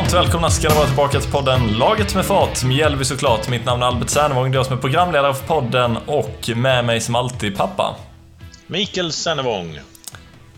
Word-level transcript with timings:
Varmt 0.00 0.12
välkomna 0.12 0.50
ska 0.50 0.68
ni 0.68 0.74
vara 0.74 0.86
tillbaka 0.86 1.20
till 1.20 1.30
podden 1.30 1.66
Laget 1.78 2.14
med 2.14 2.24
fart. 2.24 2.64
Mjällby 2.64 3.04
såklart. 3.04 3.48
Mitt 3.48 3.64
namn 3.64 3.82
är 3.82 3.86
Albert 3.86 4.08
Sernevång, 4.08 4.50
det 4.50 4.54
är 4.54 4.58
jag 4.58 4.66
som 4.66 4.76
är 4.76 4.80
programledare 4.80 5.34
för 5.34 5.46
podden 5.46 5.98
och 6.06 6.50
med 6.56 6.84
mig 6.84 7.00
som 7.00 7.14
alltid 7.14 7.56
pappa. 7.56 7.96
Mikael 8.66 9.12
Sennevång. 9.12 9.78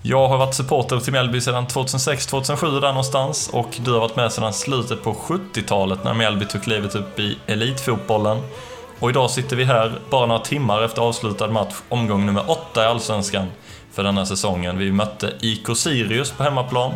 Jag 0.02 0.28
har 0.28 0.38
varit 0.38 0.54
supporter 0.54 1.00
till 1.00 1.12
Mjällby 1.12 1.40
sedan 1.40 1.66
2006-2007 1.66 2.80
där 2.80 2.88
någonstans 2.88 3.50
och 3.52 3.68
du 3.84 3.92
har 3.92 4.00
varit 4.00 4.16
med 4.16 4.32
sedan 4.32 4.52
slutet 4.52 5.02
på 5.02 5.12
70-talet 5.12 6.04
när 6.04 6.14
Mjällby 6.14 6.44
tog 6.44 6.62
klivet 6.62 6.94
upp 6.94 7.18
i 7.18 7.38
elitfotbollen. 7.46 8.38
Och 8.98 9.10
idag 9.10 9.30
sitter 9.30 9.56
vi 9.56 9.64
här 9.64 9.92
bara 10.10 10.26
några 10.26 10.40
timmar 10.40 10.82
efter 10.82 11.02
avslutad 11.02 11.48
match, 11.48 11.74
omgång 11.88 12.26
nummer 12.26 12.50
8 12.50 12.82
i 12.82 12.86
Allsvenskan 12.86 13.46
för 13.92 14.02
denna 14.02 14.26
säsongen. 14.26 14.78
Vi 14.78 14.92
mötte 14.92 15.32
IK 15.40 15.76
Sirius 15.76 16.30
på 16.30 16.42
hemmaplan 16.42 16.92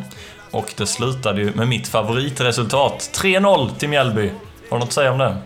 och 0.56 0.74
det 0.77 0.87
slutade 0.87 1.41
ju 1.41 1.55
med 1.55 1.69
mitt 1.69 1.88
favoritresultat. 1.88 3.10
3-0 3.15 3.77
till 3.78 3.88
Mjällby. 3.88 4.28
Har 4.70 4.77
du 4.77 4.79
något 4.79 4.88
att 4.88 4.92
säga 4.92 5.12
om 5.12 5.19
det? 5.19 5.37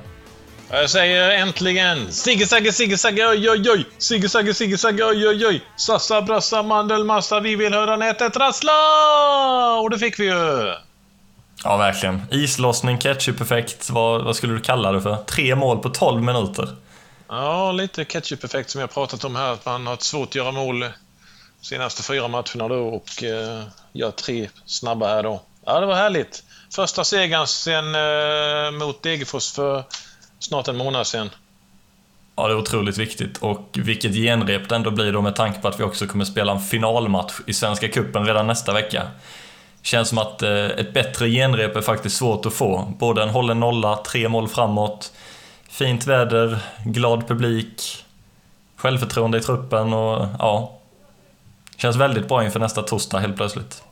Jag 0.71 0.91
säger 0.91 1.31
äntligen! 1.31 2.13
Sigge-Sagge, 2.13 2.73
Sigge-Sagge, 2.73 3.31
oj, 3.31 3.51
oj, 3.51 3.71
oj! 3.71 3.87
Sigge-Sagge, 3.99 4.55
Sigge-Sagge, 4.55 5.05
oj, 5.05 5.29
oj, 5.29 5.47
oj! 5.47 5.63
Sassa, 5.77 6.23
brassa, 6.23 6.63
mandelmassa, 6.63 7.41
vi 7.41 7.57
vill 7.57 7.75
höra 7.75 7.97
nätet 7.97 8.37
rassla! 8.37 8.73
Och 9.83 9.91
det 9.91 9.99
fick 9.99 10.21
vi 10.21 10.25
ju! 10.25 10.75
Ja, 11.65 11.77
verkligen. 11.77 12.23
Islossning, 12.31 12.99
ketchup-effekt, 12.99 13.91
vad, 13.91 14.25
vad 14.25 14.37
skulle 14.37 14.53
du 14.53 14.61
kalla 14.61 14.93
det 14.93 15.01
för? 15.01 15.17
Tre 15.17 15.55
mål 15.55 15.79
på 15.79 15.89
12 15.89 16.23
minuter. 16.23 16.69
Ja, 17.29 17.73
lite 17.73 18.05
ketchup-effekt 18.05 18.71
som 18.71 18.81
jag 18.81 18.95
pratat 18.95 19.25
om 19.25 19.37
här, 19.37 19.53
att 19.53 19.67
man 19.67 19.87
har 19.87 19.97
svårt 19.97 20.29
att 20.29 20.35
göra 20.35 20.53
mål 20.53 20.85
senaste 21.61 22.03
fyra 22.03 22.29
matcherna 22.29 22.69
då 22.69 22.89
och 22.89 23.23
eh, 23.23 23.63
gör 23.93 24.11
tre 24.11 24.49
snabba 24.65 25.09
här 25.09 25.23
då. 25.23 25.43
Ja, 25.65 25.81
det 25.81 25.87
var 25.87 25.95
härligt. 25.95 26.43
Första 26.75 27.05
segern 27.05 27.47
sen 27.47 27.95
eh, 27.95 28.87
mot 28.87 29.03
Degerfors 29.03 29.53
för 29.53 29.85
snart 30.39 30.69
en 30.69 30.77
månad 30.77 31.07
sedan. 31.07 31.31
Ja, 32.37 32.47
det 32.47 32.55
är 32.55 32.59
otroligt 32.59 32.99
viktigt 32.99 33.39
och 33.39 33.69
vilket 33.73 34.15
genrep 34.15 34.69
det 34.69 34.77
ändå 34.77 34.91
blir 34.91 35.13
då 35.13 35.21
med 35.21 35.37
tanke 35.37 35.61
på 35.61 35.69
att 35.69 35.81
vi 35.81 35.85
också 35.85 36.07
kommer 36.07 36.25
spela 36.25 36.53
en 36.53 36.61
finalmatch 36.61 37.35
i 37.47 37.53
Svenska 37.53 37.89
Cupen 37.89 38.27
redan 38.27 38.47
nästa 38.47 38.73
vecka. 38.73 39.03
Känns 39.83 40.09
som 40.09 40.19
att 40.19 40.43
eh, 40.43 40.65
ett 40.65 40.93
bättre 40.93 41.31
genrep 41.31 41.77
är 41.77 41.81
faktiskt 41.81 42.17
svårt 42.17 42.47
att 42.47 42.55
få. 42.55 42.95
Både 42.99 43.23
en 43.23 43.29
hållen 43.29 43.61
nolla, 43.61 43.97
tre 43.97 44.29
mål 44.29 44.49
framåt, 44.49 45.13
fint 45.69 46.07
väder, 46.07 46.59
glad 46.85 47.29
publik, 47.29 48.05
självförtroende 48.77 49.39
i 49.39 49.41
truppen 49.41 49.93
och 49.93 50.27
ja, 50.39 50.80
Känns 51.81 51.97
väldigt 51.97 52.29
bra 52.29 52.45
inför 52.45 52.61
nästa 52.61 52.83
torsdag 52.83 53.19
helt 53.19 53.37
plötsligt. 53.37 53.83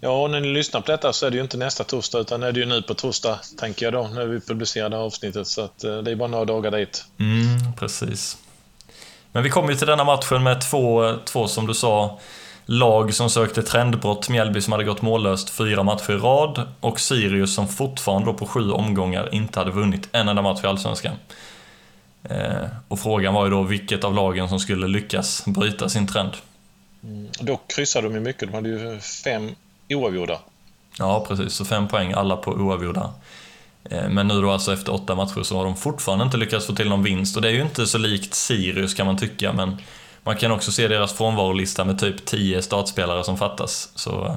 Ja, 0.00 0.22
och 0.22 0.30
när 0.30 0.40
ni 0.40 0.48
lyssnar 0.48 0.80
på 0.80 0.90
detta 0.90 1.12
så 1.12 1.26
är 1.26 1.30
det 1.30 1.36
ju 1.36 1.42
inte 1.42 1.56
nästa 1.56 1.84
torsdag 1.84 2.18
utan 2.18 2.42
är 2.42 2.52
det 2.52 2.60
ju 2.60 2.66
nu 2.66 2.82
på 2.82 2.94
torsdag, 2.94 3.38
tänker 3.58 3.86
jag 3.86 3.92
då, 3.92 4.08
när 4.14 4.26
vi 4.26 4.40
publicerar 4.40 4.88
det 4.88 4.96
här 4.96 5.02
avsnittet. 5.02 5.46
Så 5.46 5.60
att, 5.60 5.84
eh, 5.84 5.98
det 5.98 6.10
är 6.10 6.16
bara 6.16 6.28
några 6.28 6.44
dagar 6.44 6.70
dit. 6.70 7.04
Mm, 7.18 7.72
precis. 7.78 8.38
Men 9.32 9.42
vi 9.42 9.50
kom 9.50 9.70
ju 9.70 9.76
till 9.76 9.86
denna 9.86 10.04
matchen 10.04 10.42
med 10.42 10.60
två, 10.60 11.14
två 11.24 11.48
som 11.48 11.66
du 11.66 11.74
sa, 11.74 12.20
lag 12.64 13.14
som 13.14 13.30
sökte 13.30 13.62
trendbrott. 13.62 14.28
Mjällby 14.28 14.60
som 14.60 14.72
hade 14.72 14.84
gått 14.84 15.02
mållöst 15.02 15.50
fyra 15.50 15.82
matcher 15.82 16.10
i 16.12 16.16
rad 16.16 16.62
och 16.80 17.00
Sirius 17.00 17.54
som 17.54 17.68
fortfarande 17.68 18.26
då 18.26 18.34
på 18.34 18.46
sju 18.46 18.70
omgångar 18.70 19.34
inte 19.34 19.58
hade 19.58 19.70
vunnit 19.70 20.08
en 20.12 20.28
enda 20.28 20.42
match 20.42 20.64
i 20.64 20.66
Allsvenskan. 20.66 21.14
Eh, 22.24 22.66
och 22.88 22.98
frågan 22.98 23.34
var 23.34 23.44
ju 23.44 23.50
då 23.50 23.62
vilket 23.62 24.04
av 24.04 24.14
lagen 24.14 24.48
som 24.48 24.60
skulle 24.60 24.86
lyckas 24.86 25.42
bryta 25.46 25.88
sin 25.88 26.06
trend. 26.06 26.32
Mm. 27.06 27.28
Dock 27.40 27.72
kryssade 27.72 28.08
de 28.08 28.14
ju 28.14 28.20
mycket. 28.20 28.48
De 28.48 28.54
hade 28.54 28.68
ju 28.68 29.00
fem 29.00 29.54
oavgjorda. 29.88 30.38
Ja, 30.98 31.24
precis. 31.28 31.52
Så 31.52 31.64
fem 31.64 31.88
poäng, 31.88 32.12
alla 32.12 32.36
på 32.36 32.50
oavgjorda. 32.50 33.12
Eh, 33.90 34.08
men 34.08 34.28
nu 34.28 34.40
då 34.40 34.50
alltså 34.50 34.72
efter 34.72 34.94
åtta 34.94 35.14
matcher 35.14 35.42
så 35.42 35.56
har 35.56 35.64
de 35.64 35.76
fortfarande 35.76 36.24
inte 36.24 36.36
lyckats 36.36 36.66
få 36.66 36.74
till 36.74 36.88
någon 36.88 37.02
vinst 37.02 37.36
och 37.36 37.42
det 37.42 37.48
är 37.48 37.52
ju 37.52 37.62
inte 37.62 37.86
så 37.86 37.98
likt 37.98 38.34
Sirius 38.34 38.94
kan 38.94 39.06
man 39.06 39.16
tycka 39.16 39.52
men 39.52 39.76
man 40.22 40.36
kan 40.36 40.52
också 40.52 40.72
se 40.72 40.88
deras 40.88 41.12
frånvarolista 41.12 41.84
med 41.84 41.98
typ 41.98 42.24
10 42.24 42.62
startspelare 42.62 43.24
som 43.24 43.38
fattas. 43.38 43.90
Så 43.94 44.24
eh, 44.26 44.34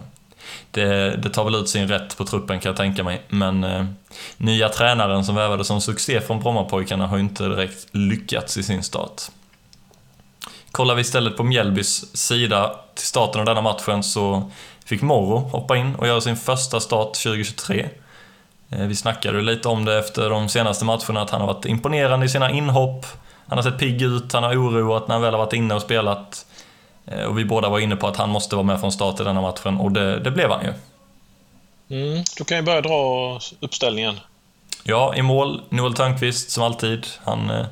det, 0.72 1.16
det, 1.24 1.30
tar 1.30 1.44
väl 1.44 1.56
ut 1.56 1.70
sin 1.70 1.88
rätt 1.88 2.18
på 2.18 2.26
truppen 2.26 2.60
kan 2.60 2.70
jag 2.70 2.78
tänka 2.78 3.04
mig. 3.04 3.22
Men 3.30 3.64
eh, 3.64 3.86
nya 4.38 4.70
tränaren 4.70 5.26
som 5.26 5.36
vävade 5.36 5.66
som 5.66 5.82
succé 5.82 6.22
från 6.22 6.40
Brommapojkarna 6.40 7.08
har 7.08 7.18
ju 7.18 7.24
inte 7.24 7.44
direkt 7.44 7.88
lyckats 7.92 8.58
i 8.58 8.64
sin 8.64 8.84
start. 8.84 9.22
Kollar 10.80 10.96
vi 10.96 11.02
istället 11.02 11.38
på 11.38 11.44
Mjällbys 11.44 12.18
sida 12.18 12.76
till 12.96 13.06
starten 13.06 13.40
av 13.40 13.46
denna 13.46 13.62
matchen 13.62 14.04
så 14.04 14.52
fick 14.86 15.02
Morro 15.02 15.38
hoppa 15.38 15.78
in 15.78 15.96
och 15.96 16.08
göra 16.08 16.22
sin 16.22 16.38
första 16.38 16.80
start 16.80 17.14
2023. 17.14 17.90
Eh, 18.70 18.80
vi 18.80 18.96
snackade 18.96 19.42
lite 19.42 19.68
om 19.68 19.86
det 19.86 20.00
efter 20.00 20.30
de 20.30 20.50
senaste 20.50 20.86
matcherna, 20.86 21.22
att 21.22 21.30
han 21.30 21.42
har 21.42 21.48
varit 21.48 21.66
imponerande 21.66 22.26
i 22.26 22.30
sina 22.30 22.52
inhopp. 22.52 23.06
Han 23.48 23.58
har 23.58 23.64
sett 23.64 23.80
pigg 23.80 24.02
ut, 24.02 24.34
han 24.34 24.44
har 24.44 24.56
oroat 24.56 25.08
när 25.08 25.16
han 25.16 25.22
väl 25.22 25.34
har 25.34 25.40
varit 25.40 25.54
inne 25.54 25.74
och 25.74 25.82
spelat. 25.82 26.46
Eh, 27.06 27.24
och 27.24 27.40
vi 27.40 27.46
båda 27.46 27.70
var 27.70 27.80
inne 27.80 27.96
på 27.96 28.08
att 28.08 28.18
han 28.18 28.30
måste 28.30 28.56
vara 28.56 28.66
med 28.66 28.80
från 28.80 28.92
start 28.92 29.20
i 29.20 29.24
denna 29.24 29.42
matchen 29.42 29.78
och 29.78 29.92
det, 29.92 30.20
det 30.20 30.32
blev 30.32 30.50
han 30.52 30.66
ju. 30.66 30.74
Mm, 31.98 32.24
du 32.38 32.44
kan 32.44 32.58
ju 32.58 32.64
börja 32.64 32.82
dra 32.82 33.40
uppställningen. 33.60 34.20
Ja, 34.84 35.16
i 35.16 35.22
mål, 35.22 35.62
Noel 35.70 35.94
Törnqvist 35.94 36.52
som 36.52 36.64
alltid. 36.64 37.08
Han 37.24 37.50
eh, 37.50 37.66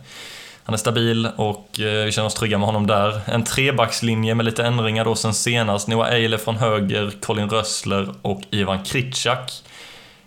han 0.67 0.73
är 0.73 0.77
stabil 0.77 1.27
och 1.35 1.79
eh, 1.79 2.05
vi 2.05 2.11
känner 2.11 2.25
oss 2.25 2.33
trygga 2.33 2.57
med 2.57 2.65
honom 2.65 2.87
där. 2.87 3.21
En 3.25 3.43
trebackslinje 3.43 4.35
med 4.35 4.45
lite 4.45 4.63
ändringar 4.63 5.05
då 5.05 5.15
sen 5.15 5.33
senast. 5.33 5.87
Noah 5.87 6.13
Eile 6.13 6.37
från 6.37 6.55
höger, 6.55 7.11
Colin 7.21 7.49
Rössler 7.49 8.09
och 8.21 8.41
Ivan 8.51 8.83
Kritschak. 8.83 9.51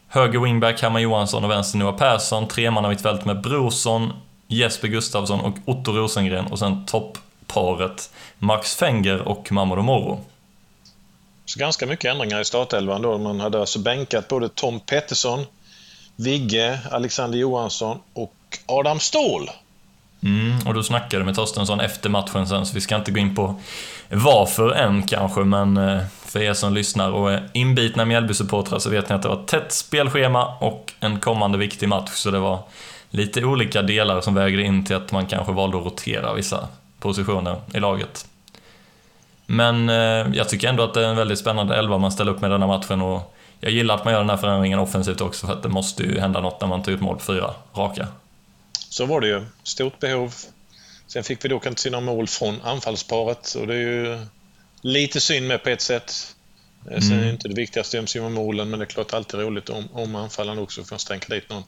Höger 0.08 0.40
wingback 0.40 0.82
Herman 0.82 1.02
Johansson 1.02 1.44
och 1.44 1.50
vänster 1.50 1.78
Noah 1.78 1.96
Persson. 1.96 2.48
Tremannamittfält 2.48 3.24
med 3.24 3.40
Brorsson, 3.40 4.12
Jesper 4.48 4.88
Gustafsson 4.88 5.40
och 5.40 5.54
Otto 5.64 5.92
Rosengren. 5.92 6.46
Och 6.46 6.58
sen 6.58 6.86
toppparet 6.86 8.10
Max 8.38 8.76
Fenger 8.76 9.28
och 9.28 9.52
Mamadou 9.52 9.82
Moro. 9.82 10.24
Så 11.44 11.58
ganska 11.58 11.86
mycket 11.86 12.10
ändringar 12.10 12.40
i 12.40 12.44
startelvan 12.44 13.02
då. 13.02 13.18
Man 13.18 13.40
hade 13.40 13.60
alltså 13.60 13.78
bänkat 13.78 14.28
både 14.28 14.48
Tom 14.48 14.80
Pettersson, 14.80 15.46
Vigge, 16.16 16.78
Alexander 16.90 17.38
Johansson 17.38 17.98
och 18.12 18.34
Adam 18.66 19.00
Ståhl. 19.00 19.50
Mm, 20.22 20.58
och 20.66 20.74
du 20.74 20.82
snackade 20.82 21.24
med 21.24 21.34
Torstensson 21.34 21.80
efter 21.80 22.10
matchen 22.10 22.46
sen, 22.46 22.66
så 22.66 22.74
vi 22.74 22.80
ska 22.80 22.96
inte 22.96 23.10
gå 23.10 23.18
in 23.18 23.34
på 23.34 23.60
varför 24.08 24.70
än 24.70 25.02
kanske, 25.02 25.40
men 25.40 25.76
eh, 25.76 26.00
för 26.24 26.42
er 26.42 26.54
som 26.54 26.74
lyssnar 26.74 27.10
och 27.10 27.32
är 27.32 27.48
inbitna 27.52 28.04
Mjällby-supportrar 28.04 28.78
så 28.78 28.90
vet 28.90 29.08
ni 29.08 29.14
att 29.14 29.22
det 29.22 29.28
var 29.28 29.40
ett 29.40 29.46
tätt 29.46 29.72
spelschema 29.72 30.54
och 30.60 30.92
en 31.00 31.20
kommande 31.20 31.58
viktig 31.58 31.88
match, 31.88 32.10
så 32.10 32.30
det 32.30 32.38
var 32.38 32.58
lite 33.10 33.44
olika 33.44 33.82
delar 33.82 34.20
som 34.20 34.34
vägde 34.34 34.62
in 34.62 34.84
till 34.84 34.96
att 34.96 35.12
man 35.12 35.26
kanske 35.26 35.52
valde 35.52 35.78
att 35.78 35.84
rotera 35.84 36.34
vissa 36.34 36.68
positioner 36.98 37.56
i 37.74 37.80
laget. 37.80 38.26
Men 39.46 39.88
eh, 39.88 40.26
jag 40.34 40.48
tycker 40.48 40.68
ändå 40.68 40.82
att 40.82 40.94
det 40.94 41.04
är 41.04 41.08
en 41.08 41.16
väldigt 41.16 41.38
spännande 41.38 41.76
elva 41.76 41.98
man 41.98 42.12
ställer 42.12 42.32
upp 42.32 42.40
med 42.40 42.50
denna 42.50 42.66
matchen 42.66 43.02
och 43.02 43.36
jag 43.60 43.72
gillar 43.72 43.94
att 43.94 44.04
man 44.04 44.12
gör 44.12 44.20
den 44.20 44.30
här 44.30 44.36
förändringen 44.36 44.78
offensivt 44.78 45.20
också 45.20 45.46
för 45.46 45.52
att 45.52 45.62
det 45.62 45.68
måste 45.68 46.02
ju 46.02 46.20
hända 46.20 46.40
något 46.40 46.60
när 46.60 46.68
man 46.68 46.82
tar 46.82 46.92
ut 46.92 47.00
mål 47.00 47.16
på 47.16 47.22
fyra 47.22 47.50
raka. 47.74 48.06
Så 48.90 49.06
var 49.06 49.20
det 49.20 49.26
ju. 49.26 49.44
Stort 49.62 49.98
behov. 49.98 50.34
Sen 51.06 51.24
fick 51.24 51.44
vi 51.44 51.48
dock 51.48 51.66
inte 51.66 51.80
se 51.80 51.90
några 51.90 52.04
mål 52.04 52.26
från 52.28 52.62
anfallsparet 52.62 53.54
och 53.54 53.66
det 53.66 53.74
är 53.74 53.78
ju 53.78 54.26
lite 54.80 55.20
synd 55.20 55.48
med 55.48 55.62
på 55.62 55.68
ett 55.68 55.80
sätt. 55.80 56.36
Mm. 56.88 57.00
Sen 57.00 57.18
är 57.18 57.24
det 57.24 57.30
inte 57.30 57.48
det 57.48 57.54
viktigaste 57.54 58.00
att 58.00 58.14
göra 58.14 58.28
målen, 58.28 58.70
men 58.70 58.78
det 58.78 58.84
är 58.84 58.86
klart 58.86 59.14
alltid 59.14 59.40
roligt 59.40 59.68
om, 59.68 59.88
om 59.92 60.14
anfallarna 60.14 60.60
också 60.60 60.84
får 60.84 60.96
stänka 60.96 61.34
dit 61.34 61.50
någon. 61.50 61.62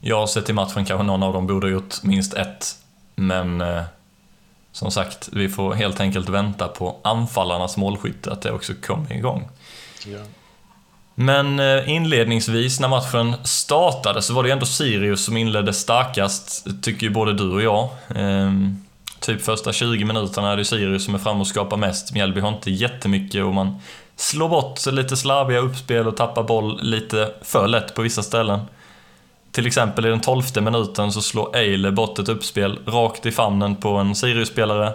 Ja, 0.00 0.26
sett 0.26 0.46
till 0.46 0.54
matchen 0.54 0.84
kanske 0.84 1.02
någon 1.02 1.22
av 1.22 1.32
dem 1.32 1.46
borde 1.46 1.66
ha 1.66 1.72
gjort 1.72 2.02
minst 2.02 2.34
ett. 2.34 2.76
Men 3.14 3.60
eh, 3.60 3.82
som 4.72 4.90
sagt, 4.90 5.28
vi 5.32 5.48
får 5.48 5.74
helt 5.74 6.00
enkelt 6.00 6.28
vänta 6.28 6.68
på 6.68 7.00
anfallarnas 7.04 7.76
målskytte, 7.76 8.32
att 8.32 8.42
det 8.42 8.52
också 8.52 8.74
kommer 8.82 9.12
igång. 9.12 9.48
Ja. 10.06 10.18
Men 11.14 11.60
eh, 11.60 11.90
inledningsvis 11.90 12.80
när 12.80 12.88
matchen 12.88 13.34
startade 13.42 14.22
så 14.22 14.34
var 14.34 14.42
det 14.42 14.50
ändå 14.50 14.66
Sirius 14.66 15.24
som 15.24 15.36
inledde 15.36 15.72
starkast, 15.72 16.66
tycker 16.82 17.06
ju 17.06 17.12
både 17.12 17.32
du 17.32 17.50
och 17.50 17.62
jag. 17.62 17.88
Ehm, 18.14 18.84
typ 19.20 19.42
första 19.42 19.72
20 19.72 20.04
minuterna 20.04 20.52
är 20.52 20.56
det 20.56 20.64
Sirius 20.64 21.04
som 21.04 21.14
är 21.14 21.18
framme 21.18 21.40
och 21.40 21.46
skapar 21.46 21.76
mest. 21.76 22.14
Mjällby 22.14 22.40
har 22.40 22.48
inte 22.48 22.70
jättemycket 22.70 23.44
och 23.44 23.54
man 23.54 23.80
slår 24.16 24.48
bort 24.48 24.86
lite 24.86 25.16
slarviga 25.16 25.58
uppspel 25.58 26.06
och 26.06 26.16
tappar 26.16 26.42
boll 26.42 26.78
lite 26.82 27.30
för 27.42 27.68
lätt 27.68 27.94
på 27.94 28.02
vissa 28.02 28.22
ställen. 28.22 28.60
Till 29.52 29.66
exempel 29.66 30.06
i 30.06 30.08
den 30.08 30.20
tolfte 30.20 30.60
minuten 30.60 31.12
så 31.12 31.22
slår 31.22 31.56
Eile 31.56 31.90
bort 31.90 32.18
ett 32.18 32.28
uppspel 32.28 32.78
rakt 32.86 33.26
i 33.26 33.32
famnen 33.32 33.76
på 33.76 33.88
en 33.88 34.14
Sirius-spelare 34.14 34.92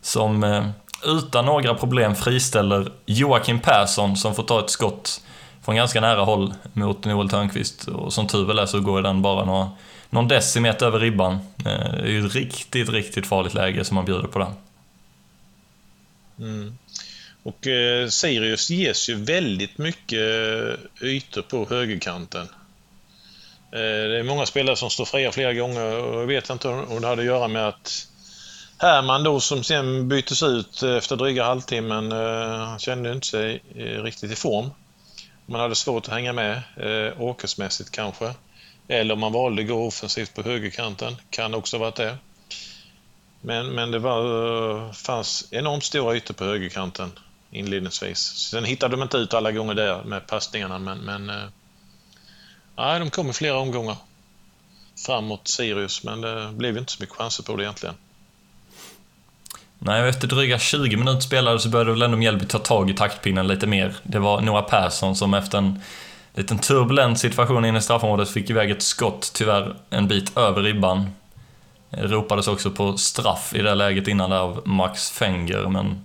som 0.00 0.44
eh, 0.44 0.64
utan 1.04 1.46
några 1.46 1.74
problem 1.74 2.14
friställer 2.14 2.92
Joakim 3.06 3.60
Persson 3.60 4.16
som 4.16 4.34
får 4.34 4.42
ta 4.42 4.60
ett 4.60 4.70
skott 4.70 5.20
från 5.64 5.76
ganska 5.76 6.00
nära 6.00 6.20
håll 6.20 6.54
mot 6.72 7.04
Noel 7.04 7.28
Törnqvist. 7.28 7.88
Och 7.88 8.12
som 8.12 8.26
tur 8.26 8.44
väl 8.44 8.58
är 8.58 8.66
så 8.66 8.80
går 8.80 9.02
den 9.02 9.22
bara 9.22 9.44
några, 9.44 9.70
någon 10.10 10.28
decimeter 10.28 10.86
över 10.86 10.98
ribban. 10.98 11.32
Eh, 11.58 11.92
det 11.92 12.02
är 12.02 12.10
ju 12.10 12.26
ett 12.26 12.34
riktigt, 12.34 12.88
riktigt 12.88 13.26
farligt 13.26 13.54
läge 13.54 13.84
som 13.84 13.94
man 13.94 14.04
bjuder 14.04 14.28
på 14.28 14.38
där. 14.38 14.52
Mm. 16.38 16.78
Och 17.42 17.66
eh, 17.66 18.08
Sirius 18.08 18.70
ges 18.70 19.08
ju 19.08 19.14
väldigt 19.14 19.78
mycket 19.78 20.20
eh, 20.20 21.08
ytor 21.08 21.42
på 21.42 21.66
högerkanten. 21.70 22.48
Eh, 23.72 24.08
det 24.08 24.18
är 24.18 24.22
många 24.22 24.46
spelare 24.46 24.76
som 24.76 24.90
står 24.90 25.04
fria 25.04 25.32
flera 25.32 25.54
gånger 25.54 25.96
och 25.96 26.20
jag 26.20 26.26
vet 26.26 26.50
inte 26.50 26.68
om 26.68 27.00
det 27.00 27.08
hade 27.08 27.22
att 27.22 27.26
göra 27.26 27.48
med 27.48 27.68
att 27.68 28.06
Herman 28.82 29.22
då 29.22 29.40
som 29.40 29.64
sen 29.64 30.08
byttes 30.08 30.42
ut 30.42 30.82
eh, 30.82 30.96
efter 30.96 31.16
dryga 31.16 31.44
halvtimmen, 31.44 32.12
eh, 32.12 32.58
han 32.58 32.78
kände 32.78 33.12
inte 33.12 33.26
sig 33.26 33.62
eh, 33.76 34.02
riktigt 34.02 34.32
i 34.32 34.36
form. 34.36 34.70
Man 35.52 35.60
hade 35.60 35.74
svårt 35.74 36.08
att 36.08 36.14
hänga 36.14 36.32
med 36.32 36.62
eh, 36.76 37.20
åkersmässigt 37.20 37.90
kanske. 37.90 38.34
Eller 38.88 39.14
om 39.14 39.20
man 39.20 39.32
valde 39.32 39.62
att 39.62 39.68
gå 39.68 39.86
offensivt 39.86 40.34
på 40.34 40.42
högerkanten, 40.42 41.16
kan 41.30 41.54
också 41.54 41.78
varit 41.78 41.94
det. 41.94 42.18
Men, 43.40 43.66
men 43.66 43.90
det 43.90 43.98
var, 43.98 44.86
eh, 44.86 44.92
fanns 44.92 45.48
enormt 45.50 45.84
stora 45.84 46.16
ytor 46.16 46.34
på 46.34 46.44
högerkanten 46.44 47.18
inledningsvis. 47.50 48.18
Sen 48.18 48.64
hittade 48.64 48.96
de 48.96 49.02
inte 49.02 49.16
ut 49.16 49.34
alla 49.34 49.52
gånger 49.52 49.74
där 49.74 50.04
med 50.04 50.26
passningarna, 50.26 50.78
men, 50.78 50.98
men 50.98 51.30
eh, 51.30 51.48
nej, 52.76 53.00
de 53.00 53.10
kom 53.10 53.30
i 53.30 53.32
flera 53.32 53.58
omgångar 53.58 53.96
framåt 55.06 55.48
Sirius, 55.48 56.04
men 56.04 56.20
det 56.20 56.50
blev 56.52 56.78
inte 56.78 56.92
så 56.92 57.02
mycket 57.02 57.16
chanser 57.16 57.42
på 57.42 57.56
det 57.56 57.64
egentligen. 57.64 57.94
Nej, 59.84 60.08
efter 60.08 60.28
dryga 60.28 60.58
20 60.58 60.96
minuter 60.96 61.20
spelade 61.20 61.58
så 61.58 61.68
började 61.68 61.90
väl 61.90 62.02
ändå 62.02 62.16
Mjällby 62.16 62.46
ta 62.46 62.58
tag 62.58 62.90
i 62.90 62.94
taktpinnen 62.94 63.46
lite 63.46 63.66
mer. 63.66 63.94
Det 64.02 64.18
var 64.18 64.40
Noah 64.40 64.68
Persson 64.68 65.16
som 65.16 65.34
efter 65.34 65.58
en 65.58 65.80
liten 66.34 66.58
turbulent 66.58 67.18
situation 67.18 67.64
inne 67.64 67.78
i 67.78 67.82
straffområdet 67.82 68.30
fick 68.30 68.50
iväg 68.50 68.70
ett 68.70 68.82
skott, 68.82 69.30
tyvärr 69.34 69.74
en 69.90 70.08
bit 70.08 70.38
över 70.38 70.62
ribban. 70.62 71.10
Eh, 71.90 72.02
ropades 72.02 72.48
också 72.48 72.70
på 72.70 72.96
straff 72.96 73.54
i 73.54 73.62
det 73.62 73.74
läget 73.74 74.08
innan 74.08 74.30
där 74.30 74.38
av 74.38 74.62
Max 74.64 75.10
Fenger, 75.10 75.68
men 75.68 76.04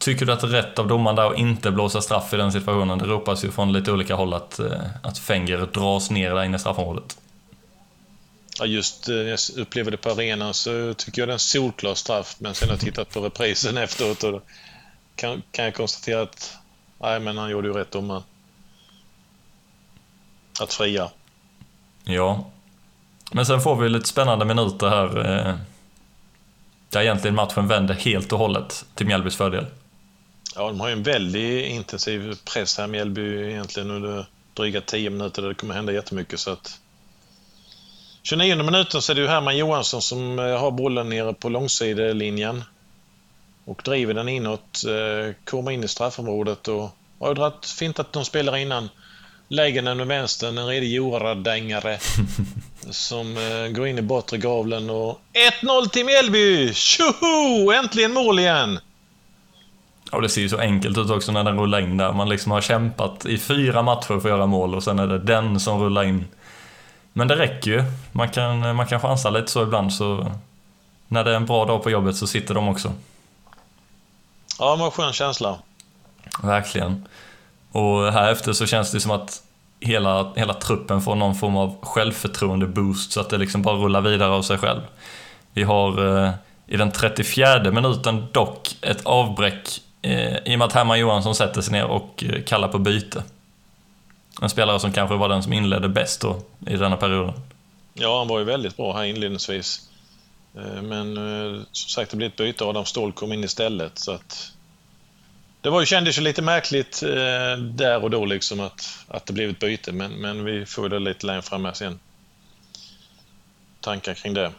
Tycker 0.00 0.26
du 0.26 0.32
att 0.32 0.40
det 0.40 0.46
är 0.46 0.50
rätt 0.50 0.78
av 0.78 0.88
domaren 0.88 1.16
där 1.16 1.30
att 1.30 1.38
inte 1.38 1.70
blåsa 1.70 2.00
straff 2.00 2.34
i 2.34 2.36
den 2.36 2.52
situationen? 2.52 2.98
Det 2.98 3.04
ropas 3.04 3.44
ju 3.44 3.50
från 3.50 3.72
lite 3.72 3.92
olika 3.92 4.14
håll 4.14 4.34
att, 4.34 4.58
eh, 4.58 4.72
att 5.02 5.18
Fenger 5.18 5.68
dras 5.72 6.10
ner 6.10 6.34
där 6.34 6.44
inne 6.44 6.56
i 6.56 6.60
straffområdet. 6.60 7.16
Just 8.66 9.08
när 9.08 9.24
jag 9.24 9.38
upplever 9.56 9.90
det 9.90 9.96
på 9.96 10.10
arenan 10.10 10.54
så 10.54 10.94
tycker 10.94 11.22
jag 11.22 11.28
det 11.28 11.32
är 11.32 11.34
en 11.34 11.38
solklar 11.38 11.94
straff. 11.94 12.36
Men 12.38 12.54
sen 12.54 12.68
har 12.68 12.74
jag 12.74 12.80
tittat 12.80 13.10
på 13.10 13.20
reprisen 13.20 13.76
efteråt 13.76 14.24
och 14.24 14.42
kan, 15.16 15.42
kan 15.50 15.64
jag 15.64 15.74
konstatera 15.74 16.22
att 16.22 16.56
nej, 16.98 17.20
men 17.20 17.38
han 17.38 17.50
gjorde 17.50 17.68
ju 17.68 17.74
rätt 17.74 17.90
domaren. 17.90 18.22
Att 20.60 20.72
fria. 20.72 21.10
Ja. 22.04 22.50
Men 23.32 23.46
sen 23.46 23.60
får 23.60 23.76
vi 23.76 23.88
lite 23.88 24.08
spännande 24.08 24.44
minuter 24.44 24.88
här. 24.88 25.18
Eh, 25.18 25.54
där 26.88 27.00
egentligen 27.00 27.34
matchen 27.34 27.68
vänder 27.68 27.94
helt 27.94 28.32
och 28.32 28.38
hållet 28.38 28.84
till 28.94 29.06
Mjällbys 29.06 29.36
fördel. 29.36 29.66
Ja, 30.54 30.66
de 30.66 30.80
har 30.80 30.88
ju 30.88 30.92
en 30.92 31.02
väldigt 31.02 31.66
intensiv 31.66 32.38
press 32.44 32.78
här, 32.78 32.86
Mjällby, 32.86 33.50
egentligen 33.50 33.90
under 33.90 34.26
dryga 34.54 34.80
10 34.80 35.10
minuter 35.10 35.42
där 35.42 35.48
det 35.48 35.54
kommer 35.54 35.74
hända 35.74 35.92
jättemycket. 35.92 36.40
Så 36.40 36.50
att 36.50 36.80
29 38.22 38.62
minuten 38.62 39.02
så 39.02 39.12
är 39.12 39.14
det 39.14 39.20
ju 39.20 39.28
Herman 39.28 39.56
Johansson 39.56 40.02
som 40.02 40.38
eh, 40.38 40.60
har 40.60 40.70
bollen 40.70 41.08
nere 41.08 41.34
på 41.34 41.48
långsidelinjen 41.48 42.64
och 43.64 43.82
driver 43.84 44.14
den 44.14 44.28
inåt, 44.28 44.84
eh, 44.84 45.34
kommer 45.44 45.70
in 45.70 45.84
i 45.84 45.88
straffområdet 45.88 46.68
och 46.68 46.90
har 47.20 47.34
dragit 47.34 47.66
fintat 47.66 48.12
de 48.12 48.24
spelare 48.24 48.60
innan. 48.60 48.88
Lägger 49.48 49.82
den 49.82 49.96
med 49.96 50.06
vänstern, 50.06 50.58
en 50.58 50.66
redig 50.66 50.92
Jora-dängare 50.92 51.98
som 52.90 53.36
eh, 53.36 53.72
går 53.72 53.86
in 53.86 53.98
i 53.98 54.02
bortre 54.02 54.38
gavlen 54.38 54.90
och 54.90 55.20
1-0 55.62 55.88
till 55.88 56.06
Mjällby! 56.06 56.74
Tjoho! 56.74 57.72
Äntligen 57.72 58.12
mål 58.12 58.38
igen! 58.38 58.78
Ja, 60.12 60.20
det 60.20 60.28
ser 60.28 60.40
ju 60.40 60.48
så 60.48 60.58
enkelt 60.58 60.98
ut 60.98 61.10
också 61.10 61.32
när 61.32 61.44
den 61.44 61.58
rullar 61.58 61.80
in 61.80 61.96
där. 61.96 62.12
Man 62.12 62.28
liksom 62.28 62.52
har 62.52 62.60
kämpat 62.60 63.26
i 63.26 63.38
fyra 63.38 63.82
matcher 63.82 64.06
för 64.06 64.16
att 64.16 64.24
göra 64.24 64.46
mål 64.46 64.74
och 64.74 64.82
sen 64.82 64.98
är 64.98 65.06
det 65.06 65.18
den 65.18 65.60
som 65.60 65.80
rullar 65.82 66.04
in 66.04 66.24
men 67.12 67.28
det 67.28 67.36
räcker 67.36 67.70
ju. 67.70 67.84
Man 68.12 68.28
kan, 68.28 68.76
man 68.76 68.86
kan 68.86 69.00
chansa 69.00 69.30
lite 69.30 69.50
så 69.50 69.62
ibland 69.62 69.92
så... 69.92 70.32
När 71.08 71.24
det 71.24 71.30
är 71.30 71.36
en 71.36 71.46
bra 71.46 71.64
dag 71.64 71.82
på 71.82 71.90
jobbet 71.90 72.16
så 72.16 72.26
sitter 72.26 72.54
de 72.54 72.68
också. 72.68 72.92
Ja, 74.58 74.76
var 74.76 74.90
skön 74.90 75.12
känsla. 75.12 75.58
Verkligen. 76.42 77.08
Och 77.72 78.12
här 78.12 78.32
efter 78.32 78.52
så 78.52 78.66
känns 78.66 78.92
det 78.92 79.00
som 79.00 79.10
att 79.10 79.42
hela, 79.80 80.32
hela 80.36 80.54
truppen 80.54 81.00
får 81.00 81.14
någon 81.14 81.34
form 81.34 81.56
av 81.56 81.76
självförtroende-boost 81.82 83.12
så 83.12 83.20
att 83.20 83.30
det 83.30 83.38
liksom 83.38 83.62
bara 83.62 83.76
rullar 83.76 84.00
vidare 84.00 84.30
av 84.30 84.42
sig 84.42 84.58
själv. 84.58 84.80
Vi 85.52 85.62
har 85.62 86.16
eh, 86.24 86.30
i 86.66 86.76
den 86.76 86.90
34 86.90 87.70
minuten 87.70 88.26
dock 88.32 88.76
ett 88.82 89.06
avbräck 89.06 89.80
eh, 90.02 90.36
i 90.36 90.54
och 90.54 90.58
med 90.58 90.66
att 90.66 90.72
Herman 90.72 90.98
Johansson 90.98 91.34
sätter 91.34 91.60
sig 91.60 91.72
ner 91.72 91.84
och 91.84 92.24
eh, 92.24 92.42
kallar 92.42 92.68
på 92.68 92.78
byte. 92.78 93.22
En 94.42 94.50
spelare 94.50 94.80
som 94.80 94.92
kanske 94.92 95.16
var 95.16 95.28
den 95.28 95.42
som 95.42 95.52
inledde 95.52 95.88
bäst 95.88 96.20
då, 96.20 96.42
i 96.66 96.76
denna 96.76 96.96
perioden. 96.96 97.34
Ja, 97.94 98.18
han 98.18 98.28
var 98.28 98.38
ju 98.38 98.44
väldigt 98.44 98.76
bra 98.76 98.96
här 98.96 99.04
inledningsvis. 99.04 99.88
Eh, 100.56 100.82
men 100.82 101.16
eh, 101.16 101.62
som 101.72 101.88
sagt, 101.88 102.10
det 102.10 102.16
blev 102.16 102.30
ett 102.30 102.36
byte. 102.36 102.64
Adam 102.64 102.84
Ståhl 102.84 103.12
kom 103.12 103.32
in 103.32 103.44
istället. 103.44 103.98
Så 103.98 104.12
att 104.12 104.52
det 105.60 105.70
var 105.70 105.80
ju, 105.80 105.86
kändes 105.86 106.18
ju 106.18 106.22
lite 106.22 106.42
märkligt 106.42 107.02
eh, 107.02 107.56
där 107.58 108.02
och 108.02 108.10
då 108.10 108.24
liksom 108.24 108.60
att, 108.60 109.04
att 109.08 109.26
det 109.26 109.32
blev 109.32 109.50
ett 109.50 109.58
byte. 109.58 109.92
Men, 109.92 110.12
men 110.12 110.44
vi 110.44 110.66
får 110.66 110.88
det 110.88 110.98
lite 110.98 111.26
längre 111.26 111.42
fram 111.42 111.64
här 111.64 111.72
sen. 111.72 111.98
Tankar 113.80 114.14
kring 114.14 114.34
det. 114.34 114.52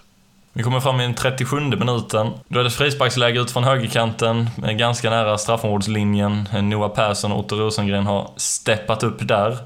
Vi 0.53 0.63
kommer 0.63 0.79
fram 0.79 0.99
i 0.99 1.03
den 1.03 1.13
37 1.13 1.59
minuten. 1.59 2.31
Då 2.47 2.59
är 2.59 2.63
det 2.63 2.69
frisparksläge 2.69 3.39
ut 3.39 3.51
från 3.51 3.63
högerkanten, 3.63 4.49
eh, 4.63 4.71
ganska 4.71 5.09
nära 5.09 5.37
straffområdeslinjen. 5.37 6.49
Eh, 6.53 6.61
Noah 6.61 6.89
Persson 6.89 7.31
och 7.31 7.39
Otto 7.39 7.55
Rosengren 7.55 8.05
har 8.05 8.29
steppat 8.35 9.03
upp 9.03 9.27
där. 9.27 9.57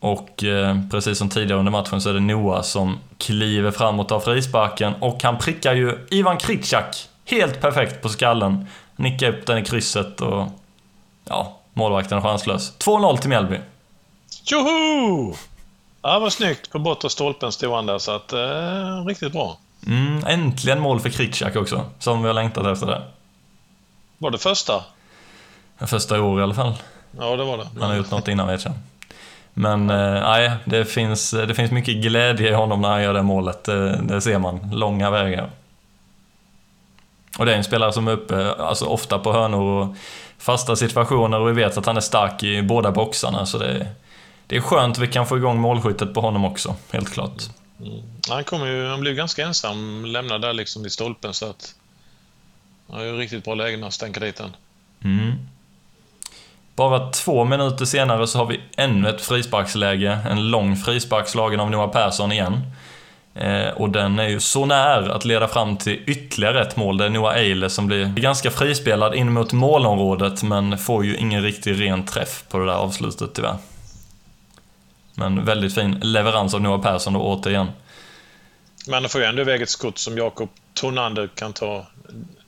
Och 0.00 0.44
eh, 0.44 0.76
precis 0.90 1.18
som 1.18 1.28
tidigare 1.28 1.58
under 1.58 1.72
matchen 1.72 2.00
så 2.00 2.10
är 2.10 2.14
det 2.14 2.20
Noah 2.20 2.62
som 2.62 2.98
kliver 3.18 3.70
framåt 3.70 4.12
av 4.12 4.20
frisparken 4.20 4.94
och 5.00 5.22
han 5.22 5.38
prickar 5.38 5.74
ju 5.74 6.06
Ivan 6.10 6.38
Kritschak 6.38 7.08
helt 7.24 7.60
perfekt 7.60 8.02
på 8.02 8.08
skallen. 8.08 8.66
Nickar 8.96 9.28
upp 9.28 9.46
den 9.46 9.58
i 9.58 9.64
krysset 9.64 10.20
och 10.20 10.46
ja, 11.24 11.58
målvakten 11.72 12.18
är 12.18 12.22
chanslös. 12.22 12.78
2-0 12.78 13.16
till 13.16 13.28
Mjällby. 13.28 13.58
Tjoho! 14.44 15.34
Ja, 16.02 16.18
vad 16.18 16.32
snyggt. 16.32 16.70
På 16.70 16.78
bortre 16.78 17.10
stolpen 17.10 17.52
stod 17.52 17.74
han 17.74 17.86
där, 17.86 17.98
så 17.98 18.12
att 18.12 18.32
eh, 18.32 19.06
riktigt 19.06 19.32
bra. 19.32 19.58
Mm, 19.86 20.24
äntligen 20.26 20.80
mål 20.80 21.00
för 21.00 21.08
Kritschak 21.08 21.56
också, 21.56 21.84
som 21.98 22.22
vi 22.22 22.26
har 22.26 22.34
längtat 22.34 22.66
efter 22.66 22.86
det. 22.86 23.02
Var 24.18 24.30
det 24.30 24.38
första? 24.38 24.84
Första 25.78 26.16
i 26.16 26.20
år 26.20 26.40
i 26.40 26.42
alla 26.42 26.54
fall. 26.54 26.74
Ja, 27.18 27.36
det 27.36 27.44
var 27.44 27.58
det. 27.58 27.66
Han 27.80 27.90
har 27.90 27.96
gjort 27.96 28.10
något 28.10 28.28
innan 28.28 28.46
vet 28.48 28.64
jag. 28.64 28.74
Men 29.54 29.90
eh, 29.90 30.12
nej, 30.12 30.46
eh, 30.46 30.52
det, 30.64 30.84
finns, 30.84 31.30
det 31.30 31.54
finns 31.54 31.70
mycket 31.70 31.96
glädje 31.96 32.50
i 32.50 32.54
honom 32.54 32.80
när 32.80 32.88
han 32.88 33.02
gör 33.02 33.14
det 33.14 33.22
målet. 33.22 33.64
Det, 33.64 33.96
det 34.02 34.20
ser 34.20 34.38
man. 34.38 34.70
Långa 34.72 35.10
vägar. 35.10 35.50
Och 37.38 37.46
det 37.46 37.52
är 37.52 37.56
en 37.56 37.64
spelare 37.64 37.92
som 37.92 38.08
är 38.08 38.12
uppe 38.12 38.54
alltså 38.54 38.84
ofta 38.84 39.18
på 39.18 39.32
hörnor 39.32 39.62
och 39.62 39.96
fasta 40.38 40.76
situationer 40.76 41.40
och 41.40 41.48
vi 41.48 41.52
vet 41.52 41.78
att 41.78 41.86
han 41.86 41.96
är 41.96 42.00
stark 42.00 42.42
i 42.42 42.62
båda 42.62 42.90
boxarna. 42.90 43.46
Så 43.46 43.58
det, 43.58 43.86
det 44.46 44.56
är 44.56 44.60
skönt 44.60 44.96
att 44.96 45.02
vi 45.02 45.06
kan 45.06 45.26
få 45.26 45.36
igång 45.36 45.60
målskyttet 45.60 46.14
på 46.14 46.20
honom 46.20 46.44
också, 46.44 46.74
helt 46.92 47.12
klart. 47.12 47.42
Mm. 47.82 48.02
Han, 48.28 48.44
kom 48.44 48.66
ju, 48.66 48.86
han 48.86 49.00
blev 49.00 49.14
ganska 49.14 49.46
ensam, 49.46 50.04
lämnad 50.04 50.40
där 50.40 50.52
liksom 50.52 50.82
vid 50.82 50.92
stolpen 50.92 51.34
så 51.34 51.50
att... 51.50 51.74
Han 52.88 53.00
har 53.00 53.06
ju 53.06 53.16
riktigt 53.16 53.44
bra 53.44 53.54
läge 53.54 53.76
när 53.76 53.82
han 53.82 53.92
stänker 53.92 54.20
dit 54.20 54.36
den. 54.36 54.56
Mm. 55.04 55.32
Bara 56.76 57.10
två 57.10 57.44
minuter 57.44 57.84
senare 57.84 58.26
så 58.26 58.38
har 58.38 58.46
vi 58.46 58.60
ännu 58.76 59.08
ett 59.08 59.20
frisparksläge. 59.20 60.18
En 60.30 60.50
lång 60.50 60.76
frispark 60.76 61.28
slagen 61.28 61.60
av 61.60 61.70
Noah 61.70 61.90
Persson 61.90 62.32
igen. 62.32 62.60
Eh, 63.34 63.68
och 63.68 63.90
den 63.90 64.18
är 64.18 64.28
ju 64.28 64.40
så 64.40 64.66
nära 64.66 65.14
att 65.14 65.24
leda 65.24 65.48
fram 65.48 65.76
till 65.76 66.00
ytterligare 66.06 66.62
ett 66.62 66.76
mål. 66.76 66.96
Det 66.96 67.04
är 67.04 67.10
Noah 67.10 67.36
Eile 67.36 67.70
som 67.70 67.86
blir 67.86 68.06
ganska 68.06 68.50
frispelad 68.50 69.14
in 69.14 69.32
mot 69.32 69.52
målområdet 69.52 70.42
men 70.42 70.78
får 70.78 71.04
ju 71.04 71.16
ingen 71.16 71.42
riktig 71.42 71.80
ren 71.80 72.06
träff 72.06 72.44
på 72.48 72.58
det 72.58 72.66
där 72.66 72.72
avslutet 72.72 73.30
tyvärr. 73.34 73.56
Men 75.14 75.44
väldigt 75.44 75.74
fin 75.74 75.98
leverans 76.02 76.54
av 76.54 76.60
Noah 76.60 76.80
Persson 76.80 77.12
då 77.12 77.20
återigen. 77.20 77.70
Men 78.86 79.02
han 79.02 79.08
får 79.08 79.20
ju 79.20 79.26
ändå 79.26 79.42
iväg 79.42 79.62
ett 79.62 79.70
skott 79.70 79.98
som 79.98 80.18
Jakob 80.18 80.48
Tornander 80.74 81.28
kan 81.34 81.52
ta 81.52 81.86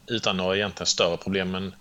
utan 0.07 0.37
några 0.37 0.57
egentligen 0.57 0.87
större 0.87 1.17
problem. 1.17 1.51
Men 1.51 1.75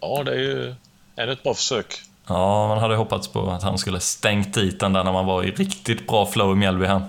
ja, 0.00 0.22
det 0.24 0.32
är 0.32 0.38
ju 0.38 0.74
ändå 1.16 1.32
ett 1.32 1.42
bra 1.42 1.54
försök. 1.54 2.02
Ja, 2.26 2.68
man 2.68 2.78
hade 2.78 2.96
hoppats 2.96 3.28
på 3.28 3.50
att 3.50 3.62
han 3.62 3.78
skulle 3.78 4.00
stängt 4.00 4.54
dit 4.54 4.80
den 4.80 4.92
där 4.92 5.04
när 5.04 5.12
man 5.12 5.26
var 5.26 5.44
i 5.44 5.50
riktigt 5.50 6.06
bra 6.06 6.26
flow 6.26 6.52
i 6.52 6.54
Mjällby 6.54 6.86
här. 6.86 7.02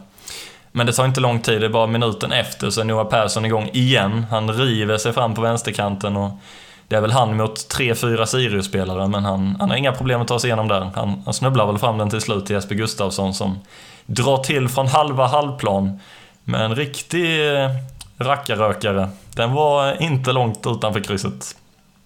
Men 0.71 0.85
det 0.85 0.93
tar 0.93 1.05
inte 1.05 1.21
lång 1.21 1.41
tid, 1.41 1.61
det 1.61 1.65
är 1.65 1.69
bara 1.69 1.87
minuten 1.87 2.31
efter 2.31 2.69
så 2.69 2.81
är 2.81 2.85
Noah 2.85 3.09
Persson 3.09 3.45
igång 3.45 3.69
igen. 3.73 4.25
Han 4.29 4.53
river 4.53 4.97
sig 4.97 5.13
fram 5.13 5.35
på 5.35 5.41
vänsterkanten 5.41 6.17
och 6.17 6.31
det 6.87 6.95
är 6.95 7.01
väl 7.01 7.11
han 7.11 7.37
mot 7.37 7.67
tre, 7.67 7.95
fyra 7.95 8.25
Sirius-spelare, 8.25 9.07
men 9.07 9.25
han, 9.25 9.55
han 9.59 9.69
har 9.69 9.77
inga 9.77 9.91
problem 9.91 10.21
att 10.21 10.27
ta 10.27 10.39
sig 10.39 10.47
igenom 10.47 10.67
där. 10.67 10.91
Han, 10.95 11.21
han 11.25 11.33
snubblar 11.33 11.65
väl 11.65 11.77
fram 11.77 11.97
den 11.97 12.09
till 12.09 12.21
slut 12.21 12.45
till 12.45 12.55
Jesper 12.55 12.75
Gustafsson 12.75 13.33
som 13.33 13.59
drar 14.05 14.37
till 14.37 14.69
från 14.69 14.87
halva 14.87 15.27
halvplan 15.27 15.99
med 16.43 16.61
en 16.61 16.75
riktig 16.75 17.53
eh, 17.53 17.69
rackarrökare. 18.17 19.09
Den 19.35 19.53
var 19.53 20.01
inte 20.01 20.31
långt 20.31 20.67
utanför 20.67 20.99
krysset. 20.99 21.55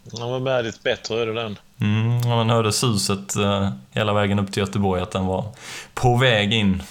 Den 0.04 0.30
var 0.30 0.40
värdigt 0.40 0.84
bättre 0.84 1.16
öde 1.16 1.34
den. 1.34 1.58
Mm, 1.82 2.30
man 2.30 2.50
hörde 2.50 2.72
suset 2.72 3.36
eh, 3.36 3.70
hela 3.92 4.14
vägen 4.14 4.40
upp 4.40 4.52
till 4.52 4.62
Göteborg 4.62 5.02
att 5.02 5.12
den 5.12 5.26
var 5.26 5.46
på 5.94 6.18
väg 6.18 6.54
in. 6.54 6.84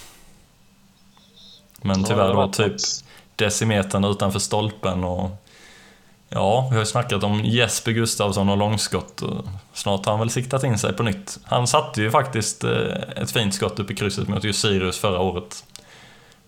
Men 1.83 2.05
tyvärr 2.05 2.35
då 2.35 2.49
typ 2.49 2.77
decimetern 3.37 4.05
utanför 4.05 4.39
stolpen 4.39 5.05
och 5.05 5.31
Ja, 6.37 6.67
vi 6.71 6.77
har 6.77 6.83
ju 6.83 6.87
snackat 6.87 7.23
om 7.23 7.45
Jesper 7.45 7.93
Gustavsson 7.93 8.49
och 8.49 8.57
långskott 8.57 9.23
och 9.23 9.45
snart 9.73 10.05
har 10.05 10.13
han 10.13 10.21
väl 10.21 10.31
siktat 10.31 10.65
in 10.65 10.79
sig 10.79 10.93
på 10.93 11.03
nytt. 11.03 11.39
Han 11.45 11.67
satte 11.67 12.03
ju 12.03 12.11
faktiskt 12.11 12.65
eh, 12.65 12.71
ett 13.17 13.31
fint 13.31 13.55
skott 13.55 13.79
upp 13.79 13.91
i 13.91 13.95
krysset 13.95 14.29
mot 14.29 14.45
just 14.45 14.61
Sirius 14.61 14.99
förra 14.99 15.21
året 15.21 15.65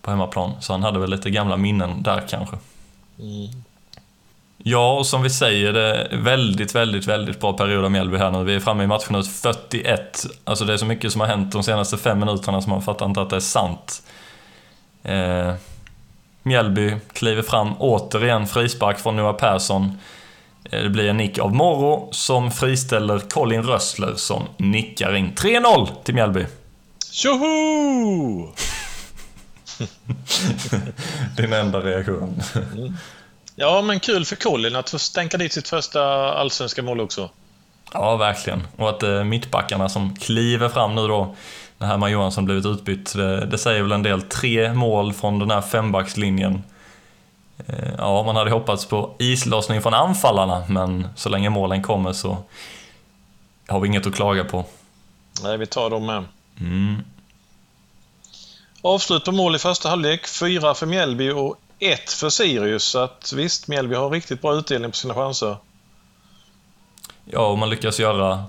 på 0.01 0.11
hemmaplan, 0.11 0.51
så 0.61 0.73
han 0.73 0.83
hade 0.83 0.99
väl 0.99 1.09
lite 1.09 1.29
gamla 1.29 1.57
minnen 1.57 2.03
där 2.03 2.23
kanske. 2.29 2.57
Mm. 3.19 3.63
Ja, 4.57 4.97
och 4.97 5.05
som 5.05 5.21
vi 5.21 5.29
säger, 5.29 5.73
det 5.73 5.95
är 5.95 6.17
väldigt, 6.17 6.75
väldigt, 6.75 7.07
väldigt 7.07 7.39
bra 7.39 7.53
period 7.53 7.85
av 7.85 7.91
Mjällby 7.91 8.17
här 8.17 8.31
nu. 8.31 8.43
Vi 8.43 8.55
är 8.55 8.59
framme 8.59 8.83
i 8.83 8.87
matchminut 8.87 9.27
41. 9.27 10.25
Alltså 10.43 10.65
det 10.65 10.73
är 10.73 10.77
så 10.77 10.85
mycket 10.85 11.11
som 11.11 11.21
har 11.21 11.27
hänt 11.27 11.51
de 11.51 11.63
senaste 11.63 11.97
fem 11.97 12.19
minuterna 12.19 12.61
så 12.61 12.69
man 12.69 12.81
fattar 12.81 13.05
inte 13.05 13.21
att 13.21 13.29
det 13.29 13.35
är 13.35 13.39
sant. 13.39 14.03
Eh, 15.03 15.53
Mjällby 16.43 16.95
kliver 17.13 17.41
fram, 17.41 17.73
återigen 17.79 18.47
frispark 18.47 18.99
från 18.99 19.15
Noah 19.15 19.35
Persson. 19.35 19.97
Eh, 20.63 20.83
det 20.83 20.89
blir 20.89 21.09
en 21.09 21.17
nick 21.17 21.39
av 21.39 21.55
Morro 21.55 22.09
som 22.11 22.51
friställer 22.51 23.19
Colin 23.19 23.63
Rössler 23.63 24.13
som 24.15 24.43
nickar 24.57 25.15
in 25.15 25.33
3-0 25.35 25.87
till 26.03 26.15
Mjällby. 26.15 26.45
Tjoho! 27.11 28.47
Din 31.37 31.53
enda 31.53 31.79
reaktion. 31.79 32.41
Ja, 33.55 33.81
men 33.81 33.99
kul 33.99 34.25
för 34.25 34.35
Colin 34.35 34.75
att 34.75 34.89
få 34.89 34.99
stänka 34.99 35.37
dit 35.37 35.53
sitt 35.53 35.69
första 35.69 36.33
allsvenska 36.33 36.83
mål 36.83 36.99
också. 36.99 37.29
Ja, 37.93 38.15
verkligen. 38.15 38.67
Och 38.77 38.89
att 38.89 39.03
eh, 39.03 39.23
mittbackarna 39.23 39.89
som 39.89 40.15
kliver 40.15 40.69
fram 40.69 40.95
nu 40.95 41.07
då, 41.07 41.35
när 41.79 41.87
Herman 41.87 42.11
Johansson 42.11 42.45
blivit 42.45 42.65
utbytt, 42.65 43.13
det, 43.13 43.45
det, 43.45 43.57
säger 43.57 43.81
väl 43.81 43.91
en 43.91 44.03
del. 44.03 44.21
Tre 44.21 44.73
mål 44.73 45.13
från 45.13 45.39
den 45.39 45.51
här 45.51 45.61
fembackslinjen. 45.61 46.63
Eh, 47.67 47.93
ja, 47.97 48.23
man 48.23 48.35
hade 48.35 48.51
hoppats 48.51 48.85
på 48.85 49.15
islossning 49.19 49.81
från 49.81 49.93
anfallarna, 49.93 50.63
men 50.67 51.07
så 51.15 51.29
länge 51.29 51.49
målen 51.49 51.81
kommer 51.81 52.13
så 52.13 52.37
har 53.67 53.79
vi 53.79 53.87
inget 53.87 54.07
att 54.07 54.15
klaga 54.15 54.43
på. 54.43 54.65
Nej, 55.43 55.57
vi 55.57 55.65
tar 55.65 55.89
dem 55.89 56.05
med. 56.05 56.23
Mm. 56.59 57.03
Avslut 58.81 59.25
på 59.25 59.31
mål 59.31 59.55
i 59.55 59.59
första 59.59 59.89
halvlek. 59.89 60.27
Fyra 60.27 60.73
för 60.73 60.85
Mjällby 60.85 61.29
och 61.29 61.55
ett 61.79 62.11
för 62.11 62.29
Sirius. 62.29 62.83
Så 62.83 62.99
att 62.99 63.33
visst, 63.35 63.67
Mjällby 63.67 63.95
har 63.95 64.09
riktigt 64.09 64.41
bra 64.41 64.55
utdelning 64.55 64.91
på 64.91 64.97
sina 64.97 65.13
chanser. 65.13 65.57
Ja, 67.25 67.47
och 67.47 67.57
man 67.57 67.69
lyckas 67.69 67.99
göra 67.99 68.43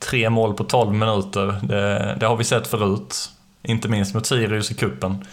tre 0.00 0.30
mål 0.30 0.54
på 0.54 0.64
12 0.64 0.94
minuter. 0.94 1.54
Det, 1.62 2.16
det 2.20 2.26
har 2.26 2.36
vi 2.36 2.44
sett 2.44 2.66
förut. 2.66 3.30
Inte 3.62 3.88
minst 3.88 4.14
mot 4.14 4.26
Sirius 4.26 4.70
i 4.70 4.74
kuppen 4.74 5.24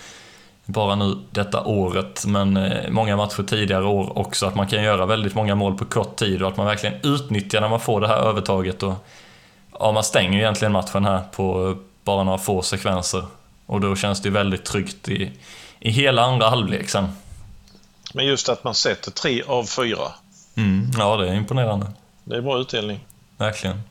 bara 0.67 0.95
nu 0.95 1.17
detta 1.31 1.63
året, 1.63 2.25
men 2.27 2.57
eh, 2.57 2.89
många 2.89 3.17
matcher 3.17 3.43
tidigare 3.43 3.85
år 3.85 4.17
också, 4.17 4.45
att 4.45 4.55
man 4.55 4.67
kan 4.67 4.83
göra 4.83 5.05
väldigt 5.05 5.35
många 5.35 5.55
mål 5.55 5.77
på 5.77 5.85
kort 5.85 6.15
tid 6.15 6.41
och 6.41 6.49
att 6.49 6.57
man 6.57 6.65
verkligen 6.65 6.95
utnyttjar 7.03 7.61
när 7.61 7.69
man 7.69 7.79
får 7.79 8.01
det 8.01 8.07
här 8.07 8.17
övertaget. 8.17 8.83
Och, 8.83 8.93
ja, 9.79 9.91
man 9.91 10.03
stänger 10.03 10.31
ju 10.31 10.39
egentligen 10.39 10.71
matchen 10.71 11.05
här 11.05 11.21
på 11.31 11.77
bara 12.03 12.23
några 12.23 12.37
få 12.37 12.61
sekvenser. 12.61 13.25
Och 13.65 13.81
då 13.81 13.95
känns 13.95 14.21
det 14.21 14.27
ju 14.27 14.33
väldigt 14.33 14.65
tryggt 14.65 15.09
i, 15.09 15.31
i 15.79 15.89
hela 15.89 16.21
andra 16.21 16.49
halvlek 16.49 16.89
sen. 16.89 17.07
Men 18.13 18.25
just 18.25 18.49
att 18.49 18.63
man 18.63 18.75
sätter 18.75 19.11
tre 19.11 19.43
av 19.47 19.63
fyra. 19.63 20.07
Mm, 20.55 20.91
ja, 20.97 21.17
det 21.17 21.29
är 21.29 21.33
imponerande. 21.33 21.87
Det 22.23 22.35
är 22.35 22.41
bra 22.41 22.59
utdelning. 22.59 22.99
Verkligen. 23.37 23.81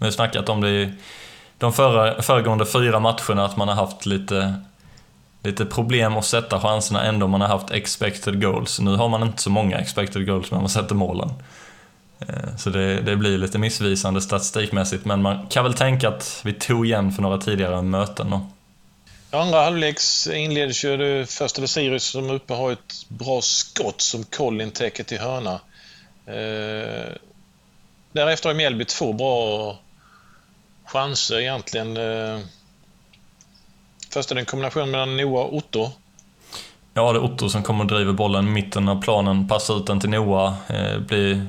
Vi 0.00 0.06
har 0.06 0.10
snackat 0.12 0.48
om 0.48 0.60
det 0.60 0.70
i 0.70 0.92
de 1.58 1.72
förra, 1.72 2.22
föregående 2.22 2.66
fyra 2.66 3.00
matcherna, 3.00 3.44
att 3.44 3.56
man 3.56 3.68
har 3.68 3.74
haft 3.74 4.06
lite, 4.06 4.54
lite 5.42 5.66
problem 5.66 6.16
att 6.16 6.24
sätta 6.24 6.60
chanserna 6.60 7.04
ändå 7.04 7.26
man 7.26 7.40
har 7.40 7.48
haft 7.48 7.70
expected 7.70 8.42
goals. 8.42 8.80
Nu 8.80 8.96
har 8.96 9.08
man 9.08 9.22
inte 9.22 9.42
så 9.42 9.50
många 9.50 9.78
expected 9.78 10.26
goals, 10.26 10.50
men 10.50 10.60
man 10.60 10.68
sätter 10.68 10.94
målen. 10.94 11.30
Eh, 12.20 12.56
så 12.58 12.70
det, 12.70 13.00
det, 13.00 13.16
blir 13.16 13.38
lite 13.38 13.58
missvisande 13.58 14.20
statistikmässigt, 14.20 15.04
men 15.04 15.22
man 15.22 15.46
kan 15.46 15.64
väl 15.64 15.74
tänka 15.74 16.08
att 16.08 16.40
vi 16.44 16.52
tog 16.52 16.86
igen 16.86 17.12
för 17.12 17.22
några 17.22 17.38
tidigare 17.38 17.82
möten. 17.82 18.30
Då. 18.30 18.46
Andra 19.38 19.62
halvleks 19.62 20.26
inleds 20.26 20.84
ju 20.84 20.96
det 20.96 21.30
första 21.30 21.66
Sirius 21.66 22.04
som 22.04 22.30
uppe 22.30 22.54
har 22.54 22.72
ett 22.72 23.08
bra 23.08 23.40
skott 23.42 24.00
som 24.00 24.24
Collin 24.24 24.70
täcker 24.70 25.04
till 25.04 25.18
hörna. 25.18 25.60
Eh, 26.26 27.12
därefter 28.12 28.48
har 28.48 28.54
Mjällby 28.54 28.84
två 28.84 29.12
bra 29.12 29.78
chanser 30.92 31.40
egentligen. 31.40 31.96
Eh, 31.96 32.38
först 34.12 34.30
är 34.30 34.34
det 34.34 34.40
en 34.40 34.46
kombination 34.46 34.90
mellan 34.90 35.16
Noah 35.16 35.44
och 35.44 35.56
Otto. 35.56 35.90
Ja, 36.94 37.12
det 37.12 37.18
är 37.18 37.24
Otto 37.24 37.48
som 37.48 37.62
kommer 37.62 37.84
och 37.84 37.90
driver 37.90 38.12
bollen 38.12 38.48
i 38.48 38.50
mitten 38.50 38.88
av 38.88 39.02
planen, 39.02 39.48
passar 39.48 39.76
ut 39.76 39.86
den 39.86 40.00
till 40.00 40.10
Noah. 40.10 40.54
Eh, 40.68 40.98
blir 40.98 41.46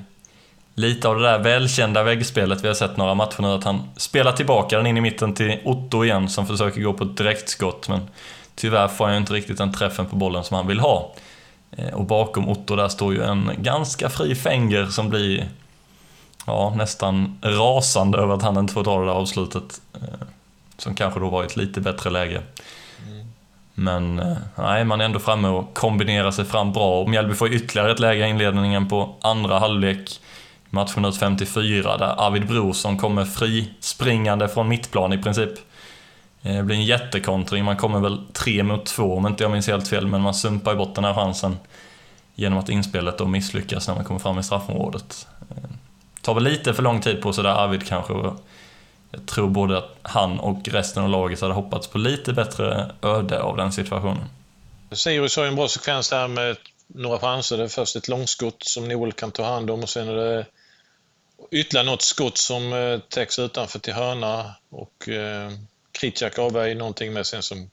lite 0.76 1.08
av 1.08 1.16
det 1.16 1.22
där 1.22 1.40
välkända 1.40 2.04
väggspelet 2.04 2.64
vi 2.64 2.68
har 2.68 2.76
sett 2.76 2.98
några 2.98 3.14
matcher 3.14 3.42
nu, 3.42 3.48
att 3.48 3.64
han 3.64 3.90
spelar 3.98 4.32
tillbaka 4.32 4.78
den 4.78 4.88
in 4.88 4.98
i 4.98 5.02
mitten 5.02 5.34
till 5.34 5.60
Otto 5.66 6.06
igen 6.06 6.30
som 6.30 6.48
försöker 6.48 6.82
gå 6.82 6.94
på 6.94 7.04
ett 7.04 7.18
direktskott, 7.18 7.90
men 7.90 8.00
tyvärr 8.56 8.88
får 8.88 9.06
han 9.06 9.14
ju 9.14 9.20
inte 9.20 9.34
riktigt 9.34 9.58
den 9.58 9.74
träffen 9.74 10.06
på 10.06 10.16
bollen 10.16 10.44
som 10.44 10.58
han 10.58 10.68
vill 10.68 10.80
ha. 10.80 11.14
Eh, 11.72 11.94
och 11.94 12.06
bakom 12.06 12.50
Otto 12.50 12.76
där 12.76 12.88
står 12.88 13.14
ju 13.14 13.24
en 13.24 13.52
ganska 13.58 14.10
fri 14.10 14.36
Fenger 14.36 14.86
som 14.86 15.10
blir 15.10 15.48
ja, 16.46 16.74
nästan 16.76 17.40
rasande 17.42 18.18
över 18.18 18.34
att 18.34 18.42
han 18.42 18.58
inte 18.58 18.74
får 18.74 18.84
ta 18.84 19.00
det 19.00 19.06
där 19.06 19.14
avslutet. 19.14 19.82
Eh, 19.94 20.28
som 20.82 20.96
kanske 20.96 21.20
då 21.20 21.30
var 21.30 21.44
i 21.44 21.46
ett 21.46 21.58
lite 21.58 21.82
bättre 21.82 22.10
läge. 22.10 22.42
Mm. 23.08 23.28
Men 23.74 24.20
eh, 24.20 24.38
nej, 24.56 24.86
man 24.86 25.02
är 25.02 25.06
ändå 25.06 25.20
framme 25.20 25.48
och 25.48 25.74
kombinerar 25.74 26.32
sig 26.32 26.46
fram 26.46 26.74
bra. 26.74 27.02
Och 27.02 27.10
Mjällby 27.10 27.34
får 27.34 27.54
ytterligare 27.54 27.92
ett 27.92 28.00
läge 28.00 28.28
i 28.28 28.30
inledningen 28.30 28.90
på 28.90 29.16
andra 29.22 29.60
halvlek 29.60 30.20
matchminut 30.70 31.18
54 31.18 31.98
där 31.98 32.28
Arvid 32.28 32.48
Brorsson 32.48 32.98
kommer 32.98 33.26
frispringande 33.26 34.48
från 34.48 34.68
mittplan 34.68 35.14
i 35.14 35.18
princip. 35.18 35.52
Eh, 36.42 36.56
det 36.56 36.64
blir 36.64 36.76
en 36.76 36.86
jättekontring, 36.86 37.66
man 37.66 37.78
kommer 37.78 38.00
väl 38.00 38.22
tre 38.34 38.64
mot 38.64 38.86
två 38.86 39.18
om 39.18 39.28
inte 39.28 39.44
jag 39.44 39.52
minns 39.52 39.68
helt 39.68 39.88
fel, 39.88 40.08
men 40.08 40.22
man 40.22 40.34
sumpar 40.34 40.76
bort 40.76 40.96
den 40.96 41.04
här 41.04 41.14
chansen 41.14 41.58
genom 42.36 42.60
att 42.60 42.70
inspelet 42.70 43.18
då 43.18 43.26
misslyckas 43.26 43.88
när 43.88 43.96
man 43.96 44.06
kommer 44.06 44.20
fram 44.20 44.40
i 44.40 44.44
straffområdet. 44.44 45.28
Tar 46.22 46.34
väl 46.34 46.44
lite 46.44 46.74
för 46.74 46.84
lång 46.84 47.02
tid 47.02 47.22
på 47.22 47.34
sig 47.34 47.44
där 47.44 47.50
Arvid 47.50 47.88
kanske. 47.88 48.14
Jag 49.12 49.26
tror 49.26 49.50
både 49.50 49.78
att 49.78 49.98
han 50.02 50.40
och 50.40 50.68
resten 50.68 51.04
av 51.04 51.10
laget 51.10 51.42
hade 51.42 51.54
hoppats 51.54 51.88
på 51.88 51.98
lite 51.98 52.34
bättre 52.34 52.92
öde 53.02 53.42
av 53.42 53.58
den 53.58 53.72
situationen. 53.72 54.24
Sirius 54.92 55.38
har 55.38 55.44
ju 55.44 55.50
en 55.50 55.56
bra 55.56 55.68
sekvens 55.68 56.10
där 56.10 56.28
med 56.28 56.58
några 56.88 57.20
chanser. 57.20 57.58
Det 57.58 57.64
är 57.64 57.68
först 57.68 57.96
ett 57.96 58.08
långskott 58.08 58.64
som 58.64 58.88
Noel 58.88 59.12
kan 59.12 59.32
ta 59.32 59.44
hand 59.44 59.70
om 59.70 59.84
och 59.84 59.90
sen 59.90 60.08
är 60.10 60.16
det 60.16 60.46
ytterligare 61.52 61.86
något 61.86 62.02
skott 62.02 62.38
som 62.38 62.74
eh, 62.74 63.00
täcks 63.00 63.40
utanför 63.40 63.80
till 63.80 63.94
hörna 63.94 64.56
och 64.70 65.10
eh, 65.10 65.52
Kritjak 65.92 66.40
avvärjer 66.40 66.76
någonting 66.76 67.14
med 67.14 67.26
sen 67.26 67.44
som 67.44 67.70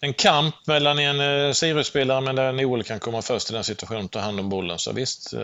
en 0.00 0.14
kamp 0.14 0.54
mellan 0.66 0.98
en 0.98 1.20
eh, 1.20 1.52
Sirius-spelare 1.52 2.20
men 2.20 2.36
där 2.36 2.52
Noel 2.52 2.82
kan 2.82 3.00
komma 3.00 3.22
först 3.22 3.50
i 3.50 3.52
den 3.52 3.64
situationen 3.64 4.04
och 4.04 4.10
ta 4.10 4.20
hand 4.20 4.40
om 4.40 4.48
bollen. 4.48 4.78
Så 4.78 4.92
visst, 4.92 5.32
eh, 5.32 5.40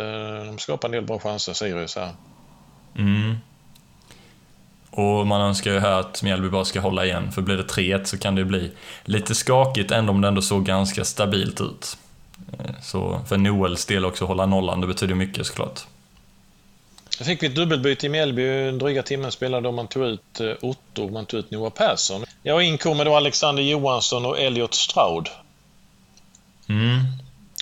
de 0.46 0.58
skapar 0.58 0.88
en 0.88 0.92
del 0.92 1.04
bra 1.04 1.18
chanser, 1.18 1.52
Sirius 1.52 1.96
här. 1.96 2.10
Mm. 2.98 3.36
Och 4.90 5.26
man 5.26 5.40
önskar 5.40 5.72
ju 5.72 5.78
här 5.78 6.00
att 6.00 6.22
Mjällby 6.22 6.48
bara 6.48 6.64
ska 6.64 6.80
hålla 6.80 7.04
igen, 7.04 7.32
för 7.32 7.42
blir 7.42 7.56
det 7.56 7.62
3-1 7.62 8.04
så 8.04 8.18
kan 8.18 8.34
det 8.34 8.44
bli 8.44 8.70
lite 9.04 9.34
skakigt, 9.34 9.90
ändå 9.90 10.12
om 10.12 10.20
det 10.20 10.28
ändå 10.28 10.42
såg 10.42 10.64
ganska 10.64 11.04
stabilt 11.04 11.60
ut. 11.60 11.98
Eh, 12.58 12.74
så 12.82 13.20
för 13.28 13.36
Noels 13.36 13.86
del 13.86 14.04
också, 14.04 14.24
hålla 14.24 14.46
nollan, 14.46 14.80
det 14.80 14.86
betyder 14.86 15.14
mycket 15.14 15.46
såklart. 15.46 15.80
Då 17.18 17.24
fick 17.24 17.42
vi 17.42 17.46
ett 17.46 17.54
dubbelbyte 17.54 18.06
i 18.06 18.08
Mjällby. 18.08 18.68
En 18.68 18.78
dryga 18.78 19.02
timmen 19.02 19.32
spelade 19.32 19.72
man 19.72 19.88
tog 19.88 20.04
ut 20.04 20.40
eh, 20.40 20.52
Otto 20.60 21.04
och 21.04 21.12
man 21.12 21.26
tog 21.26 21.40
ut 21.40 21.50
Noah 21.50 21.72
Persson. 21.72 22.24
Ja, 22.42 22.62
in 22.62 22.78
kommer 22.78 23.04
då 23.04 23.16
Alexander 23.16 23.62
Johansson 23.62 24.26
och 24.26 24.40
Elliot 24.40 24.74
Stroud. 24.74 25.28
Mm. 26.68 26.98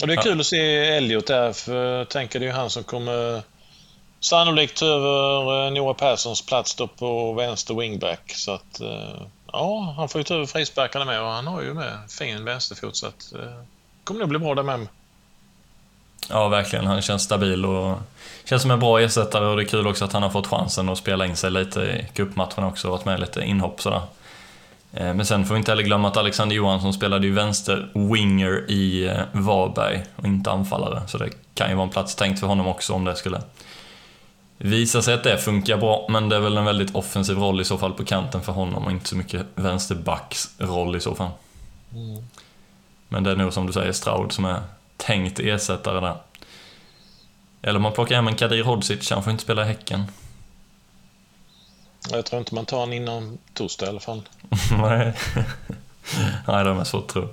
Och 0.01 0.07
det 0.07 0.15
är 0.15 0.23
kul 0.23 0.41
att 0.41 0.47
se 0.47 0.77
Elliot 0.77 1.27
där, 1.27 1.53
för 1.53 1.99
jag 1.99 2.09
tänker 2.09 2.41
det 2.41 2.47
är 2.47 2.53
han 2.53 2.71
som 2.71 2.85
kommer 2.85 3.43
sannolikt 4.21 4.83
över 4.83 5.67
eh, 5.67 5.73
Noah 5.73 5.97
Perssons 5.97 6.47
plats 6.47 6.75
då 6.75 6.87
på 6.87 7.33
vänster 7.33 7.75
wingback. 7.75 8.33
Så 8.35 8.53
att, 8.53 8.81
eh, 8.81 9.23
ja, 9.53 9.95
han 9.97 10.09
får 10.09 10.19
ju 10.19 10.25
ta 10.25 10.35
över 10.35 10.47
frisparkarna 10.47 11.05
med 11.05 11.21
och 11.21 11.29
han 11.29 11.47
har 11.47 11.63
ju 11.63 11.75
med 11.75 12.11
fin 12.11 12.45
vänsterfot 12.45 12.97
så 12.97 13.07
att 13.07 13.33
kommer 14.05 14.21
nog 14.21 14.29
bli 14.29 14.39
bra 14.39 14.55
där 14.55 14.63
med. 14.63 14.87
Ja, 16.31 16.49
verkligen. 16.49 16.87
Han 16.87 17.03
känns 17.03 17.23
stabil 17.23 17.65
och 17.65 17.99
känns 18.45 18.63
som 18.63 18.71
en 18.71 18.81
bra 18.81 19.01
ersättare 19.01 19.47
och 19.47 19.57
det 19.57 19.63
är 19.63 19.67
kul 19.67 19.87
också 19.87 20.05
att 20.05 20.13
han 20.13 20.23
har 20.23 20.31
fått 20.31 20.47
chansen 20.47 20.89
att 20.89 20.99
spela 20.99 21.27
in 21.27 21.37
sig 21.37 21.51
lite 21.51 21.81
i 21.81 22.07
cupmatchen 22.15 22.65
också 22.65 22.89
och 22.89 22.93
varit 22.93 23.05
med 23.05 23.21
lite 23.21 23.41
inhopp 23.41 23.83
sådär. 23.83 24.03
Eh, 24.93 25.15
men 25.15 25.27
sen 25.27 25.45
får 25.45 25.55
vi 25.55 25.59
inte 25.59 25.71
heller 25.71 25.83
glömma 25.83 26.09
att 26.09 26.17
Alexander 26.17 26.57
Johansson 26.57 26.93
spelade 26.93 27.27
ju 27.27 27.33
vänster 27.33 27.91
winger 27.95 28.71
i 28.71 29.09
eh, 29.09 29.21
Varberg 29.33 30.05
och 30.17 30.27
inte 30.27 30.51
anfallare. 30.51 31.03
Så 31.07 31.19
det 31.19 31.31
kan 31.55 31.69
ju 31.69 31.75
vara 31.75 31.87
en 31.87 31.93
plats 31.93 32.15
tänkt 32.15 32.41
för 32.41 32.47
honom 32.47 32.67
också 32.67 32.93
om 32.93 33.05
det 33.05 33.17
skulle 33.17 33.41
visa 34.59 35.03
sig 35.03 35.15
att 35.15 35.25
det 35.25 35.39
funkar 35.39 35.77
bra. 35.77 36.07
Men 36.09 36.29
det 36.29 36.37
är 36.37 36.41
väl 36.41 36.57
en 36.57 36.65
väldigt 36.65 36.95
offensiv 36.95 37.39
roll 37.39 37.61
i 37.61 37.65
så 37.65 37.79
fall 37.79 37.93
på 37.93 38.05
kanten 38.05 38.43
för 38.43 38.53
honom 38.53 38.85
och 38.85 38.91
inte 38.91 39.09
så 39.09 39.17
mycket 39.17 39.47
vänsterbacksroll 39.55 40.97
i 40.97 41.01
så 41.01 41.15
fall. 41.15 41.31
Mm. 41.93 42.25
Men 43.09 43.25
det 43.25 43.31
är 43.31 43.37
nog 43.37 43.53
som 43.53 43.67
du 43.67 43.73
säger 43.73 43.93
Stroud 43.93 44.33
som 44.33 44.45
är 44.45 44.61
tänkt 44.97 45.39
ersättare 45.39 46.01
där. 46.01 46.17
Eller 47.63 47.77
om 47.77 47.83
man 47.83 47.93
plockar 47.93 48.15
hem 48.15 48.29
en 48.29 48.35
Kadir 48.35 48.65
Hodzic, 48.65 49.11
han 49.11 49.23
får 49.23 49.31
inte 49.31 49.45
spela 49.45 49.63
i 49.63 49.67
Häcken. 49.67 50.05
Jag 52.11 52.27
tror 52.27 52.39
inte 52.39 52.55
man 52.55 52.67
tar 52.67 52.77
honom 52.77 52.93
innan 52.93 53.39
torsdag 53.55 53.87
i 53.87 53.89
alla 53.89 54.01
fall. 54.01 54.23
Nej. 54.81 55.15
Nej, 56.49 56.65
de 56.65 56.79
är 56.79 56.85
så 56.85 57.01
tro. 57.01 57.29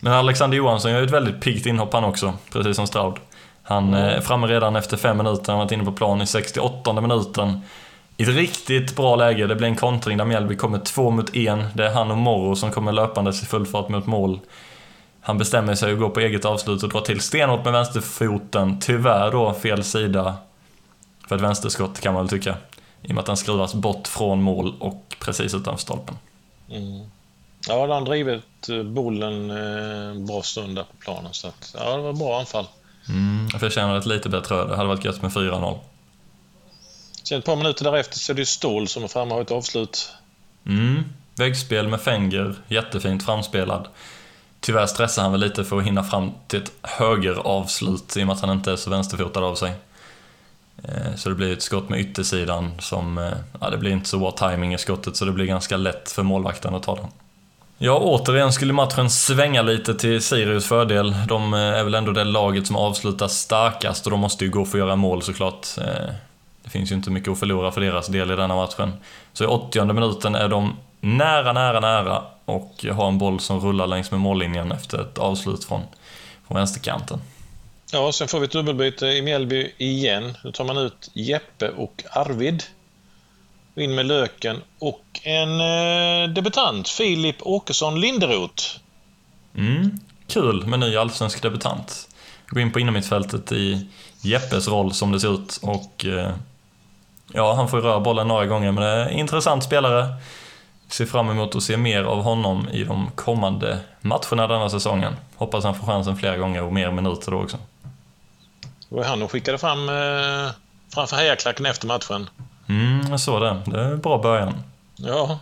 Men 0.00 0.12
Alexander 0.12 0.56
Johansson 0.56 0.90
gör 0.90 0.98
ju 0.98 1.06
ett 1.06 1.12
väldigt 1.12 1.40
piggt 1.40 1.66
inhopp 1.66 1.92
han 1.92 2.04
också, 2.04 2.34
precis 2.52 2.76
som 2.76 2.86
Stroud. 2.86 3.16
Han 3.62 3.94
är 3.94 4.20
framme 4.20 4.46
redan 4.46 4.76
efter 4.76 4.96
fem 4.96 5.16
minuter, 5.16 5.44
han 5.46 5.56
har 5.56 5.64
varit 5.64 5.72
inne 5.72 5.84
på 5.84 5.92
plan 5.92 6.22
i 6.22 6.26
68 6.26 7.00
minuten. 7.00 7.60
I 8.16 8.22
ett 8.22 8.28
riktigt 8.28 8.96
bra 8.96 9.16
läge, 9.16 9.46
det 9.46 9.56
blir 9.56 9.68
en 9.68 9.76
kontring 9.76 10.18
där 10.18 10.24
Mjällby 10.24 10.56
kommer 10.56 10.78
två 10.78 11.10
mot 11.10 11.36
en. 11.36 11.64
Det 11.74 11.86
är 11.86 11.90
han 11.90 12.10
och 12.10 12.18
Morro 12.18 12.56
som 12.56 12.70
kommer 12.70 12.92
löpandes 12.92 13.42
i 13.42 13.46
full 13.46 13.66
fart 13.66 13.88
mot 13.88 14.06
mål. 14.06 14.40
Han 15.24 15.38
bestämmer 15.38 15.74
sig 15.74 15.92
att 15.92 15.98
gå 15.98 16.10
på 16.10 16.20
eget 16.20 16.44
avslut 16.44 16.82
och 16.82 16.88
dra 16.88 17.00
till 17.00 17.20
stenhårt 17.20 17.64
med 17.64 17.72
vänsterfoten. 17.72 18.80
Tyvärr 18.80 19.30
då 19.30 19.54
fel 19.54 19.84
sida 19.84 20.36
för 21.28 21.36
ett 21.36 21.42
vänsterskott 21.42 22.00
kan 22.00 22.14
man 22.14 22.22
väl 22.22 22.30
tycka. 22.30 22.56
I 23.02 23.06
och 23.06 23.14
med 23.14 23.18
att 23.18 23.26
den 23.26 23.36
skruvas 23.36 23.74
bort 23.74 24.08
från 24.08 24.42
mål 24.42 24.74
och 24.78 25.16
precis 25.18 25.54
utanför 25.54 25.82
stolpen. 25.82 26.16
Mm. 26.70 27.10
Ja, 27.68 27.94
han 27.94 28.04
drivit 28.04 28.68
eh, 28.68 28.82
bollen 28.82 29.50
en 29.50 30.16
eh, 30.20 30.26
bra 30.26 30.42
stund 30.42 30.76
där 30.76 30.82
på 30.82 30.96
planen. 30.98 31.32
Så 31.32 31.48
att, 31.48 31.74
ja, 31.78 31.96
det 31.96 32.02
var 32.02 32.12
bra 32.12 32.40
anfall. 32.40 32.66
Mm, 33.08 33.48
jag 33.52 33.60
förtjänar 33.60 33.98
ett 33.98 34.06
lite 34.06 34.28
bättre 34.28 34.54
öde. 34.54 34.70
Det 34.70 34.76
hade 34.76 34.88
varit 34.88 35.04
gött 35.04 35.22
med 35.22 35.30
4-0. 35.30 35.78
Sen 37.22 37.38
ett 37.38 37.44
par 37.44 37.56
minuter 37.56 37.84
därefter 37.84 38.18
så 38.18 38.32
är 38.32 38.36
det 38.36 38.46
Ståhl 38.46 38.88
som 38.88 39.04
är 39.04 39.08
framme 39.08 39.30
och 39.30 39.34
har 39.34 39.42
ett 39.42 39.50
avslut. 39.50 40.12
Mm, 40.66 41.04
väggspel 41.34 41.88
med 41.88 42.00
Fenger. 42.00 42.54
Jättefint 42.68 43.24
framspelad. 43.24 43.88
Tyvärr 44.64 44.86
stressar 44.86 45.22
han 45.22 45.32
väl 45.32 45.40
lite 45.40 45.64
för 45.64 45.78
att 45.78 45.84
hinna 45.84 46.04
fram 46.04 46.30
till 46.46 46.62
ett 46.62 46.72
högeravslut 46.82 48.16
i 48.16 48.22
och 48.22 48.26
med 48.26 48.34
att 48.34 48.40
han 48.40 48.50
inte 48.50 48.72
är 48.72 48.76
så 48.76 48.90
vänsterfotad 48.90 49.44
av 49.44 49.54
sig. 49.54 49.72
Eh, 50.84 51.14
så 51.16 51.28
det 51.28 51.34
blir 51.34 51.52
ett 51.52 51.62
skott 51.62 51.88
med 51.88 52.00
yttersidan 52.00 52.72
som, 52.78 53.18
eh, 53.18 53.32
ja 53.60 53.70
det 53.70 53.76
blir 53.76 53.90
inte 53.90 54.08
så 54.08 54.18
bra 54.18 54.30
timing 54.30 54.74
i 54.74 54.78
skottet 54.78 55.16
så 55.16 55.24
det 55.24 55.32
blir 55.32 55.46
ganska 55.46 55.76
lätt 55.76 56.10
för 56.10 56.22
målvakten 56.22 56.74
att 56.74 56.82
ta 56.82 56.94
den. 56.94 57.06
Ja, 57.78 57.98
återigen 57.98 58.52
skulle 58.52 58.72
matchen 58.72 59.10
svänga 59.10 59.62
lite 59.62 59.94
till 59.94 60.22
Sirius 60.22 60.66
fördel. 60.66 61.14
De 61.28 61.54
eh, 61.54 61.60
är 61.60 61.84
väl 61.84 61.94
ändå 61.94 62.12
det 62.12 62.24
laget 62.24 62.66
som 62.66 62.76
avslutar 62.76 63.28
starkast 63.28 64.06
och 64.06 64.10
de 64.10 64.20
måste 64.20 64.44
ju 64.44 64.50
gå 64.50 64.64
för 64.64 64.78
att 64.78 64.84
göra 64.84 64.96
mål 64.96 65.22
såklart. 65.22 65.66
Det 66.64 66.70
finns 66.70 66.90
ju 66.90 66.94
inte 66.94 67.10
mycket 67.10 67.32
att 67.32 67.38
förlora 67.38 67.72
för 67.72 67.80
deras 67.80 68.06
del 68.06 68.30
i 68.30 68.36
denna 68.36 68.54
matchen. 68.54 68.92
Så 69.32 69.44
i 69.44 69.46
80 69.46 69.84
minuten 69.84 70.34
är 70.34 70.48
de 70.48 70.76
nära, 71.00 71.52
nära, 71.52 71.80
nära 71.80 72.22
och 72.44 72.84
har 72.92 73.08
en 73.08 73.18
boll 73.18 73.40
som 73.40 73.60
rullar 73.60 73.86
längs 73.86 74.10
med 74.10 74.20
mållinjen 74.20 74.72
efter 74.72 75.00
ett 75.00 75.18
avslut 75.18 75.64
från, 75.64 75.80
från 76.46 76.56
vänsterkanten. 76.56 77.20
Ja, 77.92 78.12
sen 78.12 78.28
får 78.28 78.40
vi 78.40 78.44
ett 78.44 78.52
dubbelbyte 78.52 79.06
i 79.06 79.22
Mjällby 79.22 79.72
igen. 79.78 80.36
Nu 80.44 80.52
tar 80.52 80.64
man 80.64 80.78
ut 80.78 81.10
Jeppe 81.12 81.68
och 81.68 82.04
Arvid. 82.10 82.62
In 83.74 83.94
med 83.94 84.06
Löken 84.06 84.56
och 84.78 85.04
en 85.22 85.60
eh, 85.60 86.34
debutant, 86.34 86.88
Filip 86.88 87.36
Åkesson 87.40 88.00
Linderoth. 88.00 88.64
Mm, 89.56 89.98
kul 90.26 90.66
med 90.66 90.80
ny 90.80 90.96
allsvensk 90.96 91.42
debutant. 91.42 92.08
Gå 92.46 92.60
in 92.60 92.72
på 92.72 92.80
innermittfältet 92.80 93.52
i 93.52 93.86
Jeppes 94.20 94.68
roll 94.68 94.94
som 94.94 95.12
det 95.12 95.20
ser 95.20 95.34
ut 95.34 95.58
och 95.62 96.04
eh, 96.04 96.30
ja, 97.32 97.54
han 97.54 97.68
får 97.68 97.78
ju 97.78 97.86
röra 97.86 98.00
bollen 98.00 98.28
några 98.28 98.46
gånger 98.46 98.72
men 98.72 98.84
det 98.84 98.90
är 98.90 99.06
en 99.06 99.18
intressant 99.18 99.64
spelare. 99.64 100.06
Ser 100.92 101.06
fram 101.06 101.30
emot 101.30 101.56
att 101.56 101.62
se 101.62 101.76
mer 101.76 102.04
av 102.04 102.22
honom 102.22 102.68
i 102.68 102.84
de 102.84 103.10
kommande 103.14 103.78
matcherna 104.00 104.46
denna 104.46 104.70
säsongen. 104.70 105.16
Hoppas 105.36 105.64
han 105.64 105.74
får 105.74 105.86
chansen 105.86 106.16
flera 106.16 106.36
gånger 106.36 106.62
och 106.62 106.72
mer 106.72 106.90
minuter 106.90 107.30
då 107.30 107.42
också. 107.42 107.56
Det 108.88 108.96
var 108.96 109.04
han 109.04 109.22
och 109.22 109.30
skickade 109.30 109.58
fram 109.58 109.88
eh, 109.88 110.50
framför 110.94 111.16
hejaklacken 111.16 111.66
efter 111.66 111.86
matchen. 111.86 112.30
Mm, 112.68 113.10
jag 113.10 113.20
såg 113.20 113.40
det. 113.40 113.62
Det 113.66 113.80
är 113.80 113.92
en 113.92 114.00
bra 114.00 114.18
början. 114.18 114.54
Ja. 114.96 115.38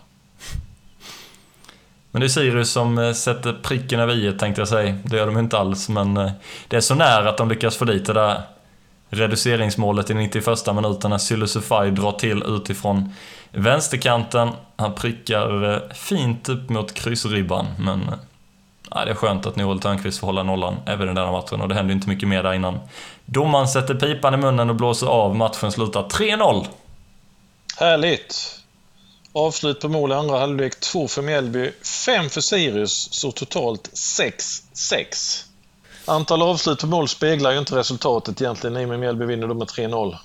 Men 2.10 2.20
det 2.20 2.26
är 2.26 2.28
Sirius 2.28 2.70
som 2.70 2.98
eh, 2.98 3.12
sätter 3.12 3.52
pricken 3.52 4.00
över 4.00 4.14
i 4.14 4.38
tänkte 4.38 4.60
jag 4.60 4.68
säga. 4.68 4.98
Det 5.04 5.16
gör 5.16 5.26
de 5.26 5.38
inte 5.38 5.58
alls, 5.58 5.88
men 5.88 6.16
eh, 6.16 6.30
det 6.68 6.76
är 6.76 6.80
så 6.80 6.94
nära 6.94 7.28
att 7.28 7.38
de 7.38 7.48
lyckas 7.48 7.76
få 7.76 7.84
dit 7.84 8.06
det 8.06 8.12
där 8.12 8.42
reduceringsmålet 9.08 10.10
i 10.10 10.14
91 10.14 10.46
minuten 10.74 11.10
när 11.10 11.18
Sylusufaj 11.18 11.90
drar 11.90 12.12
till 12.12 12.42
utifrån 12.46 13.14
vänsterkanten. 13.52 14.50
Han 14.76 14.94
prickar 14.94 15.72
eh, 15.72 15.94
fint 15.94 16.48
upp 16.48 16.68
mot 16.68 16.94
kryssribban, 16.94 17.66
men 17.78 18.10
ja, 18.90 19.04
det 19.04 19.10
är 19.10 19.14
skönt 19.14 19.46
att 19.46 19.56
Noel 19.56 19.80
Törnqvist 19.80 20.18
får 20.18 20.26
hålla 20.26 20.42
nollan 20.42 20.76
även 20.86 21.08
i 21.08 21.14
denna 21.14 21.32
matchen 21.32 21.60
och 21.60 21.68
det 21.68 21.74
händer 21.74 21.94
inte 21.94 22.08
mycket 22.08 22.28
mer 22.28 22.42
där 22.42 22.52
innan. 22.52 22.78
Domaren 23.24 23.68
sätter 23.68 23.94
pipan 23.94 24.34
i 24.34 24.36
munnen 24.36 24.70
och 24.70 24.76
blåser 24.76 25.06
av. 25.06 25.36
Matchen 25.36 25.72
slutar 25.72 26.02
3-0. 26.02 26.66
Härligt! 27.76 28.56
Avslut 29.32 29.80
på 29.80 29.88
mål 29.88 30.12
i 30.12 30.14
andra 30.14 30.38
halvlek. 30.38 30.80
Två 30.80 31.08
för 31.08 31.22
Mjällby, 31.22 31.70
fem 32.06 32.30
för 32.30 32.40
Sirius, 32.40 33.08
så 33.12 33.32
totalt 33.32 33.90
6-6. 33.94 35.44
Antal 36.04 36.42
avslut 36.42 36.80
på 36.80 36.86
mål 36.86 37.08
speglar 37.08 37.52
ju 37.52 37.58
inte 37.58 37.76
resultatet 37.76 38.40
egentligen 38.40 38.76
i 38.76 38.84
och 38.84 38.88
med 38.88 39.00
Mjällby 39.00 39.24
vinner 39.24 39.46
då 39.46 39.54
med 39.54 39.68
3-0. 39.68 40.16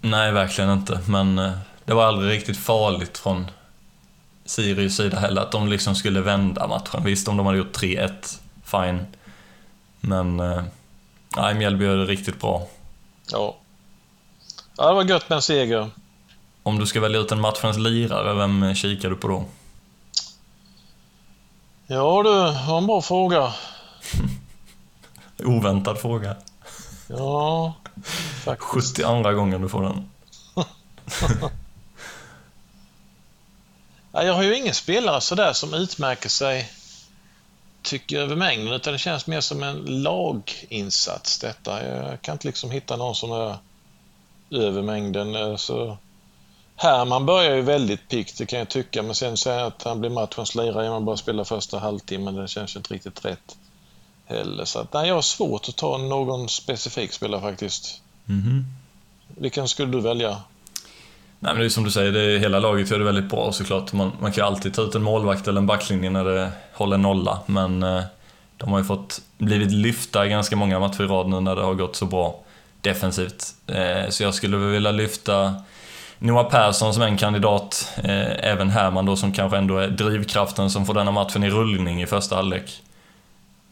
Nej, 0.00 0.32
verkligen 0.32 0.70
inte. 0.70 1.00
Men 1.06 1.38
eh, 1.38 1.52
det 1.84 1.94
var 1.94 2.04
aldrig 2.04 2.32
riktigt 2.32 2.56
farligt 2.56 3.18
från 3.18 3.50
Sirius 4.44 4.96
sida 4.96 5.18
heller 5.18 5.42
att 5.42 5.52
de 5.52 5.68
liksom 5.68 5.94
skulle 5.94 6.20
vända 6.20 6.66
matchen. 6.66 7.04
Visst, 7.04 7.28
om 7.28 7.36
de 7.36 7.46
hade 7.46 7.58
gjort 7.58 7.76
3-1, 7.76 8.38
fine. 8.64 9.06
Men 10.00 10.40
eh, 10.40 10.62
nej, 11.36 11.54
Mjällby 11.54 11.84
gör 11.84 11.96
det 11.96 12.04
riktigt 12.04 12.40
bra. 12.40 12.66
Ja. 13.30 13.56
Ja, 14.76 14.88
det 14.88 14.94
var 14.94 15.04
gött 15.04 15.28
med 15.28 15.36
en 15.36 15.42
seger. 15.42 15.90
Om 16.62 16.78
du 16.78 16.86
ska 16.86 17.00
välja 17.00 17.20
ut 17.20 17.32
en 17.32 17.40
matchens 17.40 17.78
lirare, 17.78 18.34
vem 18.34 18.74
kikar 18.74 19.10
du 19.10 19.16
på 19.16 19.28
då? 19.28 19.44
Ja 21.86 22.22
du, 22.22 22.30
det 22.30 22.66
var 22.68 22.78
en 22.78 22.86
bra 22.86 23.02
fråga. 23.02 23.52
Oväntad 25.44 25.98
fråga. 25.98 26.36
Ja, 27.08 27.74
faktiskt. 28.44 28.96
72 28.96 29.32
gången 29.32 29.62
du 29.62 29.68
får 29.68 29.82
den. 29.82 30.10
ja, 34.14 34.22
jag 34.22 34.34
har 34.34 34.42
ju 34.42 34.56
ingen 34.56 34.74
spelare 34.74 35.20
sådär 35.20 35.52
som 35.52 35.74
utmärker 35.74 36.28
sig, 36.28 36.70
tycker 37.82 38.18
över 38.18 38.36
mängden, 38.36 38.74
utan 38.74 38.92
det 38.92 38.98
känns 38.98 39.26
mer 39.26 39.40
som 39.40 39.62
en 39.62 40.02
laginsats 40.02 41.38
detta. 41.38 41.86
Jag 41.86 42.22
kan 42.22 42.32
inte 42.32 42.46
liksom 42.46 42.70
hitta 42.70 42.96
någon 42.96 43.14
som 43.14 43.32
är 43.32 43.56
över 44.50 44.82
mängden. 44.82 45.58
Så 45.58 45.98
Herman 46.76 47.26
börjar 47.26 47.54
ju 47.54 47.62
väldigt 47.62 48.08
piggt, 48.08 48.38
det 48.38 48.46
kan 48.46 48.58
jag 48.58 48.68
tycka, 48.68 49.02
men 49.02 49.14
sen 49.14 49.36
säga 49.36 49.66
att 49.66 49.82
han 49.82 50.00
blir 50.00 50.10
matchens 50.10 50.54
lirare 50.54 50.84
genom 50.84 50.98
att 50.98 51.04
bara 51.04 51.16
spela 51.16 51.44
första 51.44 51.78
halvtimmen, 51.78 52.34
det 52.34 52.48
känns 52.48 52.76
inte 52.76 52.94
riktigt 52.94 53.24
rätt 53.24 53.56
heller. 54.26 54.64
Så 54.64 54.78
att, 54.78 54.92
nej, 54.92 55.08
jag 55.08 55.14
har 55.14 55.22
svårt 55.22 55.68
att 55.68 55.76
ta 55.76 55.98
någon 55.98 56.48
specifik 56.48 57.12
spelare 57.12 57.40
faktiskt. 57.40 58.02
Mm. 58.28 58.64
Vilken 59.28 59.68
skulle 59.68 59.92
du 59.92 60.00
välja? 60.00 60.42
Nej, 61.44 61.52
men 61.52 61.60
det 61.60 61.66
är 61.66 61.68
som 61.68 61.84
du 61.84 61.90
säger, 61.90 62.12
det, 62.12 62.38
hela 62.38 62.58
laget 62.58 62.90
gör 62.90 62.98
det 62.98 63.04
väldigt 63.04 63.30
bra 63.30 63.52
såklart. 63.52 63.92
Man, 63.92 64.12
man 64.20 64.32
kan 64.32 64.44
ju 64.44 64.46
alltid 64.46 64.74
ta 64.74 64.82
ut 64.82 64.94
en 64.94 65.02
målvakt 65.02 65.48
eller 65.48 65.60
en 65.60 65.66
backlinje 65.66 66.10
när 66.10 66.24
det 66.24 66.50
håller 66.72 66.98
nolla, 66.98 67.38
men 67.46 67.82
eh, 67.82 68.02
de 68.56 68.72
har 68.72 68.78
ju 68.78 68.84
fått 68.84 69.20
blivit 69.38 69.70
lyfta 69.70 70.26
ganska 70.26 70.56
många 70.56 70.78
matcher 70.78 71.02
i 71.02 71.06
rad 71.06 71.28
nu 71.28 71.40
när 71.40 71.56
det 71.56 71.62
har 71.62 71.74
gått 71.74 71.96
så 71.96 72.06
bra 72.06 72.40
defensivt. 72.80 73.44
Eh, 73.66 74.08
så 74.08 74.22
jag 74.22 74.34
skulle 74.34 74.56
vilja 74.56 74.90
lyfta 74.90 75.54
Noah 76.18 76.50
Persson 76.50 76.94
som 76.94 77.02
en 77.02 77.16
kandidat, 77.16 77.92
eh, 77.96 78.50
även 78.50 78.70
Herman 78.70 79.06
då 79.06 79.16
som 79.16 79.32
kanske 79.32 79.58
ändå 79.58 79.78
är 79.78 79.88
drivkraften 79.88 80.70
som 80.70 80.86
får 80.86 80.94
denna 80.94 81.10
matchen 81.10 81.44
i 81.44 81.50
rullning 81.50 82.02
i 82.02 82.06
första 82.06 82.36
halvlek. 82.36 82.82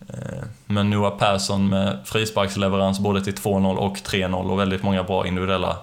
Eh, 0.09 0.43
men 0.67 0.91
Noah 0.91 1.19
Persson 1.19 1.69
med 1.69 1.99
frisparksleverans 2.05 2.99
både 2.99 3.25
till 3.25 3.35
2-0 3.35 3.77
och 3.77 3.97
3-0 3.97 4.51
och 4.51 4.59
väldigt 4.61 4.83
många 4.83 5.03
bra 5.03 5.27
individuella 5.27 5.77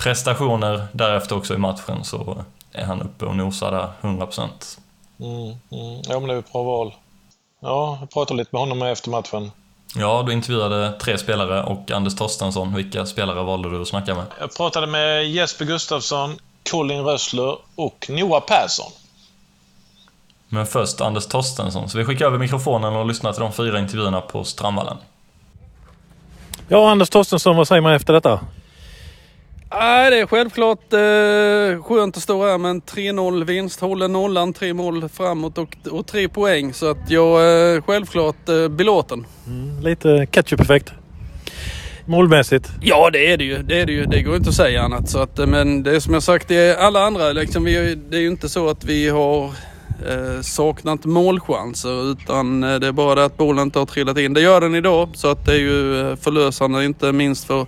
prestationer 0.00 0.86
därefter 0.92 1.36
också 1.36 1.54
i 1.54 1.58
matchen 1.58 2.04
så 2.04 2.44
är 2.72 2.84
han 2.84 3.02
uppe 3.02 3.24
och 3.24 3.36
nosar 3.36 3.70
där 3.70 3.88
100%. 4.08 4.48
Mm, 5.20 5.42
mm. 5.42 6.02
Ja 6.08 6.20
men 6.20 6.28
det 6.28 6.34
är 6.34 6.38
ett 6.38 6.52
bra 6.52 6.62
val. 6.62 6.94
Ja, 7.60 7.96
jag 8.00 8.10
pratade 8.10 8.38
lite 8.38 8.50
med 8.52 8.60
honom 8.60 8.82
efter 8.82 9.10
matchen. 9.10 9.50
Ja, 9.94 10.22
du 10.26 10.32
intervjuade 10.32 10.92
tre 11.00 11.18
spelare 11.18 11.62
och 11.62 11.90
Anders 11.90 12.16
Torstensson. 12.16 12.74
Vilka 12.74 13.06
spelare 13.06 13.42
valde 13.42 13.70
du 13.70 13.82
att 13.82 13.88
snacka 13.88 14.14
med? 14.14 14.24
Jag 14.40 14.56
pratade 14.56 14.86
med 14.86 15.30
Jesper 15.30 15.64
Gustafsson, 15.64 16.38
Colin 16.70 17.04
Rössler 17.04 17.56
och 17.74 18.06
Noah 18.08 18.40
Persson. 18.40 18.92
Men 20.48 20.66
först 20.66 21.00
Anders 21.00 21.26
Torstensson, 21.26 21.88
så 21.88 21.98
vi 21.98 22.04
skickar 22.04 22.26
över 22.26 22.38
mikrofonen 22.38 22.96
och 22.96 23.06
lyssnar 23.06 23.32
till 23.32 23.42
de 23.42 23.52
fyra 23.52 23.78
intervjuerna 23.78 24.20
på 24.20 24.44
Strandvallen. 24.44 24.96
Ja, 26.68 26.90
Anders 26.90 27.10
Torstensson, 27.10 27.56
vad 27.56 27.68
säger 27.68 27.82
man 27.82 27.92
efter 27.92 28.12
detta? 28.12 28.40
Nej, 29.72 30.10
det 30.10 30.18
är 30.18 30.26
självklart 30.26 30.92
eh, 30.92 31.82
skönt 31.82 32.16
att 32.16 32.22
stå 32.22 32.46
här 32.46 32.58
med 32.58 32.70
en 32.70 32.82
3-0 32.82 33.44
vinst. 33.44 33.80
Håller 33.80 34.08
nollan, 34.08 34.52
tre 34.52 34.74
mål 34.74 35.08
framåt 35.08 35.58
och, 35.58 35.76
och 35.90 36.06
tre 36.06 36.28
poäng. 36.28 36.72
Så 36.72 36.90
att 36.90 37.10
jag 37.10 37.42
är 37.42 37.76
eh, 37.76 37.82
självklart 37.82 38.48
eh, 38.48 38.68
belåten. 38.68 39.26
Mm, 39.46 39.80
lite 39.80 40.26
ketchup-effekt. 40.30 40.92
Målmässigt? 42.04 42.70
Ja, 42.80 43.10
det 43.10 43.32
är 43.32 43.36
det 43.36 43.44
ju. 43.44 43.62
Det 43.62 43.80
är 43.80 43.86
det 43.86 43.92
ju. 43.92 44.04
Det 44.04 44.22
går 44.22 44.36
inte 44.36 44.48
att 44.48 44.54
säga 44.54 44.82
annat. 44.82 45.10
Så 45.10 45.18
att, 45.18 45.38
eh, 45.38 45.46
men 45.46 45.82
det 45.82 45.96
är 45.96 46.00
som 46.00 46.14
jag 46.14 46.22
sagt, 46.22 46.48
det 46.48 46.56
är 46.56 46.76
alla 46.76 47.04
andra. 47.06 47.32
Liksom, 47.32 47.64
vi, 47.64 47.94
det 47.94 48.16
är 48.16 48.20
ju 48.20 48.28
inte 48.28 48.48
så 48.48 48.68
att 48.68 48.84
vi 48.84 49.08
har 49.08 49.44
eh, 50.08 50.40
saknat 50.42 51.04
målchanser 51.04 52.10
utan 52.12 52.64
eh, 52.64 52.78
det 52.78 52.86
är 52.86 52.92
bara 52.92 53.14
det 53.14 53.24
att 53.24 53.36
bollen 53.36 53.62
inte 53.62 53.78
har 53.78 53.86
trillat 53.86 54.18
in. 54.18 54.34
Det 54.34 54.40
gör 54.40 54.60
den 54.60 54.74
idag 54.74 55.08
så 55.14 55.30
att 55.30 55.46
det 55.46 55.52
är 55.52 55.58
ju 55.58 56.16
förlösande 56.16 56.84
inte 56.84 57.12
minst 57.12 57.44
för 57.44 57.66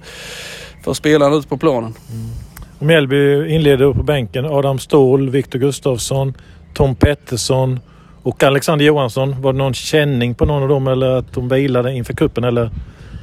för 0.83 0.95
spelarna 0.95 1.37
ute 1.37 1.49
på 1.49 1.57
planen. 1.57 1.95
Mm. 2.13 2.31
Mjällby 2.79 3.49
inleder 3.55 3.93
på 3.93 4.03
bänken. 4.03 4.45
Adam 4.45 4.79
Ståhl, 4.79 5.31
Viktor 5.31 5.59
Gustafsson, 5.59 6.35
Tom 6.75 6.95
Pettersson 6.95 7.81
och 8.23 8.43
Alexander 8.43 8.85
Johansson. 8.85 9.43
Var 9.43 9.53
det 9.53 9.59
någon 9.59 9.75
känning 9.75 10.35
på 10.35 10.45
någon 10.45 10.63
av 10.63 10.69
dem 10.69 10.87
eller 10.87 11.07
att 11.07 11.33
de 11.33 11.49
vilade 11.49 11.93
inför 11.93 12.15
kuppen 12.15 12.45
eller 12.45 12.71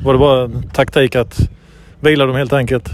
var 0.04 0.14
det 0.14 0.20
bara 0.20 0.50
taktik 0.74 1.16
att 1.16 1.40
vila 2.00 2.26
dem 2.26 2.36
helt 2.36 2.54
enkelt? 2.54 2.90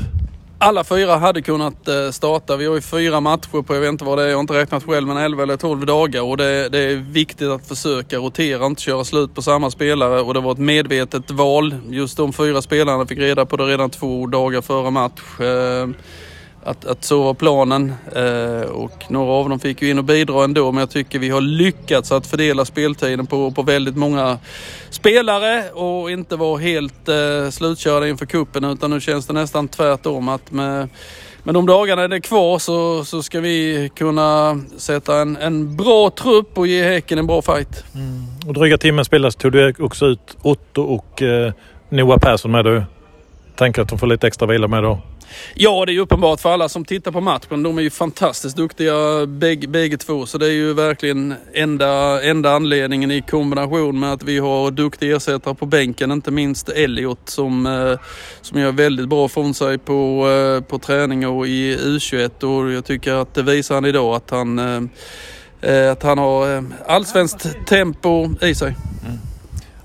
Alla 0.65 0.83
fyra 0.83 1.15
hade 1.15 1.41
kunnat 1.41 1.87
eh, 1.87 2.11
starta. 2.11 2.57
Vi 2.57 2.65
har 2.65 2.75
ju 2.75 2.81
fyra 2.81 3.19
matcher 3.19 3.61
på, 3.61 3.75
jag 3.75 3.81
vet 3.81 3.89
inte 3.89 4.05
vad 4.05 4.17
det 4.17 4.23
är, 4.23 4.27
jag 4.27 4.35
har 4.35 4.41
inte 4.41 4.53
räknat 4.53 4.83
själv, 4.83 5.07
men 5.07 5.17
11 5.17 5.43
eller 5.43 5.57
12 5.57 5.85
dagar. 5.85 6.21
Och 6.21 6.37
det, 6.37 6.69
det, 6.69 6.79
är 6.79 6.95
viktigt 6.95 7.47
att 7.47 7.67
försöka 7.67 8.17
rotera, 8.17 8.65
inte 8.65 8.81
köra 8.81 9.03
slut 9.03 9.35
på 9.35 9.41
samma 9.41 9.71
spelare. 9.71 10.21
Och 10.21 10.33
det 10.33 10.39
var 10.39 10.51
ett 10.51 10.57
medvetet 10.57 11.31
val. 11.31 11.75
Just 11.89 12.17
de 12.17 12.33
fyra 12.33 12.61
spelarna 12.61 13.05
fick 13.05 13.19
reda 13.19 13.45
på 13.45 13.57
det 13.57 13.63
redan 13.63 13.89
två 13.89 14.27
dagar 14.27 14.61
före 14.61 14.91
match. 14.91 15.39
Eh, 15.39 15.89
att, 16.65 16.85
att 16.85 17.03
så 17.03 17.23
var 17.23 17.33
planen. 17.33 17.93
Eh, 18.15 18.69
och 18.69 19.05
några 19.09 19.31
av 19.33 19.49
dem 19.49 19.59
fick 19.59 19.81
ju 19.81 19.89
in 19.89 19.97
och 19.97 20.03
bidra 20.03 20.43
ändå 20.43 20.71
men 20.71 20.79
jag 20.79 20.89
tycker 20.89 21.19
vi 21.19 21.29
har 21.29 21.41
lyckats 21.41 22.11
att 22.11 22.27
fördela 22.27 22.65
speltiden 22.65 23.27
på, 23.27 23.51
på 23.51 23.61
väldigt 23.61 23.97
många 23.97 24.37
spelare 24.89 25.69
och 25.69 26.11
inte 26.11 26.35
vara 26.35 26.57
helt 26.57 27.09
eh, 27.09 27.49
slutkörda 27.49 28.07
inför 28.07 28.25
kuppen 28.25 28.63
utan 28.63 28.91
nu 28.91 29.01
känns 29.01 29.27
det 29.27 29.33
nästan 29.33 29.67
tvärtom 29.67 30.29
att 30.29 30.51
med 30.51 30.89
men 31.45 31.53
de 31.53 31.65
dagarna 31.65 32.07
det 32.07 32.15
är 32.15 32.19
kvar 32.19 32.59
så, 32.59 33.05
så 33.05 33.23
ska 33.23 33.39
vi 33.39 33.89
kunna 33.95 34.59
sätta 34.77 35.21
en, 35.21 35.37
en 35.37 35.75
bra 35.75 36.09
trupp 36.09 36.57
och 36.57 36.67
ge 36.67 36.83
Häcken 36.83 37.19
en 37.19 37.27
bra 37.27 37.41
fight. 37.41 37.83
Mm. 37.95 38.23
Och 38.47 38.53
dryga 38.53 38.77
timmen 38.77 39.05
spelas 39.05 39.35
tog 39.35 39.51
du 39.51 39.73
också 39.79 40.05
ut 40.05 40.37
Otto 40.41 40.81
och 40.81 41.21
eh, 41.21 41.53
Noah 41.89 42.19
Persson 42.19 42.51
med 42.51 42.65
du. 42.65 42.83
Tänker 43.55 43.81
att 43.81 43.89
de 43.89 43.99
får 43.99 44.07
lite 44.07 44.27
extra 44.27 44.47
vila 44.47 44.67
med 44.67 44.83
då? 44.83 45.01
Ja, 45.53 45.85
det 45.85 45.91
är 45.91 45.93
ju 45.93 45.99
uppenbart 45.99 46.39
för 46.39 46.53
alla 46.53 46.69
som 46.69 46.85
tittar 46.85 47.11
på 47.11 47.21
matchen. 47.21 47.63
De 47.63 47.77
är 47.77 47.81
ju 47.81 47.89
fantastiskt 47.89 48.57
duktiga 48.57 49.25
bägge, 49.25 49.67
bägge 49.67 49.97
två. 49.97 50.25
Så 50.25 50.37
det 50.37 50.45
är 50.45 50.51
ju 50.51 50.73
verkligen 50.73 51.35
enda, 51.53 52.23
enda 52.23 52.51
anledningen 52.51 53.11
i 53.11 53.21
kombination 53.21 53.99
med 53.99 54.13
att 54.13 54.23
vi 54.23 54.39
har 54.39 54.71
duktiga 54.71 55.15
ersättare 55.15 55.55
på 55.55 55.65
bänken. 55.65 56.11
Inte 56.11 56.31
minst 56.31 56.69
Elliot 56.69 57.29
som, 57.29 57.65
eh, 57.65 57.99
som 58.41 58.59
gör 58.59 58.71
väldigt 58.71 59.09
bra 59.09 59.27
från 59.27 59.53
sig 59.53 59.77
på, 59.77 60.29
eh, 60.29 60.63
på 60.63 60.79
träning 60.79 61.27
och 61.27 61.47
i 61.47 61.77
U21. 61.77 62.43
Och 62.43 62.71
jag 62.71 62.85
tycker 62.85 63.13
att 63.13 63.33
det 63.33 63.43
visar 63.43 63.75
han 63.75 63.85
idag 63.85 64.15
att 64.15 64.29
han, 64.29 64.59
eh, 65.61 65.91
att 65.91 66.03
han 66.03 66.17
har 66.17 66.63
allsvenskt 66.87 67.47
tempo 67.67 68.29
i 68.41 68.55
sig. 68.55 68.75
Mm. 69.05 69.34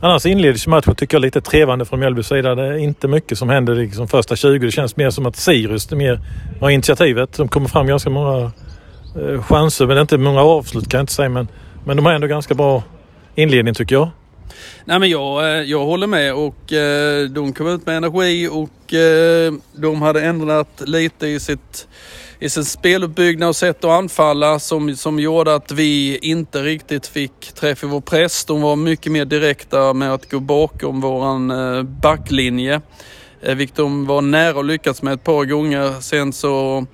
Annars 0.02 0.26
inleds 0.26 0.66
matchen 0.66 0.94
tycker 0.94 1.14
jag 1.14 1.22
lite 1.22 1.40
trevande 1.40 1.84
från 1.84 2.00
Mjällbys 2.00 2.26
sida. 2.26 2.54
Det 2.54 2.62
är 2.62 2.76
inte 2.76 3.08
mycket 3.08 3.38
som 3.38 3.48
händer 3.48 3.74
liksom 3.74 4.08
första 4.08 4.36
20. 4.36 4.66
Det 4.66 4.72
känns 4.72 4.96
mer 4.96 5.10
som 5.10 5.26
att 5.26 5.36
Sirius 5.36 5.86
det 5.86 5.96
mer 5.96 6.20
har 6.60 6.70
initiativet. 6.70 7.32
De 7.32 7.48
kommer 7.48 7.68
fram 7.68 7.86
ganska 7.86 8.10
många 8.10 8.52
eh, 9.16 9.42
chanser 9.42 9.86
men 9.86 9.96
det 9.96 10.00
är 10.00 10.02
inte 10.02 10.18
många 10.18 10.42
avslut 10.42 10.88
kan 10.88 10.98
jag 10.98 11.02
inte 11.02 11.12
säga. 11.12 11.28
Men, 11.28 11.48
men 11.84 11.96
de 11.96 12.06
har 12.06 12.12
ändå 12.12 12.26
ganska 12.26 12.54
bra 12.54 12.82
inledning 13.34 13.74
tycker 13.74 13.94
jag. 13.94 14.08
Nej 14.84 14.98
men 14.98 15.10
jag, 15.10 15.44
eh, 15.44 15.62
jag 15.62 15.84
håller 15.84 16.06
med 16.06 16.34
och 16.34 16.72
eh, 16.72 17.28
de 17.28 17.52
kom 17.52 17.66
ut 17.66 17.86
med 17.86 17.96
energi 17.96 18.48
och 18.48 18.94
eh, 18.94 19.52
de 19.72 20.02
hade 20.02 20.22
ändrat 20.22 20.82
lite 20.86 21.26
i 21.26 21.40
sitt 21.40 21.88
i 22.40 22.48
sin 22.48 22.64
speluppbyggnad 22.64 23.48
och 23.48 23.56
sätt 23.56 23.84
att 23.84 23.90
anfalla 23.90 24.58
som, 24.58 24.96
som 24.96 25.18
gjorde 25.18 25.54
att 25.54 25.72
vi 25.72 26.18
inte 26.22 26.62
riktigt 26.62 27.06
fick 27.06 27.52
träff 27.52 27.84
i 27.84 27.86
vår 27.86 28.00
press. 28.00 28.44
De 28.44 28.62
var 28.62 28.76
mycket 28.76 29.12
mer 29.12 29.24
direkta 29.24 29.92
med 29.92 30.14
att 30.14 30.30
gå 30.30 30.40
bakom 30.40 31.00
våran 31.00 31.50
eh, 31.50 31.82
backlinje. 31.82 32.80
Eh, 33.42 33.54
vilket 33.54 33.76
de 33.76 34.06
var 34.06 34.22
nära 34.22 34.60
att 34.60 34.66
lyckas 34.66 35.02
med 35.02 35.12
ett 35.12 35.24
par 35.24 35.44
gånger. 35.44 36.00
Sen 36.00 36.32
så 36.32 36.86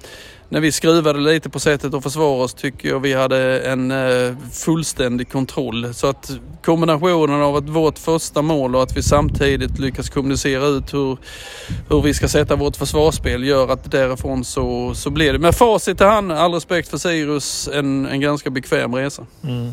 när 0.49 0.61
vi 0.61 0.73
skruvade 0.73 1.19
lite 1.19 1.51
på 1.51 1.61
sättet 1.61 1.95
att 1.95 2.03
försvara 2.03 2.43
oss 2.43 2.55
tycker 2.55 2.89
jag 2.89 3.01
vi 3.01 3.15
hade 3.15 3.61
en 3.61 3.91
eh, 3.91 4.35
fullständig 4.53 5.33
kontroll. 5.33 5.95
Så 5.95 6.07
att 6.07 6.31
kombinationen 6.65 7.43
av 7.43 7.57
att 7.57 7.69
vårt 7.69 7.99
första 7.99 8.43
mål 8.43 8.77
och 8.77 8.83
att 8.83 8.97
vi 8.97 9.03
samtidigt 9.03 9.79
lyckas 9.79 10.11
kommunicera 10.11 10.67
ut 10.67 10.95
hur, 10.95 11.19
hur 11.89 12.03
vi 12.03 12.15
ska 12.15 12.29
sätta 12.29 12.57
vårt 12.57 12.77
försvarsspel 12.77 13.45
gör 13.45 13.69
att 13.73 13.91
därifrån 13.91 14.45
så, 14.45 14.95
så 14.95 15.11
blir 15.11 15.33
det. 15.33 15.39
Med 15.39 15.55
facit 15.55 16.01
i 16.01 16.05
hand, 16.05 16.33
all 16.33 16.55
respekt 16.55 16.89
för 16.89 16.99
Sirius, 16.99 17.69
en, 17.73 18.07
en 18.07 18.21
ganska 18.21 18.51
bekväm 18.51 18.95
resa. 18.95 19.27
Mm. 19.45 19.73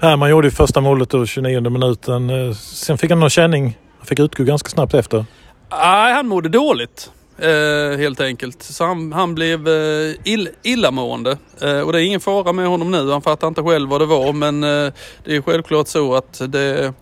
Herman 0.00 0.30
gjorde 0.30 0.46
ju 0.46 0.50
första 0.50 0.80
målet 0.80 1.10
då, 1.10 1.26
29 1.26 1.70
minuten. 1.70 2.30
Eh, 2.30 2.54
sen 2.54 2.98
fick 2.98 3.10
han 3.10 3.20
någon 3.20 3.30
känning. 3.30 3.78
Han 3.98 4.06
fick 4.06 4.18
utgå 4.18 4.44
ganska 4.44 4.68
snabbt 4.68 4.94
efter. 4.94 5.24
Nej, 5.70 6.12
han 6.12 6.28
mådde 6.28 6.48
dåligt. 6.48 7.10
Eh, 7.38 7.98
helt 7.98 8.20
enkelt. 8.20 8.62
Så 8.62 8.84
han, 8.84 9.12
han 9.12 9.34
blev 9.34 9.68
eh, 9.68 10.14
ill, 10.24 10.48
illamående. 10.62 11.38
Eh, 11.60 11.80
och 11.80 11.92
det 11.92 12.02
är 12.02 12.04
ingen 12.04 12.20
fara 12.20 12.52
med 12.52 12.66
honom 12.66 12.90
nu. 12.90 13.10
Han 13.10 13.22
fattar 13.22 13.48
inte 13.48 13.62
själv 13.62 13.88
vad 13.88 14.00
det 14.00 14.06
var. 14.06 14.32
Men 14.32 14.64
eh, 14.64 14.92
det 15.24 15.36
är 15.36 15.42
självklart 15.42 15.88
så 15.88 16.14
att 16.14 16.40
det 16.48 16.94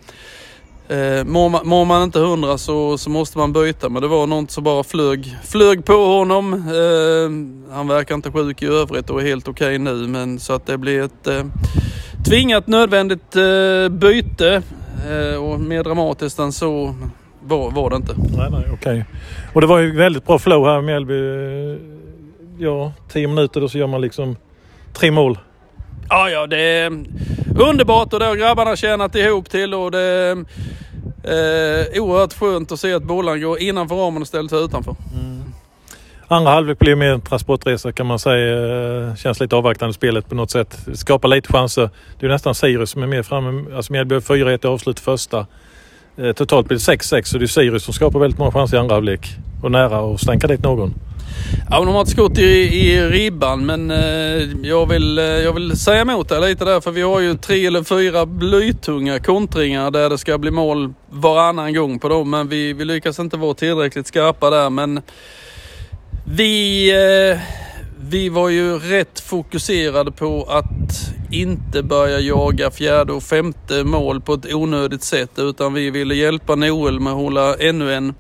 Eh, 0.89 1.25
mår, 1.25 1.49
man, 1.49 1.69
mår 1.69 1.85
man 1.85 2.03
inte 2.03 2.19
hundra 2.19 2.59
så, 2.59 2.99
så 2.99 3.11
måste 3.11 3.39
man 3.39 3.53
byta 3.53 3.89
men 3.89 4.03
det 4.03 4.09
var 4.09 4.27
något 4.27 4.51
som 4.51 4.65
bara 4.65 4.85
flög, 4.85 5.37
flög 5.45 5.85
på 5.85 5.93
honom. 5.93 6.53
Eh, 6.55 7.75
han 7.75 7.89
verkar 7.89 8.15
inte 8.15 8.33
sjuk 8.33 8.63
i 8.63 8.67
övrigt 8.67 9.11
och 9.11 9.21
är 9.21 9.27
helt 9.27 9.49
okej 9.49 9.67
okay 9.67 9.79
nu 9.79 10.09
men 10.09 10.39
så 10.39 10.53
att 10.53 10.67
det 10.67 10.79
blir 10.79 11.03
ett 11.03 11.27
eh, 11.27 11.45
tvingat 12.29 12.67
nödvändigt 12.67 13.37
eh, 13.37 13.89
byte. 13.89 14.63
Eh, 15.11 15.45
och 15.45 15.61
mer 15.61 15.85
dramatiskt 15.85 16.39
än 16.39 16.53
så 16.53 16.95
var, 17.47 17.71
var 17.71 17.91
det 17.91 17.97
inte. 17.97 18.15
Nej, 18.17 18.51
nej, 18.51 18.65
okej. 18.73 18.75
Okay. 18.75 19.05
Och 19.53 19.61
det 19.61 19.67
var 19.67 19.79
ju 19.79 19.97
väldigt 19.97 20.27
bra 20.27 20.39
flow 20.39 20.67
här 20.67 20.79
i 20.79 20.83
Mjällby. 20.83 21.15
Ja, 22.59 22.93
tio 23.09 23.29
minuter 23.29 23.61
då 23.61 23.69
så 23.69 23.79
gör 23.79 23.87
man 23.87 24.01
liksom 24.01 24.37
tre 24.93 25.11
mål. 25.11 25.39
Ja, 26.09 26.31
ja, 26.31 26.47
det 26.47 26.61
är 26.61 27.05
underbart 27.59 28.13
och 28.13 28.19
det 28.19 28.27
har 28.27 28.37
grabbarna 28.37 28.77
tjänat 28.77 29.15
ihop 29.15 29.51
till 29.51 29.75
och 29.75 29.91
det 29.91 30.01
är 30.01 30.37
eh, 31.25 32.03
oerhört 32.03 32.33
skönt 32.33 32.73
att 32.73 32.81
se 32.81 32.93
att 32.93 33.03
bollen 33.03 33.41
går 33.41 33.59
innanför 33.59 33.97
ramen 33.97 34.23
och 34.23 34.29
sig 34.29 34.41
utanför. 34.41 34.97
Mm. 35.15 35.37
Andra 36.29 36.51
halvlek 36.51 36.79
blir 36.79 36.97
mer 36.97 37.11
en 37.11 37.21
transportresa 37.21 37.93
kan 37.93 38.07
man 38.07 38.19
säga. 38.19 39.17
Känns 39.17 39.41
lite 39.41 39.57
avvaktande 39.57 39.95
spelet 39.95 40.29
på 40.29 40.35
något 40.35 40.51
sätt. 40.51 40.79
Skapar 40.95 41.29
lite 41.29 41.53
chanser. 41.53 41.91
Det 42.21 42.27
är 42.27 42.31
nästan 42.31 42.55
Sirius 42.55 42.91
som 42.91 43.03
är 43.03 43.07
mer 43.07 43.23
framme. 43.23 43.77
Alltså 43.77 43.93
Mjällby 43.93 44.15
har 44.15 44.21
4-1 44.21 44.65
i 44.65 44.69
avslut 44.69 45.01
första. 45.01 45.47
Eh, 46.19 46.33
totalt 46.33 46.69
blir 46.69 46.79
det 46.79 46.93
6-6 46.93 47.23
så 47.23 47.39
det 47.39 47.45
är 47.45 47.47
Sirius 47.47 47.85
som 47.85 47.95
skapar 47.95 48.19
väldigt 48.19 48.39
många 48.39 48.53
chanser 48.53 48.77
i 48.77 48.81
andra 48.81 48.95
halvlek. 48.95 49.37
Och 49.63 49.71
nära 49.71 50.15
att 50.15 50.21
stänka 50.21 50.47
dit 50.47 50.63
någon. 50.63 50.95
Ja, 51.71 51.85
de 51.85 51.95
har 51.95 52.03
ett 52.03 52.09
skott 52.09 52.39
i, 52.39 52.43
i 52.43 53.09
ribban 53.09 53.67
men 53.67 53.91
eh, 53.91 54.49
jag, 54.63 54.87
vill, 54.89 55.19
eh, 55.19 55.25
jag 55.25 55.53
vill 55.53 55.79
säga 55.79 56.01
emot 56.01 56.29
det 56.29 56.41
lite 56.41 56.65
där 56.65 56.81
för 56.81 56.91
vi 56.91 57.03
har 57.03 57.21
ju 57.21 57.35
tre 57.35 57.67
eller 57.67 57.83
fyra 57.83 58.27
blytunga 58.27 59.19
kontringar 59.19 59.91
där 59.91 60.11
det 60.11 60.19
ska 60.19 60.39
bli 60.39 60.51
mål 60.51 60.93
varannan 61.11 61.75
gång 61.75 61.99
på 61.99 62.09
dem 62.09 62.31
men 62.31 62.49
vi, 62.49 62.73
vi 62.73 62.85
lyckas 62.85 63.19
inte 63.19 63.37
vara 63.37 63.55
tillräckligt 63.55 64.07
skarpa 64.07 64.51
där 64.51 64.71
men 64.71 65.03
vi, 66.25 66.91
eh, 66.91 67.39
vi 68.01 68.29
var 68.29 68.49
ju 68.49 68.79
rätt 68.79 69.21
fokuserade 69.21 70.13
på 70.13 70.47
att 70.49 71.15
inte 71.31 71.83
börja 71.83 72.21
jaga 72.21 72.71
fjärde 72.71 73.13
och 73.13 73.23
femte 73.23 73.85
mål 73.85 74.21
på 74.21 74.35
ett 74.35 74.55
onödigt 74.55 75.03
sätt 75.03 75.31
utan 75.37 75.75
vi 75.75 75.91
ville 75.91 76.15
hjälpa 76.15 76.55
Noel 76.55 77.01
med 77.01 77.13
att 77.13 77.19
hålla 77.19 77.57
ännu 77.57 77.95
en, 77.95 78.15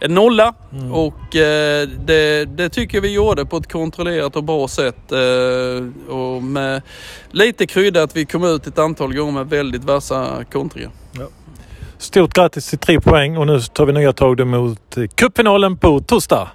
en 0.00 0.14
nolla. 0.14 0.54
Mm. 0.72 0.92
Och 0.92 1.36
eh, 1.36 1.88
det, 2.06 2.44
det, 2.44 2.68
tycker 2.68 3.00
vi 3.00 3.12
gjorde 3.12 3.46
på 3.46 3.56
ett 3.56 3.72
kontrollerat 3.72 4.36
och 4.36 4.44
bra 4.44 4.68
sätt. 4.68 5.12
Eh, 5.12 6.14
och 6.14 6.42
med 6.42 6.82
lite 7.30 7.66
krydda 7.66 8.02
att 8.02 8.16
vi 8.16 8.24
kom 8.24 8.44
ut 8.44 8.66
ett 8.66 8.78
antal 8.78 9.14
gånger 9.14 9.32
med 9.32 9.50
väldigt 9.50 9.84
vassa 9.84 10.44
kontringar. 10.52 10.90
Ja. 11.12 11.28
Stort 11.98 12.34
grattis 12.34 12.70
till 12.70 12.78
tre 12.78 13.00
poäng 13.00 13.36
och 13.36 13.46
nu 13.46 13.60
tar 13.60 13.86
vi 13.86 13.92
nya 13.92 14.12
tag 14.12 14.46
mot 14.46 14.96
cupfinalen 15.14 15.76
på 15.76 16.00
torsdag. 16.00 16.48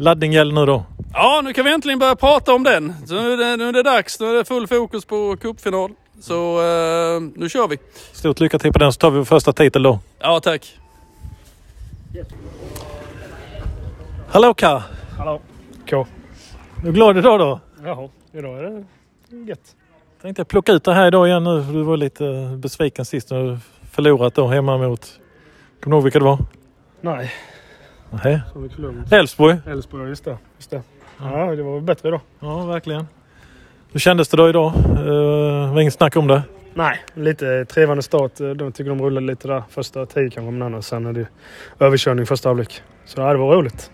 Laddning 0.00 0.32
gäller 0.32 0.54
nu 0.54 0.66
då. 0.66 0.84
Ja, 1.12 1.40
nu 1.44 1.52
kan 1.52 1.64
vi 1.64 1.72
äntligen 1.72 1.98
börja 1.98 2.16
prata 2.16 2.54
om 2.54 2.64
den. 2.64 2.94
Så 3.06 3.14
nu 3.14 3.32
är 3.32 3.36
det, 3.36 3.56
nu 3.56 3.68
är 3.68 3.72
det 3.72 3.82
dags. 3.82 4.20
Nu 4.20 4.26
är 4.26 4.34
det 4.34 4.44
full 4.44 4.66
fokus 4.66 5.04
på 5.04 5.36
cupfinal. 5.40 5.90
Så 6.20 6.58
eh, 6.58 7.20
nu 7.34 7.48
kör 7.48 7.68
vi. 7.68 7.78
Stort 8.12 8.40
lycka 8.40 8.58
till 8.58 8.72
på 8.72 8.78
den 8.78 8.92
så 8.92 8.98
tar 8.98 9.10
vi 9.10 9.24
första 9.24 9.52
titel 9.52 9.82
då. 9.82 9.98
Ja, 10.20 10.40
tack. 10.40 10.78
Hallå 14.28 14.54
Ka! 14.54 14.82
Hallå. 15.18 15.40
K. 15.90 16.06
Är 16.80 16.84
du 16.84 16.92
glad 16.92 17.18
idag 17.18 17.40
då? 17.40 17.60
Jaha, 17.84 18.08
idag 18.32 18.58
är 18.58 18.62
det 18.62 18.84
gött. 19.48 19.74
Tänkte 20.22 20.40
jag 20.40 20.48
plocka 20.48 20.72
ut 20.72 20.84
det 20.84 20.94
här 20.94 21.06
idag 21.06 21.28
igen 21.28 21.44
nu 21.44 21.64
för 21.64 21.72
du 21.72 21.82
var 21.82 21.96
lite 21.96 22.56
besviken 22.56 23.04
sist 23.04 23.30
när 23.30 23.42
du 23.44 23.58
förlorat 23.90 24.34
då 24.34 24.46
hemma 24.46 24.78
mot... 24.78 25.20
Kommer 25.80 25.96
du 25.96 25.96
ihåg 25.96 26.04
vilka 26.04 26.18
det 26.18 26.24
var? 26.24 26.38
Nej, 27.00 27.32
Nej. 28.10 28.40
så 28.52 28.58
vi 28.58 28.68
förlorade. 28.68 29.16
Elfsborg? 29.16 29.58
Elfsborg, 29.66 30.08
just 30.08 30.24
det. 30.24 30.38
Just 30.56 30.70
det. 30.70 30.82
Ja, 31.20 31.54
det 31.56 31.62
var 31.62 31.80
bättre 31.80 32.08
idag. 32.08 32.20
Ja, 32.40 32.64
verkligen. 32.64 33.06
Hur 33.92 34.00
kändes 34.00 34.28
det 34.28 34.36
då 34.36 34.48
idag? 34.48 34.72
Uh, 35.06 35.72
var 35.72 35.80
inget 35.80 35.94
snack 35.94 36.16
om 36.16 36.26
det? 36.26 36.42
Nej, 36.74 37.00
lite 37.14 37.64
trevande 37.64 38.02
start. 38.02 38.32
De 38.36 38.72
tycker 38.72 38.88
de 38.90 39.02
rullade 39.02 39.26
lite 39.26 39.48
där 39.48 39.62
första 39.70 40.06
tio 40.06 40.30
kanske, 40.30 40.50
men 40.50 40.62
annars 40.62 40.84
sen 40.84 41.06
är 41.06 41.12
det 41.12 41.26
överkörning 41.78 42.26
första 42.26 42.48
halvlek. 42.48 42.82
Så 43.04 43.20
ja, 43.20 43.32
det 43.32 43.38
var 43.38 43.56
roligt. 43.56 43.90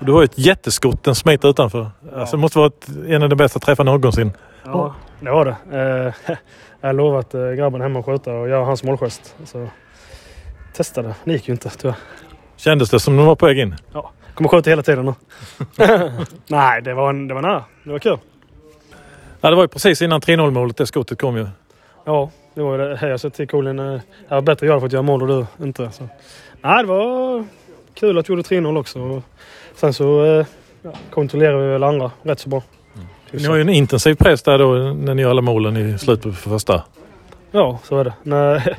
Du 0.00 0.12
har 0.12 0.20
ju 0.20 0.24
ett 0.24 0.38
jätteskott, 0.38 1.06
en 1.06 1.14
smiter 1.14 1.48
utanför. 1.48 1.90
Alltså, 2.14 2.36
det 2.36 2.40
måste 2.40 2.58
vara 2.58 2.68
ett, 2.68 2.88
en 3.08 3.22
av 3.22 3.28
de 3.28 3.36
bästa 3.36 3.58
träffarna 3.58 3.90
någonsin. 3.90 4.32
Ja, 4.64 4.94
det 5.20 5.30
var 5.30 5.44
det. 5.44 5.56
Eh, 5.78 6.36
jag 6.80 6.88
har 6.88 6.92
lovat 6.92 7.34
eh, 7.34 7.50
grabben 7.50 7.80
hemma 7.80 7.98
att 7.98 8.06
skjuta 8.06 8.32
och 8.32 8.48
göra 8.48 8.64
hans 8.64 8.84
målgest. 8.84 9.36
Så 9.44 9.68
testade. 10.72 11.14
Det 11.24 11.32
gick 11.32 11.48
ju 11.48 11.52
inte 11.52 11.70
tyvärr. 11.70 11.96
Kändes 12.58 12.90
det 12.90 13.00
som 13.00 13.16
de 13.16 13.26
var 13.26 13.36
på 13.36 13.46
väg 13.46 13.58
in? 13.58 13.74
Kommer 14.34 14.48
skjuta 14.48 14.70
hela 14.70 14.82
tiden 14.82 15.04
nu. 15.04 15.14
Nej, 16.46 16.82
det 16.82 16.94
var, 16.94 17.10
en, 17.10 17.28
det 17.28 17.34
var 17.34 17.42
nära. 17.42 17.64
Det 17.84 17.90
var 17.90 17.98
kul. 17.98 18.18
Ja, 19.40 19.50
det 19.50 19.56
var 19.56 19.62
ju 19.64 19.68
precis 19.68 20.02
innan 20.02 20.20
3-0 20.20 20.50
målet 20.50 20.76
det 20.76 20.86
skottet 20.86 21.20
kom 21.20 21.36
ju. 21.36 21.46
Ja, 22.04 22.30
det 22.54 22.62
var 22.62 22.78
ju 22.78 22.78
det. 22.78 23.08
Jag 23.08 23.20
sa 23.20 23.30
till 23.30 23.48
Colin. 23.48 23.78
eh, 23.78 23.84
Det 24.28 24.34
var 24.34 24.40
bättre 24.40 24.66
jag 24.66 24.80
fått 24.80 24.92
göra 24.92 25.02
mål 25.02 25.22
och 25.22 25.28
du 25.58 25.64
inte. 25.64 25.90
Så. 25.90 26.08
Nej, 26.62 26.82
det 26.82 26.88
var 26.88 27.44
kul 27.94 28.18
att 28.18 28.26
du 28.26 28.32
gjorde 28.32 28.42
3-0 28.42 28.78
också. 28.78 29.22
Sen 29.74 29.94
så 29.94 30.24
eh, 30.24 30.46
ja, 30.82 30.92
kontrollerade 31.10 31.62
vi 31.66 31.72
väl 31.72 31.82
andra 31.84 32.10
rätt 32.22 32.40
så 32.40 32.48
bra. 32.48 32.62
Ni 33.30 33.44
har 33.44 33.54
ju 33.54 33.60
en 33.60 33.68
intensiv 33.68 34.14
press 34.14 34.42
där 34.42 34.58
då 34.58 34.72
när 34.74 35.14
ni 35.14 35.22
gör 35.22 35.30
alla 35.30 35.42
målen 35.42 35.76
i 35.76 35.98
slutet 35.98 36.22
på 36.44 36.50
första. 36.50 36.84
Ja, 37.50 37.78
så 37.84 37.98
är 37.98 38.04
det. 38.04 38.12
När 38.22 38.76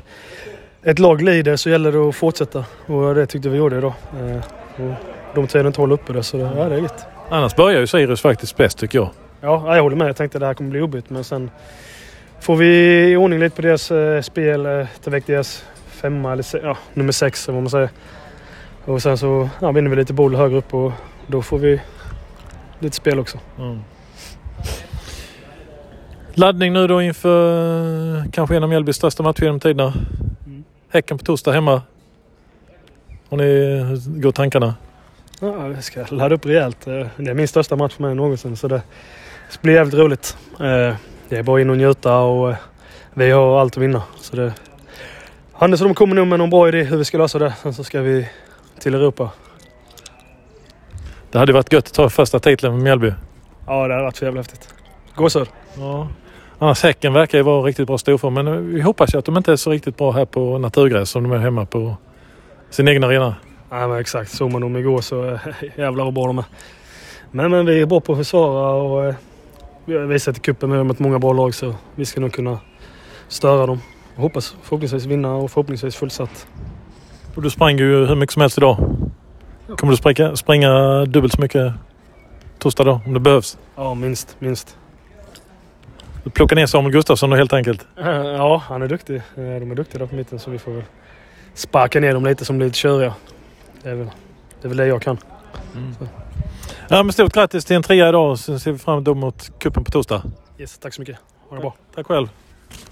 ett 0.83 0.99
lag 0.99 1.21
lider 1.21 1.55
så 1.55 1.69
gäller 1.69 1.91
det 1.91 2.09
att 2.09 2.15
fortsätta. 2.15 2.65
Och 2.85 3.15
det 3.15 3.25
tyckte 3.25 3.49
vi 3.49 3.57
gjorde 3.57 3.77
idag. 3.77 3.93
Eh, 4.19 4.37
Och 4.77 5.35
de 5.35 5.47
tiden 5.47 5.67
inte 5.67 5.81
hålla 5.81 5.93
uppe 5.93 6.13
det, 6.13 6.23
så 6.23 6.37
det, 6.37 6.43
ja, 6.57 6.69
det 6.69 6.75
är 6.75 6.79
gött. 6.79 7.05
Annars 7.29 7.55
börjar 7.55 7.79
ju 7.79 7.87
Sirius 7.87 8.21
faktiskt 8.21 8.57
bäst 8.57 8.77
tycker 8.77 8.99
jag. 8.99 9.09
Ja, 9.41 9.75
jag 9.75 9.83
håller 9.83 9.95
med. 9.95 10.09
Jag 10.09 10.15
tänkte 10.15 10.37
att 10.37 10.39
det 10.39 10.45
här 10.45 10.53
kommer 10.53 10.69
bli 10.69 10.79
jobbigt, 10.79 11.09
men 11.09 11.23
sen 11.23 11.51
får 12.39 12.55
vi 12.55 12.67
i 13.11 13.15
ordning 13.15 13.39
lite 13.39 13.55
på 13.55 13.61
deras 13.61 13.91
eh, 13.91 14.21
spel. 14.21 14.65
Eh, 14.65 14.87
ta 15.03 15.11
väck 15.11 15.27
deras 15.27 15.65
femma, 15.87 16.31
eller 16.33 16.45
ja, 16.63 16.77
nummer 16.93 17.11
sex 17.11 17.47
eller 17.47 17.53
vad 17.55 17.63
man 17.63 17.69
säger. 17.69 17.89
Och 18.85 19.01
sen 19.01 19.17
så 19.17 19.49
ja, 19.61 19.71
vinner 19.71 19.89
vi 19.89 19.95
lite 19.95 20.13
boll 20.13 20.35
högre 20.35 20.57
upp 20.57 20.73
och 20.73 20.91
då 21.27 21.41
får 21.41 21.57
vi 21.57 21.81
lite 22.79 22.95
spel 22.95 23.19
också. 23.19 23.37
Laddning 26.33 26.73
nu 26.73 26.87
då 26.87 27.01
inför 27.01 28.23
kanske 28.31 28.55
en 28.55 28.63
av 28.63 28.69
Mjällbys 28.69 28.95
största 28.95 29.23
matcher 29.23 29.43
genom 29.43 29.59
tiderna. 29.59 29.93
Häcken 30.89 31.17
på 31.17 31.23
torsdag 31.25 31.51
hemma. 31.51 31.81
Har 33.29 33.37
ni 33.37 33.77
eh, 33.79 34.19
går 34.21 34.31
tankarna? 34.31 34.75
Ja, 35.41 35.51
vi 35.67 35.81
ska 35.81 36.05
ladda 36.09 36.35
upp 36.35 36.45
rejält. 36.45 36.87
Eh, 36.87 37.07
Det 37.17 37.29
är 37.29 37.33
min 37.33 37.47
största 37.47 37.75
match 37.75 37.93
för 37.95 38.03
mig 38.03 38.15
någonsin 38.15 38.57
så 38.57 38.67
det 38.67 38.81
ska 39.49 39.61
bli 39.61 39.73
jävligt 39.73 39.93
roligt. 39.95 40.37
Eh, 40.53 40.95
Det 41.29 41.37
är 41.37 41.43
bara 41.43 41.61
in 41.61 41.69
och 41.69 41.77
njuta 41.77 42.17
och 42.17 42.49
eh, 42.51 42.57
vi 43.13 43.31
har 43.31 43.59
allt 43.61 43.77
att 43.77 43.83
vinna. 43.83 44.03
Så 44.21 44.35
det... 44.35 44.53
Hannes 45.53 45.81
och 45.81 45.87
de 45.87 45.93
kommer 45.95 46.15
nog 46.15 46.27
med 46.27 46.39
någon 46.39 46.49
bra 46.49 46.67
idé 46.67 46.83
hur 46.83 46.97
vi 46.97 47.05
ska 47.05 47.17
lösa 47.17 47.39
det. 47.39 47.53
Sen 47.61 47.73
så 47.73 47.83
ska 47.83 48.01
vi 48.01 48.29
till 48.79 48.95
Europa. 48.95 49.29
Det 51.31 51.39
hade 51.39 51.53
varit 51.53 51.73
gött 51.73 51.87
att 51.87 51.93
ta 51.93 52.09
första 52.09 52.39
titeln 52.39 52.73
med 52.73 52.83
Mjällby. 52.83 53.13
Ja, 53.67 53.87
det 53.87 53.93
har 53.93 54.03
varit 54.03 54.15
så 54.15 54.25
jävla 54.25 54.39
häftigt. 54.39 54.73
Gåshud. 55.15 55.47
Ja. 55.77 56.07
Annars 56.61 56.83
Häcken 56.83 57.13
verkar 57.13 57.37
ju 57.37 57.43
vara 57.43 57.61
riktigt 57.61 57.87
bra 57.87 57.97
storform 57.97 58.33
men 58.33 58.73
vi 58.73 58.81
hoppas 58.81 59.13
ju 59.13 59.19
att 59.19 59.25
de 59.25 59.37
inte 59.37 59.51
är 59.51 59.55
så 59.55 59.71
riktigt 59.71 59.97
bra 59.97 60.11
här 60.11 60.25
på 60.25 60.57
naturgräs 60.57 61.09
som 61.09 61.23
de 61.23 61.31
är 61.31 61.37
hemma 61.37 61.65
på 61.65 61.97
sin 62.69 62.87
egen 62.87 63.03
arena. 63.03 63.35
Nej 63.71 63.87
men 63.87 63.99
exakt. 63.99 64.31
Såg 64.31 64.51
man 64.51 64.61
dem 64.61 64.77
igår 64.77 65.01
så 65.01 65.25
eh, 65.25 65.39
jävlar 65.75 66.05
vad 66.05 66.13
bra 66.13 66.27
de 66.27 66.37
är. 66.37 66.45
Men, 67.31 67.51
men 67.51 67.65
vi 67.65 67.81
är 67.81 67.85
bra 67.85 67.99
på 67.99 68.11
att 68.11 68.17
försvara 68.17 68.73
och 68.73 69.05
eh, 69.05 69.15
vi 69.85 69.97
har 69.97 70.05
visat 70.05 70.37
i 70.37 70.39
cupen 70.39 70.69
med 70.69 70.85
mot 70.85 70.99
många 70.99 71.19
bra 71.19 71.33
lag 71.33 71.55
så 71.55 71.75
vi 71.95 72.05
ska 72.05 72.21
nog 72.21 72.33
kunna 72.33 72.59
störa 73.27 73.65
dem. 73.65 73.81
Och 74.15 74.21
hoppas 74.21 74.55
förhoppningsvis 74.61 75.05
vinna 75.05 75.35
och 75.35 75.51
förhoppningsvis 75.51 75.95
fullsatt. 75.95 76.47
Och 77.35 77.41
du 77.41 77.49
sprang 77.49 77.77
ju 77.77 78.05
hur 78.05 78.15
mycket 78.15 78.33
som 78.33 78.41
helst 78.41 78.57
idag. 78.57 78.77
Kommer 79.77 79.91
du 79.91 79.97
springa, 79.97 80.35
springa 80.35 81.05
dubbelt 81.05 81.33
så 81.33 81.41
mycket 81.41 81.73
torsdag 82.57 82.83
då 82.83 83.01
om 83.05 83.13
det 83.13 83.19
behövs? 83.19 83.57
Ja, 83.75 83.93
minst. 83.93 84.35
minst. 84.39 84.77
Du 86.23 86.29
plockar 86.29 86.55
ner 86.55 86.65
Samuel 86.65 86.91
Gustafsson 86.93 87.29
då 87.29 87.35
helt 87.35 87.53
enkelt. 87.53 87.87
Ja, 87.95 88.63
han 88.67 88.81
är 88.81 88.87
duktig. 88.87 89.21
De 89.35 89.71
är 89.71 89.75
duktiga 89.75 89.99
där 89.99 90.05
på 90.05 90.15
mitten 90.15 90.39
så 90.39 90.51
vi 90.51 90.59
får 90.59 90.71
väl 90.71 90.83
sparka 91.53 91.99
ner 91.99 92.13
dem 92.13 92.25
lite 92.25 92.45
som 92.45 92.57
blir 92.57 92.67
lite 92.67 92.77
köriga. 92.77 93.13
Det 93.83 93.89
är 93.89 93.95
väl 93.95 94.09
det, 94.61 94.67
är 94.67 94.69
väl 94.69 94.77
det 94.77 94.85
jag 94.87 95.01
kan. 95.01 95.17
Ja 96.87 97.03
men 97.03 97.13
stort 97.13 97.33
grattis 97.33 97.65
till 97.65 97.75
en 97.75 97.83
trea 97.83 98.09
idag 98.09 98.31
och 98.31 98.39
så 98.39 98.59
ser 98.59 98.71
vi 98.71 98.77
fram 98.77 99.07
emot 99.07 99.59
kuppen 99.59 99.83
på 99.83 99.91
torsdag. 99.91 100.23
Yes, 100.57 100.77
tack 100.77 100.93
så 100.93 101.01
mycket. 101.01 101.17
Ha 101.49 101.55
det 101.55 101.61
bra. 101.61 101.75
Tack 101.95 102.07
själv. 102.07 102.27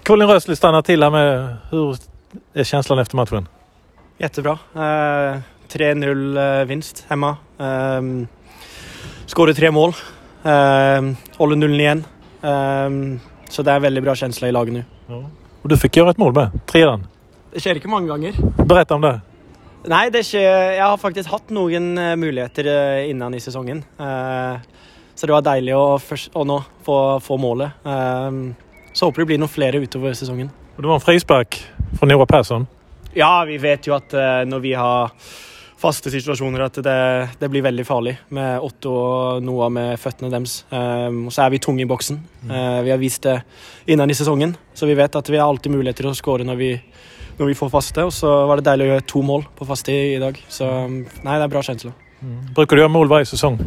Colin 0.02 0.28
Rösli 0.28 0.56
stannar 0.56 0.82
till 0.82 1.02
här 1.02 1.10
med. 1.10 1.56
Hur 1.70 1.96
är 2.54 2.64
känslan 2.64 2.98
efter 2.98 3.16
matchen? 3.16 3.48
Jättebra. 4.18 4.58
Eh, 4.74 5.38
3-0 5.72 6.60
eh, 6.60 6.66
vinst 6.66 7.04
hemma. 7.08 7.36
Um, 7.56 8.28
Skåret 9.26 9.56
tre 9.56 9.70
mål. 9.70 9.88
Uh, 9.88 11.12
håller 11.36 11.56
nullen 11.56 11.80
igen. 11.80 12.04
Ehm, 12.42 13.20
så 13.48 13.62
det 13.62 13.72
är 13.72 13.80
väldigt 13.80 14.04
bra 14.04 14.14
känsla 14.14 14.48
i 14.48 14.52
laget 14.52 14.74
nu. 14.74 14.84
Och 15.62 15.68
du 15.68 15.76
fick 15.76 15.96
göra 15.96 16.10
ett 16.10 16.18
mål 16.18 16.34
med. 16.34 16.60
Trean. 16.66 17.06
Det 17.52 17.60
sker 17.60 17.78
ikke 17.80 17.88
mange 17.88 18.08
ganger. 18.08 18.32
Berätta 18.64 18.94
om 18.94 19.00
det. 19.00 19.20
Nei, 19.88 20.08
det 20.10 20.24
skjer 20.26 20.74
Jeg 20.74 20.84
har 20.84 20.98
faktisk 21.00 21.30
hatt 21.30 21.50
noen 21.54 21.96
eh, 21.98 22.16
muligheter 22.18 22.66
eh, 22.68 23.10
innan 23.10 23.34
i 23.34 23.40
sesongen. 23.40 23.84
Eh, 23.98 24.58
så 25.14 25.26
det 25.26 25.32
var 25.32 25.42
deilig 25.46 25.74
å, 25.74 25.98
å 26.34 26.44
nå 26.44 26.58
få, 26.84 26.96
få 27.24 27.38
målet. 27.40 27.78
Ehm, 27.88 28.54
så 28.92 29.08
håper 29.08 29.22
det 29.22 29.30
blir 29.32 29.40
noen 29.40 29.50
flere 29.50 29.80
utover 29.80 30.12
sesongen. 30.18 30.50
Och 30.76 30.82
det 30.82 30.88
var 30.88 31.00
en 31.00 31.06
frispark 31.06 31.62
från 31.98 32.08
Noah 32.08 32.26
Persson. 32.26 32.66
Ja, 33.14 33.44
vi 33.48 33.56
vet 33.58 33.86
jo 33.88 33.96
at 33.96 34.14
eh, 34.14 34.44
når 34.46 34.60
vi 34.62 34.74
har 34.78 35.10
faste 35.78 36.10
situasjoner, 36.10 36.64
at 36.66 36.80
det, 36.82 36.96
det 37.38 37.50
blir 37.52 37.62
veldig 37.62 37.84
farlig 37.86 38.14
med 38.34 38.64
Otto 38.64 38.92
og 38.92 39.44
Noah 39.46 39.70
med 39.72 40.00
føttene 40.00 40.30
deres. 40.32 40.62
Um, 40.72 41.28
og 41.28 41.34
så 41.34 41.44
er 41.44 41.54
vi 41.54 41.60
tunge 41.62 41.84
i 41.84 41.88
boksen. 41.88 42.18
Eh, 42.48 42.80
vi 42.86 42.90
har 42.90 42.98
vist 42.98 43.22
det 43.28 43.36
innan 43.90 44.10
i 44.10 44.16
sesongen, 44.18 44.56
så 44.74 44.88
vi 44.90 44.96
vet 44.98 45.18
at 45.18 45.30
vi 45.30 45.38
har 45.38 45.46
alltid 45.46 45.74
muligheter 45.76 46.06
til 46.06 46.10
å 46.10 46.18
skåre 46.18 46.46
når 46.48 46.58
vi, 46.58 46.72
når 47.38 47.52
vi 47.52 47.56
får 47.58 47.70
faste. 47.74 48.06
Og 48.08 48.14
så 48.14 48.32
var 48.50 48.58
det 48.58 48.66
deilig 48.70 48.88
å 48.88 48.90
gjøre 48.92 49.06
to 49.14 49.22
mål 49.30 49.46
på 49.58 49.68
faste 49.70 49.94
i, 49.94 50.16
i 50.16 50.22
dag. 50.22 50.40
Så 50.50 50.66
um, 50.66 51.04
nei, 51.22 51.38
det 51.38 51.46
er 51.46 51.54
bra 51.54 51.62
känsla. 51.66 51.94
Brukar 52.56 52.74
du 52.74 52.82
göra 52.82 52.90
mål 52.90 53.08
varje 53.08 53.30
säsong? 53.30 53.60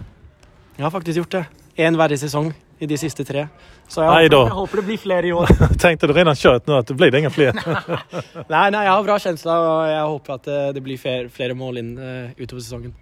Jeg 0.75 0.83
har 0.83 0.91
faktisk 0.91 1.17
gjort 1.17 1.31
det. 1.31 1.45
Én 1.79 1.95
hver 1.95 2.17
sesong 2.19 2.51
i 2.81 2.87
de 2.89 2.97
siste 2.97 3.23
tre. 3.25 3.45
Så 3.87 4.01
da. 4.01 4.21
jeg 4.25 4.55
håper 4.57 4.81
det 4.81 4.85
blir 4.85 4.97
flere 4.97 5.27
i 5.29 5.31
år. 5.37 5.51
Tänkte 5.83 6.07
du 6.07 6.13
redan 6.13 6.35
kört 6.35 6.67
nu 6.67 6.73
att 6.73 6.87
det 6.87 6.93
blir 6.97 7.15
inga 7.15 7.29
fler? 7.29 7.53
nei, 8.49 8.71
nei, 8.73 8.83
jeg 8.83 8.91
har 8.91 9.03
bra 9.05 9.19
känsla, 9.19 9.57
og 9.59 9.89
jeg 9.91 10.03
håper 10.15 10.33
at 10.33 10.47
eh, 10.49 10.67
det 10.73 10.83
blir 10.83 10.97
flere, 10.97 11.29
flere 11.29 11.53
mål 11.57 11.77
inn 11.77 11.91
eh, 11.97 12.33
utover 12.41 12.61
sesongen. 12.61 12.95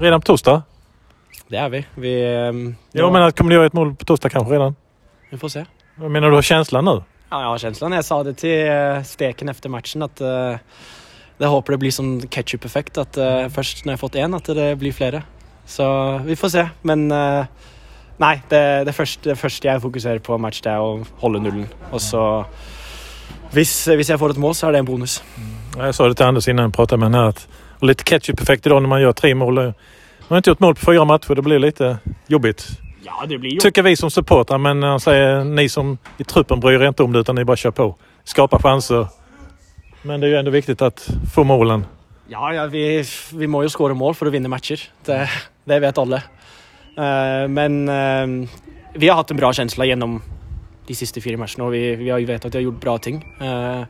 redan 0.00 0.20
på 0.20 0.26
torsdag? 0.26 0.62
Det 1.48 1.56
är 1.56 1.68
vi. 1.68 1.84
Vi, 1.94 2.12
ehm, 2.36 2.76
Jag 2.92 3.12
menar, 3.12 3.30
kommer 3.30 3.50
du 3.50 3.56
göra 3.56 3.66
ett 3.66 3.72
mål 3.72 3.94
på 3.94 4.04
torsdag 4.04 4.28
kanske 4.28 4.54
redan? 4.54 4.74
vi 5.30 5.38
får 5.38 5.48
se. 5.48 5.64
Jag 6.00 6.10
menar, 6.10 6.30
du 6.30 6.34
har 6.34 6.42
känslan 6.42 6.84
nu? 6.84 7.02
Ja, 7.30 7.42
jag 7.42 7.48
har 7.48 7.58
känslan. 7.58 7.92
Jag 7.92 8.04
sa 8.04 8.22
det 8.22 8.34
till 8.34 8.66
eh, 8.68 9.02
Steken 9.02 9.48
efter 9.48 9.68
matchen 9.68 10.02
att 10.02 10.20
uh, 10.20 10.56
jag 11.38 11.48
hoppas 11.48 11.72
det 11.72 11.78
blir 11.78 11.90
som 11.90 12.28
ketchup-effekt. 12.28 12.98
Att 12.98 13.16
eh, 13.16 13.48
först 13.48 13.84
när 13.84 13.92
jag 13.92 14.00
fått 14.00 14.14
en, 14.14 14.34
att 14.34 14.44
det 14.44 14.76
blir 14.76 14.92
flera. 14.92 15.22
Så 15.64 16.18
vi 16.24 16.36
får 16.36 16.48
se. 16.48 16.68
Men 16.82 17.12
eh, 17.12 17.44
nej, 18.16 18.42
det, 18.48 18.84
det, 18.84 18.92
första, 18.92 19.30
det 19.30 19.36
första 19.36 19.68
jag 19.68 19.82
fokuserar 19.82 20.18
på 20.18 20.38
match 20.38 20.60
det 20.60 20.70
är 20.70 21.00
att 21.00 21.06
hålla 21.18 21.38
nullen. 21.38 21.68
Och 21.90 22.02
så 22.02 22.44
hvis, 23.52 23.88
hvis 23.88 24.08
jag 24.08 24.18
får 24.18 24.30
ett 24.30 24.36
mål 24.36 24.54
så 24.54 24.66
är 24.66 24.72
det 24.72 24.78
en 24.78 24.84
bonus. 24.84 25.24
Ja, 25.76 25.84
Jag 25.84 25.94
sa 25.94 26.08
det 26.08 26.14
till 26.14 26.26
Anders 26.26 26.48
innan 26.48 26.62
jag 26.62 26.74
pratade 26.74 27.00
med 27.00 27.12
henne 27.12 27.28
att 27.28 27.48
lite 27.80 28.04
ketchup-effekt 28.04 28.66
idag 28.66 28.82
när 28.82 28.88
man 28.88 29.00
gör 29.00 29.12
tre 29.12 29.34
mål. 29.34 29.54
Man 29.54 29.74
har 30.28 30.36
inte 30.36 30.50
gjort 30.50 30.60
mål 30.60 30.74
på 30.74 30.80
fyra 30.80 31.04
matcher. 31.04 31.34
Det 31.34 31.42
blir 31.42 31.58
lite 31.58 31.98
jobbigt. 32.26 32.68
Ja, 33.02 33.26
det 33.28 33.38
blir 33.38 33.60
Tycker 33.60 33.82
vi 33.82 33.96
som 33.96 34.10
supportrar. 34.10 34.58
Men 34.58 34.82
han 34.82 35.00
säger 35.00 35.44
ni 35.44 35.68
som 35.68 35.98
i 36.18 36.24
truppen 36.24 36.60
bryr 36.60 36.82
er 36.82 36.88
inte 36.88 37.02
om 37.02 37.12
det 37.12 37.18
utan 37.18 37.34
ni 37.34 37.44
bara 37.44 37.56
kör 37.56 37.70
på. 37.70 37.96
Skapa 38.24 38.58
chanser. 38.58 39.06
Men 40.02 40.20
det 40.20 40.26
är 40.26 40.28
ju 40.28 40.36
ändå 40.36 40.50
viktigt 40.50 40.82
att 40.82 41.08
få 41.34 41.44
målen. 41.44 41.84
Ja, 42.28 42.52
ja 42.52 42.66
vi, 42.66 43.04
vi 43.32 43.46
må 43.46 43.62
jo 43.62 43.68
skåre 43.68 43.94
mål 43.94 44.14
for 44.14 44.26
å 44.26 44.30
vinne 44.30 44.48
matcher. 44.48 44.80
Det, 45.06 45.28
det 45.64 45.78
vet 45.80 45.98
alle. 45.98 46.22
Eh, 46.96 47.44
men 47.52 47.88
eh, 47.88 48.48
vi 48.96 49.08
har 49.08 49.20
hatt 49.20 49.30
en 49.30 49.40
bra 49.40 49.52
känsla 49.52 49.86
gjennom 49.88 50.18
de 50.86 50.94
siste 50.94 51.20
fire 51.20 51.38
matchene, 51.40 51.66
og 51.66 51.74
vi, 51.74 51.82
vi 52.00 52.10
har 52.12 52.22
jo 52.22 52.28
vet 52.28 52.44
at 52.46 52.54
vi 52.54 52.60
har 52.60 52.68
gjort 52.68 52.82
bra 52.82 52.98
ting. 53.02 53.22
Eh, 53.42 53.84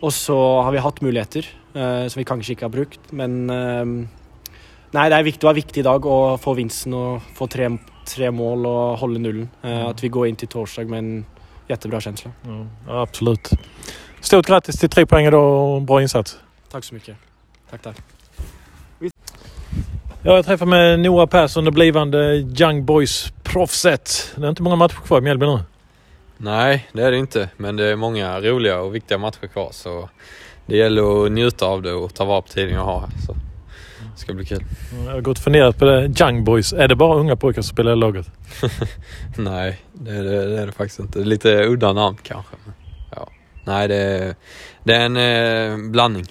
og 0.00 0.12
så 0.16 0.38
har 0.64 0.72
vi 0.72 0.82
hatt 0.84 1.02
muligheter 1.04 1.46
eh, 1.74 2.06
som 2.08 2.20
vi 2.20 2.28
kanskje 2.28 2.56
ikke 2.56 2.68
har 2.68 2.74
brukt, 2.74 3.12
men 3.12 3.42
eh, 3.50 4.16
Nei, 4.90 5.04
det, 5.06 5.20
viktig, 5.22 5.38
det 5.38 5.46
var 5.46 5.54
viktig 5.54 5.82
i 5.84 5.86
dag 5.86 6.06
å 6.10 6.14
få 6.42 6.56
vinsten 6.58 6.94
og 6.98 7.28
få 7.38 7.46
tre, 7.46 7.68
tre 8.10 8.30
mål 8.34 8.64
og 8.66 8.96
holde 8.98 9.20
nullen. 9.22 9.46
Eh, 9.62 9.84
at 9.86 10.02
vi 10.02 10.10
går 10.10 10.26
inn 10.26 10.38
til 10.40 10.50
torsdag 10.50 10.90
med 10.90 10.98
en 10.98 11.12
jättebra 11.70 12.00
känsla. 12.00 12.32
Ja, 12.42 13.02
absolut. 13.02 13.52
Stort 14.20 14.46
grattis 14.46 14.80
till 14.80 14.90
tre 14.90 15.06
poäng 15.06 15.26
idag 15.26 15.74
och 15.74 15.82
bra 15.82 16.02
insats. 16.02 16.38
Tack 16.70 16.84
så 16.84 16.94
mycket. 16.94 17.16
Tack, 17.70 17.82
tack. 17.82 18.19
Ja, 20.22 20.34
jag 20.36 20.44
träffar 20.44 20.66
med 20.66 21.00
Noah 21.00 21.26
Persson, 21.26 21.64
det 21.64 21.70
blivande 21.70 22.34
Young 22.36 22.84
Boys-proffset. 22.84 24.32
Det 24.36 24.46
är 24.46 24.48
inte 24.48 24.62
många 24.62 24.76
matcher 24.76 24.94
kvar 24.94 25.18
i 25.18 25.20
Mjällby 25.20 25.46
nu. 25.46 25.58
Nej, 26.36 26.88
det 26.92 27.02
är 27.02 27.10
det 27.10 27.18
inte. 27.18 27.48
Men 27.56 27.76
det 27.76 27.84
är 27.84 27.96
många 27.96 28.40
roliga 28.40 28.80
och 28.80 28.94
viktiga 28.94 29.18
matcher 29.18 29.46
kvar. 29.46 29.68
Så 29.72 30.08
det 30.66 30.76
gäller 30.76 31.24
att 31.24 31.32
njuta 31.32 31.66
av 31.66 31.82
det 31.82 31.92
och 31.92 32.14
ta 32.14 32.24
vara 32.24 32.42
på 32.42 32.48
tiden 32.48 32.74
jag 32.74 32.84
har. 32.84 33.08
Så 33.26 33.32
det 34.14 34.20
ska 34.20 34.32
bli 34.32 34.44
kul. 34.44 34.64
Jag 35.06 35.12
har 35.12 35.20
gått 35.20 35.38
och 35.38 35.44
funderat 35.44 35.78
på 35.78 35.84
det. 35.84 36.20
Young 36.20 36.44
Boys, 36.44 36.72
är 36.72 36.88
det 36.88 36.96
bara 36.96 37.18
unga 37.18 37.36
pojkar 37.36 37.62
som 37.62 37.74
spelar 37.74 37.92
i 37.92 37.96
laget? 37.96 38.30
Nej, 39.36 39.80
det 39.92 40.10
är 40.10 40.24
det, 40.24 40.46
det 40.46 40.60
är 40.60 40.66
det 40.66 40.72
faktiskt 40.72 41.00
inte. 41.00 41.18
Lite 41.18 41.64
udda 41.64 41.92
namn 41.92 42.16
kanske. 42.22 42.56
Men, 42.64 42.74
ja. 43.16 43.28
Nej, 43.64 43.88
det 43.88 43.96
är, 43.96 44.34
det 44.84 44.94
är 44.94 45.06
en 45.06 45.16
eh, 45.16 45.90
blandning. 45.90 46.26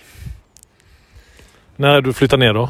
När 1.76 1.90
är 1.90 2.02
du 2.02 2.14
flyttar 2.14 2.38
ner 2.38 2.54
då? 2.54 2.70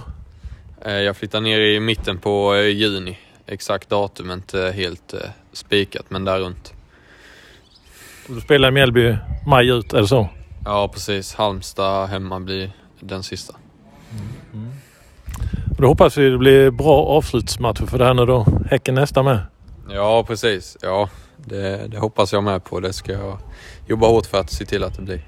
Eh, 0.85 0.93
jag 0.93 1.17
flyttar 1.17 1.41
ner 1.41 1.59
i 1.59 1.79
mitten 1.79 2.17
på 2.17 2.55
eh, 2.55 2.67
juni. 2.67 3.17
Exakt 3.45 3.89
datum 3.89 4.29
är 4.29 4.33
inte 4.33 4.73
helt 4.75 5.13
eh, 5.13 5.19
spikat, 5.53 6.05
men 6.09 6.25
där 6.25 6.39
runt. 6.39 6.73
Du 8.27 8.41
spelar 8.41 8.67
i 8.67 8.71
Mjällby 8.71 9.17
maj 9.47 9.69
ut, 9.69 9.93
är 9.93 10.01
det 10.01 10.07
så? 10.07 10.29
Ja, 10.65 10.87
precis. 10.87 11.35
Halmstad 11.35 12.09
hemma 12.09 12.39
blir 12.39 12.71
den 12.99 13.23
sista. 13.23 13.55
Och 15.75 15.81
då 15.81 15.87
hoppas 15.87 16.17
vi 16.17 16.29
det 16.29 16.37
blir 16.37 16.71
bra 16.71 17.05
avslutsmatcher 17.05 17.85
för 17.85 17.97
det 17.97 18.05
här 18.05 18.13
nu 18.13 18.25
då. 18.25 18.45
Häcken 18.69 18.95
nästa 18.95 19.23
med. 19.23 19.39
Ja, 19.89 20.23
precis. 20.23 20.77
Ja, 20.81 21.09
det, 21.37 21.87
det 21.87 21.97
hoppas 21.97 22.33
jag 22.33 22.43
med 22.43 22.63
på. 22.63 22.79
Det 22.79 22.93
ska 22.93 23.11
jag 23.11 23.37
jobba 23.87 24.07
hårt 24.07 24.25
för 24.25 24.39
att 24.39 24.51
se 24.51 24.65
till 24.65 24.83
att 24.83 24.95
det 24.95 25.01
blir. 25.01 25.21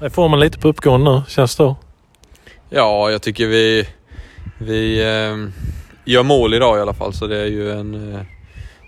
Det 0.00 0.10
får 0.10 0.28
man 0.28 0.40
lite 0.40 0.58
på 0.58 0.68
uppgående 0.68 1.10
nu, 1.10 1.22
känns 1.28 1.56
det. 1.56 1.74
Ja, 2.70 3.10
jag 3.10 3.22
tycker 3.22 3.46
vi, 3.46 3.88
vi 4.58 5.00
eh, 5.00 5.48
gör 6.04 6.22
mål 6.22 6.54
idag 6.54 6.78
i 6.78 6.80
alla 6.80 6.94
fall. 6.94 7.12
Så 7.12 7.26
det 7.26 7.38
är 7.38 7.46
ju 7.46 7.72
en... 7.72 8.14
Eh, 8.14 8.20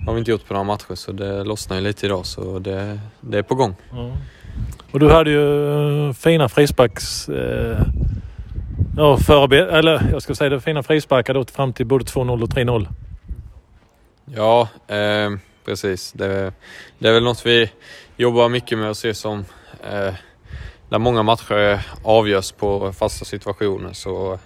har 0.06 0.12
vi 0.12 0.18
inte 0.18 0.30
gjort 0.30 0.46
på 0.46 0.54
några 0.54 0.64
matcher 0.64 0.94
så 0.94 1.12
det 1.12 1.44
lossnar 1.44 1.76
ju 1.76 1.82
lite 1.82 2.06
idag. 2.06 2.26
Så 2.26 2.58
det, 2.58 3.00
det 3.20 3.38
är 3.38 3.42
på 3.42 3.54
gång. 3.54 3.76
Och 4.90 5.00
du 5.00 5.10
hade 5.10 5.30
ju 5.30 6.08
eh, 6.08 6.12
fina 6.12 6.48
frisparks... 6.48 7.28
Eh, 7.28 7.80
ja, 8.96 9.16
förarbete, 9.16 9.70
eller 9.70 10.08
jag 10.12 10.22
ska 10.22 10.34
säga 10.34 10.50
det, 10.50 10.60
fina 10.60 10.82
frisparkar 10.82 11.34
då 11.34 11.44
fram 11.44 11.72
till 11.72 11.86
både 11.86 12.04
2-0 12.04 12.42
och 12.42 12.48
3-0. 12.48 12.88
Ja, 14.24 14.68
eh, 14.86 15.30
precis. 15.64 16.12
Det, 16.12 16.52
det 16.98 17.08
är 17.08 17.12
väl 17.12 17.24
något 17.24 17.46
vi 17.46 17.70
jobbar 18.16 18.48
mycket 18.48 18.78
med 18.78 18.90
att 18.90 18.96
se 18.96 19.14
som 19.14 19.44
eh, 19.90 20.14
där 20.88 20.98
många 20.98 21.22
matcher 21.22 21.80
avgörs 22.02 22.52
på 22.52 22.92
fasta 22.92 23.24
situationer. 23.24 23.92
Så 23.92 24.38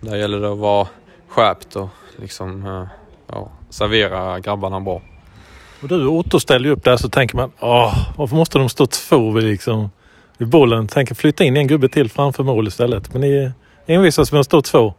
där 0.00 0.16
gäller 0.16 0.40
det 0.40 0.52
att 0.52 0.58
vara 0.58 0.88
skärpt 1.28 1.76
och 1.76 1.88
liksom 2.16 2.66
eh, 2.66 2.86
ja, 3.26 3.50
servera 3.70 4.40
grabbarna 4.40 4.80
bra. 4.80 5.02
Och 5.82 5.88
du 5.88 6.06
Otto 6.06 6.40
ställer 6.40 6.66
ju 6.66 6.72
upp 6.72 6.84
där 6.84 6.96
så 6.96 7.08
tänker 7.08 7.36
man, 7.36 7.52
åh, 7.60 7.94
varför 8.16 8.36
måste 8.36 8.58
de 8.58 8.68
stå 8.68 8.86
två 8.86 9.30
vid, 9.30 9.44
liksom, 9.44 9.90
vid 10.38 10.48
bollen? 10.48 10.88
Tänker 10.88 11.14
flytta 11.14 11.44
in 11.44 11.56
en 11.56 11.66
gubbe 11.66 11.88
till 11.88 12.10
framför 12.10 12.42
mål 12.42 12.68
istället. 12.68 13.12
Men 13.12 13.20
ni 13.20 13.52
envisas 13.86 14.32
med 14.32 14.40
att 14.40 14.46
stå 14.46 14.62
två. 14.62 14.94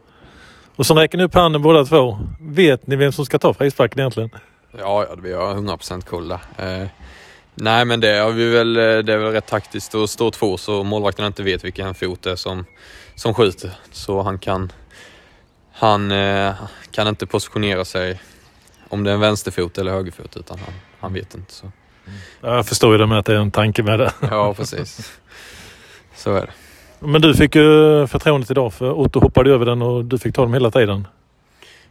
Och 0.76 0.86
så 0.86 0.94
räcker 0.94 1.18
ni 1.18 1.24
upp 1.24 1.34
handen 1.34 1.62
båda 1.62 1.84
två. 1.84 2.18
Vet 2.40 2.86
ni 2.86 2.96
vem 2.96 3.12
som 3.12 3.26
ska 3.26 3.38
ta 3.38 3.54
frisparken 3.54 3.98
egentligen? 3.98 4.30
Ja, 4.78 5.06
ja 5.08 5.16
vi 5.22 5.32
har 5.32 5.54
100% 5.54 6.00
koll 6.04 6.28
där. 6.28 6.40
Eh, 6.58 6.88
nej, 7.54 7.84
men 7.84 8.00
det, 8.00 8.18
har 8.18 8.30
vi 8.30 8.50
väl, 8.50 8.76
eh, 8.76 8.82
det 8.82 9.12
är 9.12 9.18
väl 9.18 9.32
rätt 9.32 9.46
taktiskt 9.46 9.94
att 9.94 10.10
stå 10.10 10.30
två 10.30 10.56
så 10.56 10.84
målvakten 10.84 11.26
inte 11.26 11.42
vet 11.42 11.64
vilken 11.64 11.94
fot 11.94 12.22
det 12.22 12.30
är 12.30 12.36
som, 12.36 12.64
som 13.14 13.34
skjuter. 13.34 13.70
Så 13.90 14.22
han 14.22 14.38
kan, 14.38 14.72
han 15.72 16.10
eh, 16.12 16.54
kan 16.90 17.08
inte 17.08 17.26
positionera 17.26 17.84
sig 17.84 18.20
om 18.88 19.04
det 19.04 19.10
är 19.10 19.14
en 19.14 19.20
vänsterfot 19.20 19.78
eller 19.78 19.92
högerfot 19.92 20.36
utan 20.36 20.58
han, 20.58 20.74
han 21.00 21.12
vet 21.12 21.34
inte. 21.34 21.52
Så. 21.52 21.72
Ja, 22.40 22.56
Jag 22.56 22.66
förstår 22.66 22.92
ju 22.92 22.98
det 22.98 23.06
med 23.06 23.18
att 23.18 23.26
det 23.26 23.32
är 23.32 23.38
en 23.38 23.50
tanke 23.50 23.82
med 23.82 23.98
det. 23.98 24.12
Ja, 24.30 24.54
precis. 24.54 25.12
Så 26.14 26.34
är 26.34 26.40
det. 26.40 26.52
Men 26.98 27.22
du 27.22 27.34
fick 27.34 27.54
ju 27.54 28.06
förtroendet 28.06 28.50
idag 28.50 28.74
för 28.74 28.92
Otto 28.92 29.20
hoppade 29.20 29.50
över 29.50 29.66
den 29.66 29.82
och 29.82 30.04
du 30.04 30.18
fick 30.18 30.34
ta 30.34 30.42
dem 30.42 30.54
hela 30.54 30.70
tiden. 30.70 31.06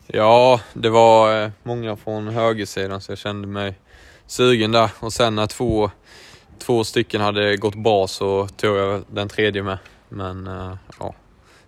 Ja, 0.08 0.60
det 0.74 0.90
var 0.90 1.44
eh, 1.44 1.50
många 1.64 1.96
från 1.96 2.28
högersidan 2.28 3.02
så 3.02 3.12
jag 3.12 3.20
kände 3.20 3.48
mig 3.48 3.76
sugen 4.28 4.72
där. 4.72 4.90
Och 5.00 5.14
sen 5.14 5.36
när 5.36 5.48
två, 5.48 5.92
två 6.60 6.84
stycken 6.84 7.22
hade 7.22 7.58
gått 7.58 7.76
bra 7.76 8.08
så 8.08 8.48
tog 8.48 8.78
jag 8.78 9.04
den 9.12 9.30
tredje 9.30 9.64
med. 9.64 9.78
Men 10.10 10.48
eh, 10.48 10.74
ja, 11.00 11.14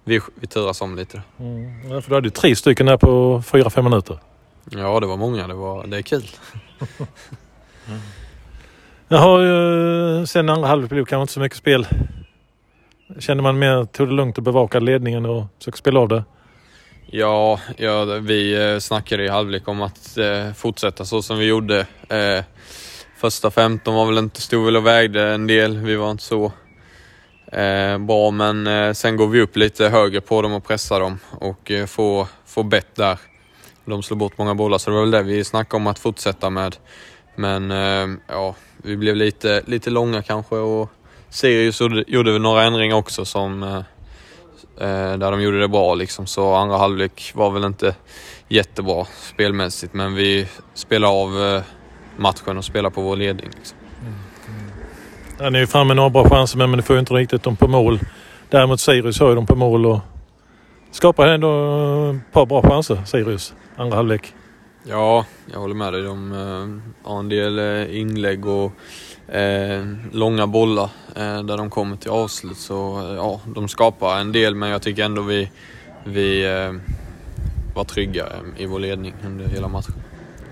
vi, 0.03 0.21
vi 0.35 0.47
turas 0.47 0.81
om 0.81 0.95
lite. 0.95 1.21
Mm. 1.39 1.89
Ja, 1.89 2.01
för 2.01 2.09
du 2.09 2.15
hade 2.15 2.27
ju 2.27 2.31
tre 2.31 2.55
stycken 2.55 2.85
där 2.85 2.97
på 2.97 3.43
fyra 3.45 3.69
fem 3.69 3.83
minuter. 3.83 4.19
Ja, 4.69 4.99
det 4.99 5.07
var 5.07 5.17
många. 5.17 5.47
Det, 5.47 5.53
var, 5.53 5.87
det 5.87 5.97
är 5.97 6.01
kul. 6.01 6.27
Jag 9.07 9.17
har 9.17 9.41
ju 9.41 10.25
sen 10.25 10.49
andra 10.49 10.67
halvlek 10.67 10.89
blev 10.89 11.05
kanske 11.05 11.21
inte 11.21 11.33
så 11.33 11.39
mycket 11.39 11.57
spel. 11.57 11.87
Kände 13.19 13.43
man 13.43 13.59
mer 13.59 13.85
tog 13.85 14.07
det 14.07 14.13
lugnt 14.13 14.37
och 14.37 14.43
bevakade 14.43 14.85
ledningen 14.85 15.25
och 15.25 15.45
försökte 15.57 15.79
spela 15.79 15.99
av 15.99 16.07
det. 16.07 16.23
Ja, 17.05 17.59
ja 17.77 18.05
vi 18.05 18.71
eh, 18.73 18.79
snackade 18.79 19.23
i 19.23 19.27
halvlek 19.27 19.67
om 19.67 19.81
att 19.81 20.17
eh, 20.17 20.53
fortsätta 20.53 21.05
så 21.05 21.21
som 21.21 21.37
vi 21.37 21.45
gjorde. 21.45 21.79
Eh, 22.09 22.43
första 23.17 23.51
15 23.51 23.95
var 23.95 24.05
väl 24.05 24.17
inte, 24.17 24.41
stod 24.41 24.65
väl 24.65 24.77
och 24.77 24.85
vägde 24.85 25.33
en 25.33 25.47
del. 25.47 25.77
Vi 25.77 25.95
var 25.95 26.11
inte 26.11 26.23
så 26.23 26.51
eh, 27.53 27.97
bra, 27.97 28.31
men 28.31 28.67
eh, 28.67 28.93
sen 28.93 29.17
går 29.17 29.27
vi 29.27 29.41
upp 29.41 29.57
lite 29.57 29.89
högre 29.89 30.21
på 30.21 30.41
dem 30.41 30.53
och 30.53 30.67
pressar 30.67 30.99
dem 30.99 31.19
och 31.39 31.71
eh, 31.71 31.85
får, 31.85 32.27
får 32.45 32.63
bett 32.63 32.95
där. 32.95 33.19
De 33.85 34.03
slår 34.03 34.17
bort 34.17 34.37
många 34.37 34.55
bollar, 34.55 34.77
så 34.77 34.89
det 34.89 34.95
var 34.95 35.01
väl 35.01 35.11
det 35.11 35.23
vi 35.23 35.43
snackade 35.43 35.81
om 35.81 35.87
att 35.87 35.99
fortsätta 35.99 36.49
med. 36.49 36.75
Men 37.35 37.71
eh, 37.71 38.17
ja, 38.27 38.55
vi 38.77 38.97
blev 38.97 39.15
lite, 39.15 39.63
lite 39.65 39.89
långa 39.89 40.21
kanske 40.21 40.55
och 40.55 40.89
Sirius 41.29 41.81
gjorde, 41.81 42.03
vi 42.07 42.31
väl 42.31 42.41
några 42.41 42.63
ändringar 42.63 42.95
också 42.95 43.25
som 43.25 43.63
eh, 43.63 43.77
eh, 44.87 45.17
där 45.17 45.31
de 45.31 45.41
gjorde 45.41 45.59
det 45.59 45.67
bra 45.67 45.95
liksom. 45.95 46.27
Så 46.27 46.53
andra 46.53 46.77
halvlek 46.77 47.31
var 47.35 47.51
väl 47.51 47.63
inte 47.63 47.95
jättebra 48.47 49.05
spelmässigt 49.33 49.93
men 49.93 50.15
vi 50.15 50.47
spelade 50.73 51.13
av 51.13 51.43
eh, 51.43 51.61
matchen 52.17 52.57
och 52.57 52.65
spelade 52.65 52.95
på 52.95 53.01
vår 53.01 53.15
ledning. 53.15 53.49
Liksom. 53.55 53.77
Han 55.39 55.55
är 55.55 55.59
ju 55.59 55.67
framme 55.67 55.87
med 55.87 55.95
några 55.95 56.09
bra 56.09 56.29
chanser 56.29 56.57
men 56.57 56.71
ni 56.71 56.81
får 56.81 56.95
ju 56.95 56.99
inte 56.99 57.13
riktigt 57.13 57.43
dem 57.43 57.55
på 57.55 57.67
mål. 57.67 57.99
Däremot 58.49 58.79
Sirius 58.79 59.19
har 59.19 59.29
ju 59.29 59.35
dem 59.35 59.45
på 59.45 59.55
mål 59.55 59.85
och 59.85 59.99
skapar 60.91 61.27
ändå 61.27 61.49
eh, 62.09 62.15
ett 62.15 62.31
par 62.31 62.45
bra 62.45 62.61
chanser, 62.61 63.01
Sirius, 63.05 63.53
andra 63.75 63.95
halvlek. 63.95 64.33
Ja, 64.83 65.25
jag 65.53 65.59
håller 65.59 65.75
med 65.75 65.93
dig. 65.93 66.01
De 66.03 66.31
eh, 66.31 67.09
har 67.11 67.19
en 67.19 67.29
del 67.29 67.59
eh, 67.59 67.99
inlägg 67.99 68.45
och 68.45 68.71
eh, 69.35 69.85
långa 70.11 70.47
bollar 70.47 70.89
eh, 71.15 71.43
där 71.43 71.57
de 71.57 71.69
kommer 71.69 71.95
till 71.97 72.11
avslut. 72.11 72.57
Så 72.57 72.99
eh, 72.99 73.15
ja, 73.15 73.41
de 73.55 73.67
skapar 73.67 74.19
en 74.19 74.31
del 74.31 74.55
men 74.55 74.69
jag 74.69 74.81
tycker 74.81 75.03
ändå 75.03 75.21
vi, 75.21 75.49
vi 76.03 76.45
eh, 76.45 76.73
var 77.75 77.83
trygga 77.83 78.27
i 78.57 78.65
vår 78.65 78.79
ledning 78.79 79.13
under 79.25 79.45
hela 79.45 79.67
matchen. 79.67 79.93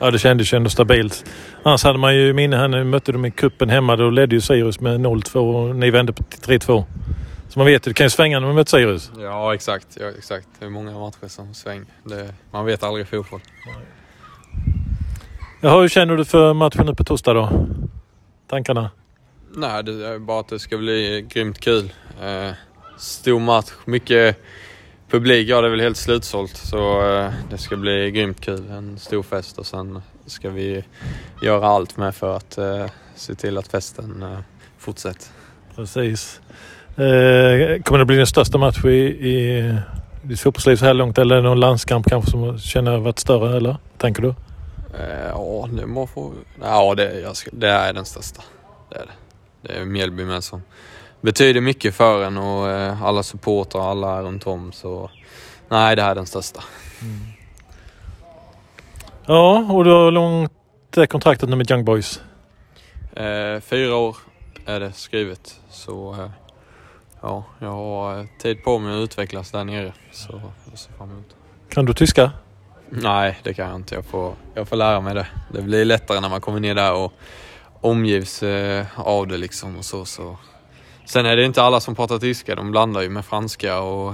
Ja, 0.04 0.12
det 0.12 0.20
kändes 0.20 0.54
ju 0.54 0.58
ändå 0.58 0.70
stabilt. 0.70 1.26
Annars 1.64 1.84
hade 1.84 2.00
man 2.00 2.16
ju 2.16 2.34
minne 2.34 2.58
här 2.58 2.68
när 2.68 2.78
vi 2.78 2.84
mötte 2.84 3.12
dem 3.12 3.26
i 3.26 3.32
kuppen 3.32 3.70
hemma. 3.70 3.96
Då 3.96 4.10
ledde 4.10 4.36
ju 4.36 4.42
Sirius 4.42 4.80
med 4.80 5.00
0-2 5.00 5.36
och 5.38 5.76
ni 5.76 5.92
vände 5.92 6.14
på 6.14 6.24
till 6.24 6.60
3-2. 6.60 6.84
Så 7.50 7.60
man 7.60 7.66
vet 7.66 7.88
ju, 7.88 7.90
det 7.90 7.94
kan 7.94 8.06
ju 8.06 8.10
svänga 8.10 8.40
när 8.40 8.48
man 8.48 8.56
möter 8.56 8.70
Sirius. 8.70 9.12
Ja, 9.20 9.54
exakt. 9.54 9.88
Ja, 10.00 10.10
exakt. 10.18 10.48
Det 10.60 10.66
är 10.66 10.70
många 10.70 11.00
matcher 11.00 11.28
som 11.28 11.54
svänger. 11.54 11.86
Det, 12.04 12.34
man 12.52 12.66
vet 12.66 12.84
aldrig 12.84 13.06
i 13.06 13.10
fotboll. 13.10 13.40
Jaha, 15.62 15.82
hur 15.82 15.90
känner 15.90 16.18
du 16.18 16.26
för 16.26 16.54
matchen 16.54 16.86
nu 16.86 16.96
på 16.96 17.04
torsdag 17.04 17.34
då? 17.34 17.50
Tankarna? 18.50 18.90
Nej, 19.56 19.84
det 19.84 20.08
är 20.08 20.20
bara 20.20 20.40
att 20.40 20.48
det 20.48 20.60
ska 20.60 20.78
bli 20.78 21.26
grymt 21.30 21.60
kul. 21.60 21.94
Eh, 22.22 22.52
stor 22.98 23.40
match, 23.40 23.72
mycket 23.86 24.38
publik. 25.12 25.50
Ja, 25.50 25.62
det 25.62 25.68
är 25.68 25.72
väl 25.72 25.82
helt 25.82 25.98
slutsålt. 25.98 26.58
Så 26.58 27.12
eh, 27.12 27.32
det 27.50 27.58
ska 27.58 27.78
bli 27.78 28.12
grymt 28.12 28.42
kul. 28.42 28.70
En 28.70 29.00
stor 29.00 29.24
fest 29.24 29.58
och 29.58 29.66
sen 29.66 30.02
ska 30.26 30.50
vi 30.50 30.84
göra 31.42 31.68
allt 31.68 31.98
med 31.98 32.16
för 32.16 32.38
att 32.38 32.58
eh, 32.58 32.86
se 33.16 33.36
till 33.36 33.58
att 33.58 33.68
festen 33.68 34.24
eh, 34.24 34.40
fortsätter. 34.78 35.28
Precis. 35.76 36.42
Kommer 37.84 37.98
det 37.98 38.06
bli 38.06 38.16
den 38.16 38.28
största 38.28 38.58
matchen 38.58 38.90
i, 38.90 39.00
i 39.00 39.76
ditt 40.22 40.40
fotbollsliv 40.40 40.76
så 40.76 40.86
här 40.86 40.94
långt? 40.94 41.18
Eller 41.18 41.36
är 41.36 41.42
det 41.42 41.48
någon 41.48 41.60
landskamp 41.60 42.10
kanske 42.10 42.32
som 42.32 42.60
känner 42.60 42.98
varit 42.98 43.20
större? 43.20 43.58
Eller 43.58 43.78
tänker 43.98 44.22
du? 44.22 44.34
Ja, 45.30 45.70
det 45.72 45.86
må 45.86 46.08
få... 46.08 46.34
Ja, 46.62 46.96
det, 46.96 47.20
jag 47.20 47.36
ska, 47.36 47.50
det 47.54 47.70
är 47.70 47.94
den 47.94 48.06
största. 48.06 48.42
Det 48.90 48.96
är 48.96 49.06
det. 49.06 49.14
Det 49.68 49.80
är 49.80 49.86
Mjällby 49.86 50.24
med 50.26 50.44
som 50.44 50.62
betyder 51.22 51.62
mycket 51.62 51.96
för 51.96 52.24
en 52.24 52.38
och 52.38 52.70
eh, 52.70 53.04
alla 53.04 53.24
supportrar, 53.24 53.92
alla 53.92 54.22
runt 54.22 54.48
om. 54.48 54.72
Så 54.72 55.10
nej, 55.70 55.96
det 55.96 56.02
här 56.02 56.12
är 56.12 56.16
den 56.16 56.26
största. 56.26 56.64
Ja, 59.26 59.58
och 59.72 59.84
du 59.84 59.92
har 59.92 60.12
långt 60.12 60.52
är 60.98 61.06
kontraktet 61.06 61.50
nu 61.50 61.56
med 61.56 61.72
Young 61.72 61.86
Boys? 61.86 62.22
Eh, 63.16 63.60
fyra 63.60 63.96
år 63.96 64.18
är 64.66 64.80
det 64.80 64.92
skrivet. 64.92 65.60
Så 65.70 66.14
eh, 66.14 66.30
ja, 67.22 67.44
jag 67.60 67.72
har 67.72 68.20
eh, 68.20 68.26
tid 68.42 68.64
på 68.64 68.80
mig 68.80 68.94
att 68.94 69.04
utvecklas 69.04 69.52
där 69.52 69.64
nere. 69.64 69.94
Så 70.12 70.42
jag 70.70 70.80
ser 70.80 70.94
fram 70.94 71.12
emot. 71.12 71.36
Kan 71.70 71.86
du 71.86 71.94
tyska? 71.94 72.32
Nej, 72.90 73.40
det 73.44 73.54
kan 73.54 73.68
jag 73.68 73.76
inte. 73.76 73.96
Jag 73.96 74.06
får, 74.06 74.34
jag 74.54 74.68
får 74.68 74.76
lära 74.76 75.02
mig 75.02 75.16
det. 75.16 75.28
Det 75.54 75.62
blir 75.62 75.86
lättare 75.86 76.20
när 76.20 76.30
man 76.30 76.42
kommer 76.42 76.60
ner 76.60 76.76
där 76.76 76.94
och 76.94 77.14
omgivs 77.82 78.44
eh, 78.44 78.86
av 78.96 79.28
det 79.28 79.38
liksom 79.38 79.78
och 79.78 79.86
så, 79.86 80.06
så. 80.06 80.38
Sen 81.12 81.26
är 81.26 81.36
det 81.36 81.46
inte 81.46 81.64
alla 81.64 81.80
som 81.80 81.96
pratar 81.96 82.18
tyska. 82.20 82.56
De 82.56 82.72
blandar 82.72 83.02
ju 83.02 83.10
med 83.10 83.26
franska 83.26 83.80
och 83.80 84.14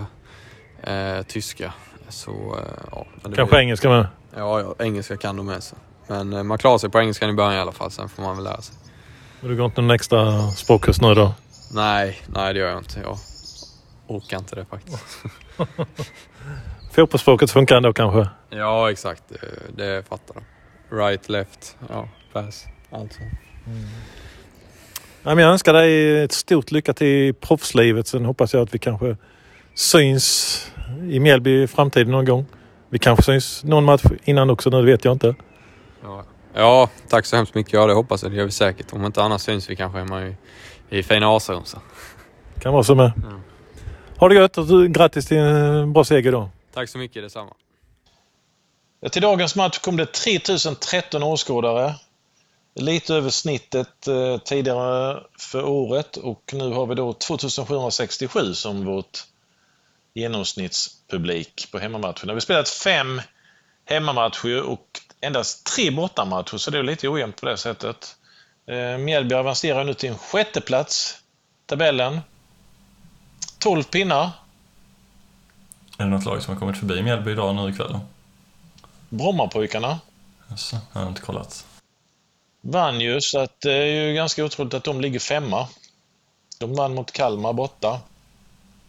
eh, 0.83 1.21
tyska. 1.23 1.73
Så, 2.09 2.31
eh, 2.31 2.83
ja. 2.91 3.05
men 3.23 3.33
Kanske 3.33 3.55
blir- 3.55 3.59
engelska 3.61 3.89
med? 3.89 4.07
Ja, 4.35 4.59
ja, 4.59 4.85
engelska 4.85 5.17
kan 5.17 5.35
de 5.37 5.45
med 5.45 5.63
sig. 5.63 5.77
Men 6.07 6.33
eh, 6.33 6.43
man 6.43 6.57
klarar 6.57 6.77
sig 6.77 6.89
på 6.89 6.99
engelskan 6.99 7.29
i 7.29 7.33
början 7.33 7.53
i 7.53 7.59
alla 7.59 7.71
fall. 7.71 7.91
Sen 7.91 8.09
får 8.09 8.23
man 8.23 8.35
väl 8.35 8.43
lära 8.43 8.61
sig. 8.61 8.75
Och 9.41 9.47
du 9.49 9.55
går 9.55 9.65
inte 9.65 9.81
någon 9.81 9.91
extra 9.91 10.51
språkkurs 10.51 11.01
nu 11.01 11.13
då? 11.13 11.33
Nej, 11.73 12.21
nej 12.27 12.53
det 12.53 12.59
gör 12.59 12.69
jag 12.69 12.77
inte. 12.77 12.99
Jag 12.99 13.17
orkar 14.07 14.37
inte 14.37 14.55
det 14.55 14.65
faktiskt. 14.65 15.23
Fotbollsspråket 16.91 17.51
funkar 17.51 17.75
ändå 17.77 17.93
kanske? 17.93 18.29
Ja, 18.49 18.91
exakt. 18.91 19.23
Det, 19.29 19.83
det 19.83 20.07
fattar 20.09 20.33
de. 20.35 20.95
Right, 20.97 21.29
left, 21.29 21.75
ja, 21.89 22.09
pass. 22.33 22.65
Allt 22.91 23.13
sånt. 23.13 23.33
Ja, 23.65 23.71
men 25.35 25.43
jag 25.43 25.51
önskar 25.51 25.73
dig 25.73 26.23
ett 26.23 26.31
stort 26.31 26.71
lycka 26.71 26.93
till 26.93 27.07
i 27.07 27.33
proffslivet. 27.33 28.07
Sen 28.07 28.25
hoppas 28.25 28.53
jag 28.53 28.63
att 28.63 28.75
vi 28.75 28.79
kanske 28.79 29.17
syns 29.75 30.71
i 31.09 31.19
Mjällby 31.19 31.63
i 31.63 31.67
framtiden 31.67 32.11
någon 32.11 32.25
gång. 32.25 32.45
Vi 32.89 32.99
kanske 32.99 33.23
syns 33.23 33.63
någon 33.63 33.83
match 33.83 34.03
innan 34.23 34.49
också, 34.49 34.69
nu 34.69 34.85
vet 34.85 35.05
jag 35.05 35.11
inte. 35.11 35.35
Ja. 36.03 36.23
ja, 36.53 36.89
tack 37.09 37.25
så 37.25 37.35
hemskt 37.35 37.55
mycket. 37.55 37.73
Ja, 37.73 37.87
det 37.87 37.93
hoppas 37.93 38.23
jag. 38.23 38.31
Det 38.31 38.37
gör 38.37 38.45
vi 38.45 38.51
säkert. 38.51 38.93
Om 38.93 39.05
inte 39.05 39.21
annars 39.21 39.41
syns 39.41 39.69
vi 39.69 39.75
kanske 39.75 39.99
hemma 39.99 40.23
i, 40.23 40.35
i 40.89 41.03
fina 41.03 41.35
Asarum. 41.35 41.65
Så. 41.65 41.77
Kan 42.59 42.73
vara 42.73 42.83
så 42.83 42.95
med. 42.95 43.11
Mm. 43.15 43.41
Ha 44.17 44.29
det 44.29 44.35
gött 44.35 44.57
och 44.57 44.87
grattis 44.87 45.25
till 45.25 45.37
en 45.37 45.93
bra 45.93 46.03
seger 46.03 46.31
då. 46.31 46.49
Tack 46.73 46.89
så 46.89 46.97
mycket, 46.97 47.23
detsamma. 47.23 47.53
Ja, 48.99 49.09
till 49.09 49.21
dagens 49.21 49.55
match 49.55 49.79
kom 49.79 49.97
det 49.97 50.05
3013 50.05 51.23
åskådare. 51.23 51.93
Lite 52.79 53.15
över 53.15 53.29
snittet 53.29 54.07
eh, 54.07 54.37
tidigare 54.37 55.23
för 55.39 55.65
året 55.65 56.17
och 56.17 56.51
nu 56.53 56.69
har 56.69 56.85
vi 56.85 56.95
då 56.95 57.13
2767 57.13 58.53
som 58.53 58.85
vårt 58.85 59.23
genomsnittspublik 60.13 61.67
på 61.71 61.79
hemmamatcherna. 61.79 62.25
Vi 62.25 62.33
har 62.33 62.39
spelat 62.39 62.69
fem 62.69 63.21
hemmamatcher 63.85 64.61
och 64.61 64.85
endast 65.21 65.65
tre 65.65 65.91
bortamatcher 65.91 66.57
så 66.57 66.71
det 66.71 66.77
är 66.77 66.83
lite 66.83 67.09
ojämnt 67.09 67.41
på 67.41 67.45
det 67.45 67.57
sättet. 67.57 68.15
Eh, 68.67 68.97
Mjällby 68.97 69.35
avancerar 69.35 69.83
nu 69.83 69.93
till 69.93 70.09
en 70.09 70.17
sjätte 70.17 70.61
plats 70.61 71.17
tabellen. 71.65 72.19
12 73.59 73.83
pinnar. 73.83 74.29
Är 75.97 76.03
det 76.03 76.09
något 76.09 76.25
lag 76.25 76.43
som 76.43 76.53
har 76.53 76.59
kommit 76.59 76.77
förbi 76.77 77.01
Mjällby 77.01 77.31
idag 77.31 77.55
nu 77.55 77.69
ikväll? 77.69 77.99
Brommapojkarna 79.09 79.99
Jaså, 80.47 80.77
jag 80.93 81.01
har 81.01 81.07
inte 81.09 81.21
kollat 81.21 81.65
vann 82.67 83.01
ju, 83.01 83.21
så 83.21 83.39
att 83.39 83.61
det 83.61 83.73
är 83.73 84.07
ju 84.07 84.13
ganska 84.13 84.45
otroligt 84.45 84.73
att 84.73 84.83
de 84.83 85.01
ligger 85.01 85.19
femma. 85.19 85.67
De 86.59 86.75
vann 86.75 86.95
mot 86.95 87.11
Kalmar 87.11 87.53
borta. 87.53 87.99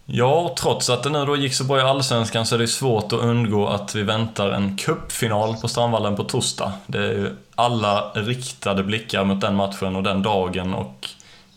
Ja, 0.06 0.40
och 0.40 0.56
trots 0.56 0.90
att 0.90 1.02
det 1.02 1.10
nu 1.10 1.24
då 1.26 1.36
gick 1.36 1.54
så 1.54 1.64
bra 1.64 1.78
i 1.78 1.80
Allsvenskan 1.80 2.46
så 2.46 2.54
är 2.54 2.58
det 2.58 2.68
svårt 2.68 3.12
att 3.12 3.20
undgå 3.20 3.66
att 3.66 3.94
vi 3.94 4.02
väntar 4.02 4.50
en 4.50 4.76
cupfinal 4.76 5.56
på 5.56 5.68
Strandvallen 5.68 6.16
på 6.16 6.24
torsdag. 6.24 6.72
Det 6.86 6.98
är 6.98 7.12
ju 7.12 7.36
alla 7.54 8.12
riktade 8.14 8.82
blickar 8.82 9.24
mot 9.24 9.40
den 9.40 9.54
matchen 9.54 9.96
och 9.96 10.02
den 10.02 10.22
dagen 10.22 10.74
och 10.74 11.08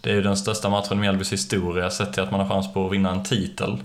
det 0.01 0.09
är 0.09 0.13
ju 0.13 0.22
den 0.22 0.38
största 0.38 0.69
matchen 0.69 0.97
i 0.97 1.01
Mjällbys 1.01 1.34
historia 1.34 1.89
sett 1.89 2.13
till 2.13 2.24
att 2.24 2.32
man 2.32 2.39
har 2.39 2.47
chans 2.47 2.74
på 2.74 2.86
att 2.86 2.91
vinna 2.91 3.11
en 3.11 3.24
titel. 3.24 3.78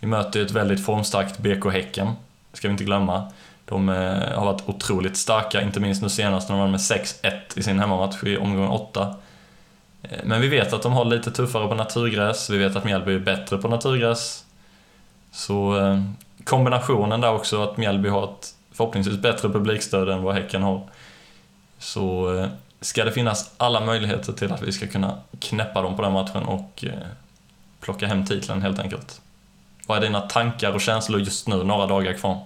Vi 0.00 0.06
möter 0.06 0.40
ju 0.40 0.46
ett 0.46 0.52
väldigt 0.52 0.84
formstarkt 0.84 1.38
BK 1.38 1.72
Häcken, 1.72 2.12
ska 2.52 2.68
vi 2.68 2.72
inte 2.72 2.84
glömma. 2.84 3.32
De 3.68 3.88
eh, 3.88 4.38
har 4.38 4.44
varit 4.44 4.62
otroligt 4.66 5.16
starka, 5.16 5.62
inte 5.62 5.80
minst 5.80 6.02
nu 6.02 6.08
senast 6.08 6.48
när 6.48 6.56
de 6.56 6.60
vann 6.60 6.70
med 6.70 6.80
6-1 6.80 7.32
i 7.56 7.62
sin 7.62 7.78
hemmamatch 7.78 8.24
i 8.24 8.36
omgång 8.36 8.68
8. 8.68 9.14
Eh, 10.02 10.18
men 10.24 10.40
vi 10.40 10.48
vet 10.48 10.72
att 10.72 10.82
de 10.82 10.92
har 10.92 11.04
lite 11.04 11.30
tuffare 11.30 11.68
på 11.68 11.74
naturgräs, 11.74 12.50
vi 12.50 12.58
vet 12.58 12.76
att 12.76 12.84
Mjällby 12.84 13.14
är 13.14 13.18
bättre 13.18 13.58
på 13.58 13.68
naturgräs. 13.68 14.44
Så 15.32 15.78
eh, 15.78 16.02
kombinationen 16.44 17.20
där 17.20 17.32
också, 17.32 17.62
att 17.62 17.76
Mjällby 17.76 18.08
har 18.08 18.24
ett 18.24 18.54
förhoppningsvis 18.72 19.18
bättre 19.18 19.48
publikstöd 19.48 20.08
än 20.08 20.22
vad 20.22 20.34
Häcken 20.34 20.62
har. 20.62 20.82
Så 21.78 22.48
ska 22.80 23.04
det 23.04 23.12
finnas 23.12 23.54
alla 23.56 23.80
möjligheter 23.80 24.32
till 24.32 24.52
att 24.52 24.62
vi 24.62 24.72
ska 24.72 24.86
kunna 24.86 25.18
knäppa 25.40 25.82
dem 25.82 25.96
på 25.96 26.02
den 26.02 26.12
matchen 26.12 26.42
och 26.42 26.84
plocka 27.80 28.06
hem 28.06 28.26
titeln 28.26 28.62
helt 28.62 28.78
enkelt. 28.78 29.20
Vad 29.86 29.98
är 29.98 30.02
dina 30.02 30.20
tankar 30.20 30.72
och 30.72 30.80
känslor 30.80 31.20
just 31.20 31.48
nu, 31.48 31.64
några 31.64 31.86
dagar 31.86 32.12
kvar? 32.12 32.40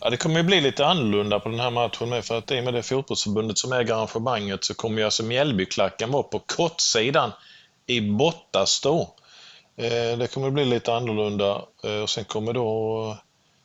Ja, 0.00 0.10
det 0.10 0.16
kommer 0.16 0.36
ju 0.36 0.42
bli 0.42 0.60
lite 0.60 0.86
annorlunda 0.86 1.40
på 1.40 1.48
den 1.48 1.60
här 1.60 1.70
matchen 1.70 2.08
med 2.08 2.24
för 2.24 2.38
att 2.38 2.50
i 2.50 2.60
och 2.60 2.64
med 2.64 2.74
det 2.74 2.82
fotbollsförbundet 2.82 3.58
som 3.58 3.72
äger 3.72 3.94
arrangemanget 3.94 4.64
så 4.64 4.74
kommer 4.74 4.98
ju 4.98 5.04
alltså 5.04 5.22
Mjällbyklacken 5.22 6.10
vara 6.10 6.22
på 6.22 6.38
kortsidan 6.38 7.32
i 7.86 8.00
bortastå. 8.00 9.00
Eh, 9.76 10.18
det 10.18 10.34
kommer 10.34 10.50
bli 10.50 10.64
lite 10.64 10.94
annorlunda 10.94 11.62
eh, 11.84 12.02
och 12.02 12.10
sen 12.10 12.24
kommer 12.24 12.52
då 12.52 13.02
eh, 13.10 13.16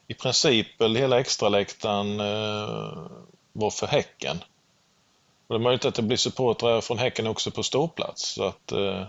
i 0.08 0.14
princip 0.14 0.82
hela 0.82 1.20
extraläktaren 1.20 2.18
vara 3.54 3.72
för 3.72 3.88
Häcken. 3.88 4.38
Och 5.48 5.56
det 5.56 5.62
är 5.62 5.64
möjligt 5.64 5.86
att 5.86 5.96
det 5.96 6.02
blir 6.02 6.18
supportrar 6.18 6.82
från 6.82 6.98
Häcken 6.98 7.28
också 7.28 7.52
på 7.52 7.64
ståplats. 7.64 8.34
Så 8.34 8.44
att, 8.44 8.72
eh, 8.72 9.04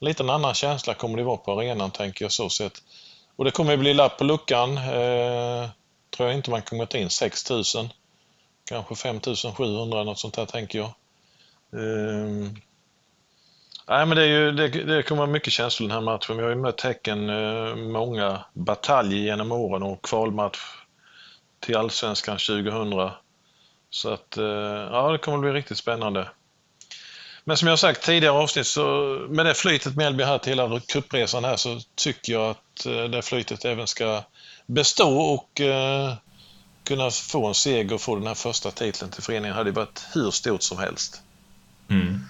lite 0.00 0.22
en 0.22 0.30
annan 0.30 0.54
känsla 0.54 0.94
kommer 0.94 1.16
det 1.16 1.24
vara 1.24 1.36
på 1.36 1.52
arenan 1.52 1.90
tänker 1.90 2.24
jag 2.24 2.32
så 2.32 2.48
sett. 2.48 2.82
Och 3.36 3.44
det 3.44 3.50
kommer 3.50 3.76
bli 3.76 3.94
lapp 3.94 4.18
på 4.18 4.24
luckan. 4.24 4.76
Eh, 4.76 5.68
tror 6.10 6.28
jag 6.28 6.36
inte 6.38 6.50
man 6.50 6.62
kommer 6.62 6.86
ta 6.86 6.98
in 6.98 7.10
6 7.10 7.50
000. 7.50 7.64
Kanske 8.64 8.94
5 8.94 9.20
700 9.56 10.04
något 10.04 10.18
sånt 10.18 10.34
där 10.34 10.46
tänker 10.46 10.78
jag. 10.78 10.94
Ehm. 11.72 12.56
Nej, 13.88 14.06
men 14.06 14.16
det, 14.16 14.22
är 14.22 14.26
ju, 14.26 14.52
det, 14.52 14.68
det 14.68 15.02
kommer 15.02 15.22
vara 15.22 15.30
mycket 15.30 15.52
känslor 15.52 15.88
den 15.88 15.94
här 15.94 16.00
matchen. 16.00 16.36
Vi 16.36 16.42
har 16.42 16.50
ju 16.50 16.56
mött 16.56 16.80
Häcken 16.80 17.30
eh, 17.30 17.74
många 17.76 18.44
bataljer 18.52 19.18
genom 19.18 19.52
åren 19.52 19.82
och 19.82 20.02
kvalmatch 20.02 20.58
till 21.60 21.76
Allsvenskan 21.76 22.38
2000. 22.38 23.10
Så 23.90 24.12
att, 24.12 24.36
eh, 24.36 24.44
ja, 24.92 25.12
det 25.12 25.18
kommer 25.18 25.38
bli 25.38 25.50
riktigt 25.50 25.78
spännande. 25.78 26.28
Men 27.44 27.56
som 27.56 27.68
jag 27.68 27.78
sagt 27.78 28.02
tidigare 28.02 28.34
avsnitt 28.34 28.66
så 28.66 28.82
med 29.28 29.46
det 29.46 29.54
flytet 29.54 29.96
Mjällby 29.96 30.24
har 30.24 30.38
till 30.38 30.50
hela 30.52 30.80
cupresan 30.80 31.44
här 31.44 31.56
så 31.56 31.80
tycker 31.94 32.32
jag 32.32 32.50
att 32.50 32.86
eh, 32.86 33.04
det 33.04 33.22
flytet 33.22 33.64
även 33.64 33.86
ska 33.86 34.22
bestå 34.70 35.20
och 35.20 35.60
eh, 35.60 36.14
kunna 36.84 37.10
få 37.10 37.46
en 37.46 37.54
seger 37.54 37.94
och 37.94 38.00
få 38.00 38.16
den 38.16 38.26
här 38.26 38.34
första 38.34 38.70
titeln 38.70 39.10
till 39.10 39.22
föreningen 39.22 39.56
hade 39.56 39.70
varit 39.70 40.06
hur 40.14 40.30
stort 40.30 40.62
som 40.62 40.78
helst. 40.78 41.22
Mm. 41.88 42.20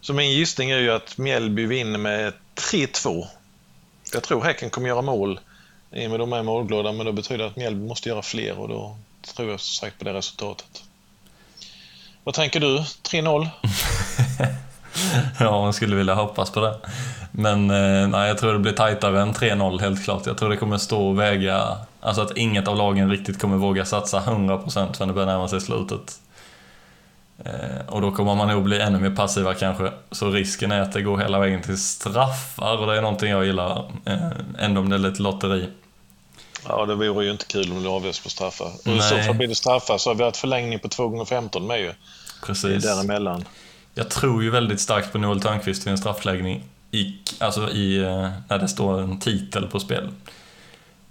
Så 0.00 0.12
min 0.12 0.32
gissning 0.32 0.70
är 0.70 0.78
ju 0.78 0.90
att 0.90 1.18
Mjällby 1.18 1.66
vinner 1.66 1.98
med 1.98 2.32
3-2. 2.54 3.26
Jag 4.12 4.22
tror 4.22 4.42
Häcken 4.42 4.70
kommer 4.70 4.88
göra 4.88 5.02
mål 5.02 5.40
i 5.92 6.06
och 6.06 6.10
med 6.10 6.20
de 6.20 6.32
är 6.32 6.42
målglada 6.42 6.92
men 6.92 7.06
det 7.06 7.12
betyder 7.12 7.44
att 7.44 7.56
Mjällby 7.56 7.88
måste 7.88 8.08
göra 8.08 8.22
fler 8.22 8.58
och 8.58 8.68
då 8.68 8.96
tror 9.34 9.50
jag 9.50 9.60
som 9.60 9.86
sagt 9.86 9.98
på 9.98 10.04
det 10.04 10.12
resultatet. 10.12 10.82
Vad 12.24 12.34
tänker 12.34 12.60
du? 12.60 12.78
3-0? 12.78 13.48
Ja, 15.40 15.50
man 15.50 15.72
skulle 15.72 15.96
vilja 15.96 16.14
hoppas 16.14 16.50
på 16.50 16.60
det. 16.60 16.78
Men 17.38 17.70
eh, 17.70 18.08
nej, 18.08 18.28
jag 18.28 18.38
tror 18.38 18.52
det 18.52 18.58
blir 18.58 18.72
tajtare 18.72 19.20
än 19.20 19.32
3-0 19.32 19.80
helt 19.80 20.04
klart. 20.04 20.26
Jag 20.26 20.38
tror 20.38 20.50
det 20.50 20.56
kommer 20.56 20.78
stå 20.78 21.08
och 21.08 21.20
väga, 21.20 21.76
alltså 22.00 22.22
att 22.22 22.36
inget 22.36 22.68
av 22.68 22.76
lagen 22.76 23.10
riktigt 23.10 23.40
kommer 23.40 23.56
våga 23.56 23.84
satsa 23.84 24.20
100% 24.20 24.92
förrän 24.92 25.08
det 25.08 25.14
börjar 25.14 25.26
närma 25.26 25.48
sig 25.48 25.60
slutet. 25.60 26.20
Eh, 27.44 27.86
och 27.86 28.00
då 28.00 28.10
kommer 28.10 28.34
man 28.34 28.48
nog 28.48 28.62
bli 28.62 28.80
ännu 28.80 28.98
mer 28.98 29.16
passiva 29.16 29.54
kanske. 29.54 29.92
Så 30.10 30.30
risken 30.30 30.72
är 30.72 30.80
att 30.80 30.92
det 30.92 31.02
går 31.02 31.18
hela 31.18 31.38
vägen 31.38 31.62
till 31.62 31.78
straffar 31.78 32.76
och 32.76 32.86
det 32.86 32.96
är 32.96 33.02
någonting 33.02 33.30
jag 33.30 33.46
gillar. 33.46 33.92
Eh, 34.04 34.30
ändå 34.58 34.80
om 34.80 34.88
det 34.88 34.96
är 34.96 35.00
lite 35.00 35.22
lotteri. 35.22 35.68
Ja, 36.68 36.86
det 36.86 36.94
vore 36.94 37.24
ju 37.24 37.30
inte 37.30 37.46
kul 37.46 37.72
om 37.72 37.82
det 37.82 37.88
avgörs 37.88 38.20
på 38.20 38.30
straffar. 38.30 38.70
Och 38.86 38.92
i 38.92 39.00
så 39.00 39.18
fall 39.18 39.34
blir 39.34 39.48
det 39.48 39.54
straffar 39.54 39.98
så 39.98 40.10
har 40.10 40.14
vi 40.14 40.24
haft 40.24 40.36
förlängning 40.36 40.78
på 40.78 40.88
2 40.88 41.08
gånger 41.08 41.24
15 41.24 41.66
med 41.66 41.80
ju. 41.80 41.92
Precis. 42.46 42.84
Däremellan. 42.84 43.44
Jag 43.94 44.08
tror 44.10 44.42
ju 44.42 44.50
väldigt 44.50 44.80
starkt 44.80 45.12
på 45.12 45.18
Noel 45.18 45.40
Törnqvist 45.40 45.86
i 45.86 45.90
en 45.90 45.98
straffläggning 45.98 46.64
i, 46.98 47.18
alltså 47.38 47.70
i, 47.70 47.96
eh, 47.98 48.28
när 48.48 48.58
det 48.58 48.68
står 48.68 49.00
en 49.00 49.18
titel 49.18 49.66
på 49.66 49.80
spel. 49.80 50.08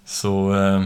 Så, 0.06 0.56
eh, 0.56 0.84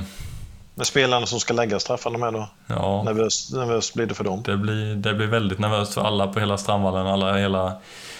Med 0.76 0.88
spelarna 0.88 1.26
som 1.26 1.40
ska 1.40 1.54
lägga 1.54 1.80
straffarna 1.80 2.18
med 2.18 2.34
då? 2.34 2.50
ja. 2.68 3.04
Nervöst, 3.04 3.54
nervöst 3.54 3.94
blir 3.94 4.06
det 4.06 4.14
för 4.14 4.24
dem. 4.24 4.44
Det 4.46 4.58
blir, 4.58 4.96
det 4.96 5.14
blir 5.14 5.28
väldigt 5.28 5.60
nervöst 5.60 5.94
för 5.94 6.02
alla 6.02 6.28
på 6.28 6.40
hela 6.40 6.58
Strandvallen, 6.58 7.08
alla 7.08 7.38
hela 7.38 7.74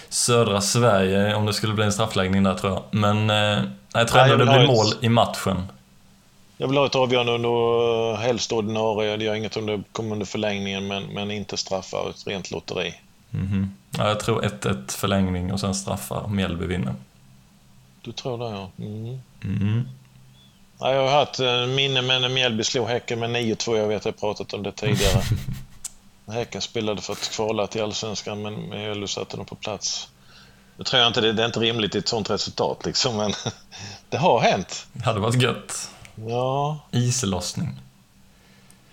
södra 0.08 0.60
Sverige 0.60 1.34
om 1.34 1.46
det 1.46 1.52
skulle 1.52 1.74
bli 1.74 1.84
en 1.84 1.92
straffläggning 1.92 2.42
där 2.42 2.54
tror 2.54 2.72
jag. 2.72 2.82
Men 2.90 3.30
eh, 3.30 3.64
jag 3.94 4.08
tror 4.08 4.20
ändå 4.22 4.36
det 4.36 4.44
blir 4.44 4.54
ha 4.54 4.60
ett- 4.62 4.68
mål 4.68 4.86
i 5.00 5.08
matchen. 5.08 5.62
Jag 6.56 6.68
vill 6.68 6.76
ha 6.78 6.86
ett 6.86 6.94
avgörande 6.94 7.32
under 7.32 8.16
helst 8.16 8.52
ordinarie. 8.52 9.16
Det 9.16 9.24
gör 9.24 9.34
inget 9.34 9.56
om 9.56 9.66
det 9.66 9.82
kommer 9.92 10.12
under 10.12 10.26
förlängningen, 10.26 10.86
men, 10.88 11.02
men 11.06 11.30
inte 11.30 11.56
straffar. 11.56 12.10
Ett 12.10 12.26
rent 12.26 12.50
lotteri. 12.50 12.94
Mhm. 13.30 13.74
Ja, 13.98 14.08
jag 14.08 14.20
tror 14.20 14.42
1-1 14.42 14.92
förlängning 14.92 15.52
och 15.52 15.60
sen 15.60 15.74
straffar. 15.74 16.28
Mjällby 16.28 16.66
vinner. 16.66 16.94
Du 18.02 18.12
tror 18.12 18.38
det, 18.38 18.44
ja. 18.44 18.70
Mm. 18.78 19.20
Mhm. 19.40 19.88
Ja, 20.78 20.94
jag 20.94 21.08
har 21.08 21.18
haft 21.18 21.40
eh, 21.40 21.66
minne 21.66 22.02
med 22.02 22.20
när 22.20 22.28
Mjällby 22.28 22.64
slog 22.64 22.88
Häcken 22.88 23.18
med 23.18 23.30
9-2. 23.30 23.76
Jag 23.76 23.88
vet, 23.88 24.04
jag 24.04 24.12
har 24.12 24.18
pratat 24.18 24.54
om 24.54 24.62
det 24.62 24.72
tidigare. 24.72 25.22
häcken 26.32 26.60
spelade 26.60 27.02
för 27.02 27.12
att 27.12 27.30
kvala 27.30 27.66
till 27.66 27.82
Allsvenskan, 27.82 28.42
men 28.42 28.68
Mjällby 28.68 29.06
satte 29.06 29.36
dem 29.36 29.46
på 29.46 29.54
plats. 29.54 30.08
Nu 30.76 30.84
tror 30.84 31.00
jag 31.00 31.10
inte 31.10 31.20
det, 31.20 31.32
det 31.32 31.42
är 31.42 31.46
inte 31.46 31.60
rimligt 31.60 31.94
i 31.94 31.98
ett 31.98 32.08
sånt 32.08 32.30
resultat, 32.30 32.86
liksom, 32.86 33.16
men 33.16 33.32
det 34.08 34.16
har 34.16 34.40
hänt. 34.40 34.86
Det 34.92 35.04
hade 35.04 35.20
varit 35.20 35.42
gött. 35.42 35.90
Ja, 36.14 36.78
Islossning. 36.90 37.80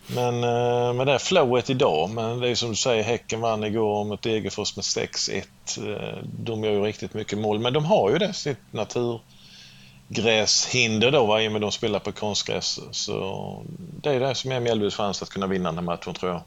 Men 0.08 0.44
eh, 0.44 0.94
med 0.94 1.08
det 1.08 1.20
flowet 1.20 1.70
idag, 1.70 2.10
men 2.10 2.40
det 2.40 2.50
är 2.50 2.56
som 2.56 2.70
du 2.70 2.76
säger, 2.76 3.04
Häcken 3.04 3.42
vann 3.42 3.64
igår 3.64 4.06
mot 4.06 4.22
Degerfors 4.22 4.76
med 4.76 4.84
6-1. 4.84 5.44
Eh, 5.78 6.18
De 6.24 6.64
gör 6.64 6.72
ju 6.72 6.82
riktigt 6.82 7.14
mycket 7.14 7.40
mål, 7.40 7.60
men 7.60 7.74
de 7.74 7.86
har 7.86 8.12
ju 8.12 8.18
det, 8.18 8.34
sitt 8.34 8.58
naturgräshinder 8.72 11.12
då, 11.12 11.26
va, 11.26 11.42
i 11.42 11.48
och 11.48 11.52
med 11.52 11.62
de 11.62 11.72
spelar 11.72 12.00
på 12.00 12.12
konstgräs. 12.12 12.80
Så 12.92 13.62
det 14.02 14.10
är 14.10 14.20
det 14.20 14.36
som 14.36 14.52
är 14.52 14.60
Mjällbys 14.60 14.96
chans 14.96 15.22
att 15.22 15.30
kunna 15.30 15.48
vinna 15.48 15.70
den 15.70 15.78
här 15.78 15.86
matchen, 15.86 16.14
tror 16.14 16.32
jag. 16.32 16.42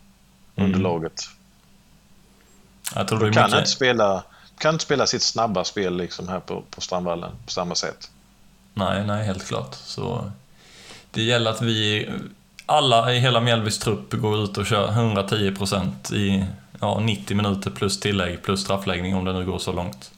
Underlaget. 0.57 1.23
Jag 2.95 3.09
tror 3.09 3.19
det 3.19 3.27
De 3.27 3.33
kan 3.35 3.45
mycket... 3.45 3.59
inte 3.59 3.71
spela, 3.71 4.23
kan 4.59 4.75
inte 4.75 4.85
spela 4.85 5.07
sitt 5.07 5.23
snabba 5.23 5.65
spel 5.65 5.97
liksom 5.97 6.29
här 6.29 6.41
på, 6.41 6.63
på 6.71 6.81
Strandvallen 6.81 7.31
på 7.45 7.51
samma 7.51 7.75
sätt. 7.75 8.11
Nej, 8.75 9.07
nej, 9.07 9.27
helt 9.27 9.47
klart. 9.47 9.75
Så 9.75 10.31
det 11.11 11.23
gäller 11.23 11.51
att 11.51 11.63
vi, 11.63 12.09
alla 12.71 13.15
i 13.15 13.19
hela 13.19 13.41
Mjällbys 13.41 13.79
trupp 13.79 14.13
går 14.13 14.45
ut 14.45 14.59
och 14.59 14.67
kör 14.67 14.89
110% 14.89 16.15
i 16.15 16.45
ja, 16.81 17.01
90 17.01 17.37
minuter 17.37 17.71
plus 17.71 18.01
tillägg 18.01 18.43
plus 18.43 18.61
straffläggning 18.61 19.15
om 19.15 19.25
det 19.25 19.33
nu 19.33 19.45
går 19.45 19.59
så 19.59 19.73
långt. 19.73 20.11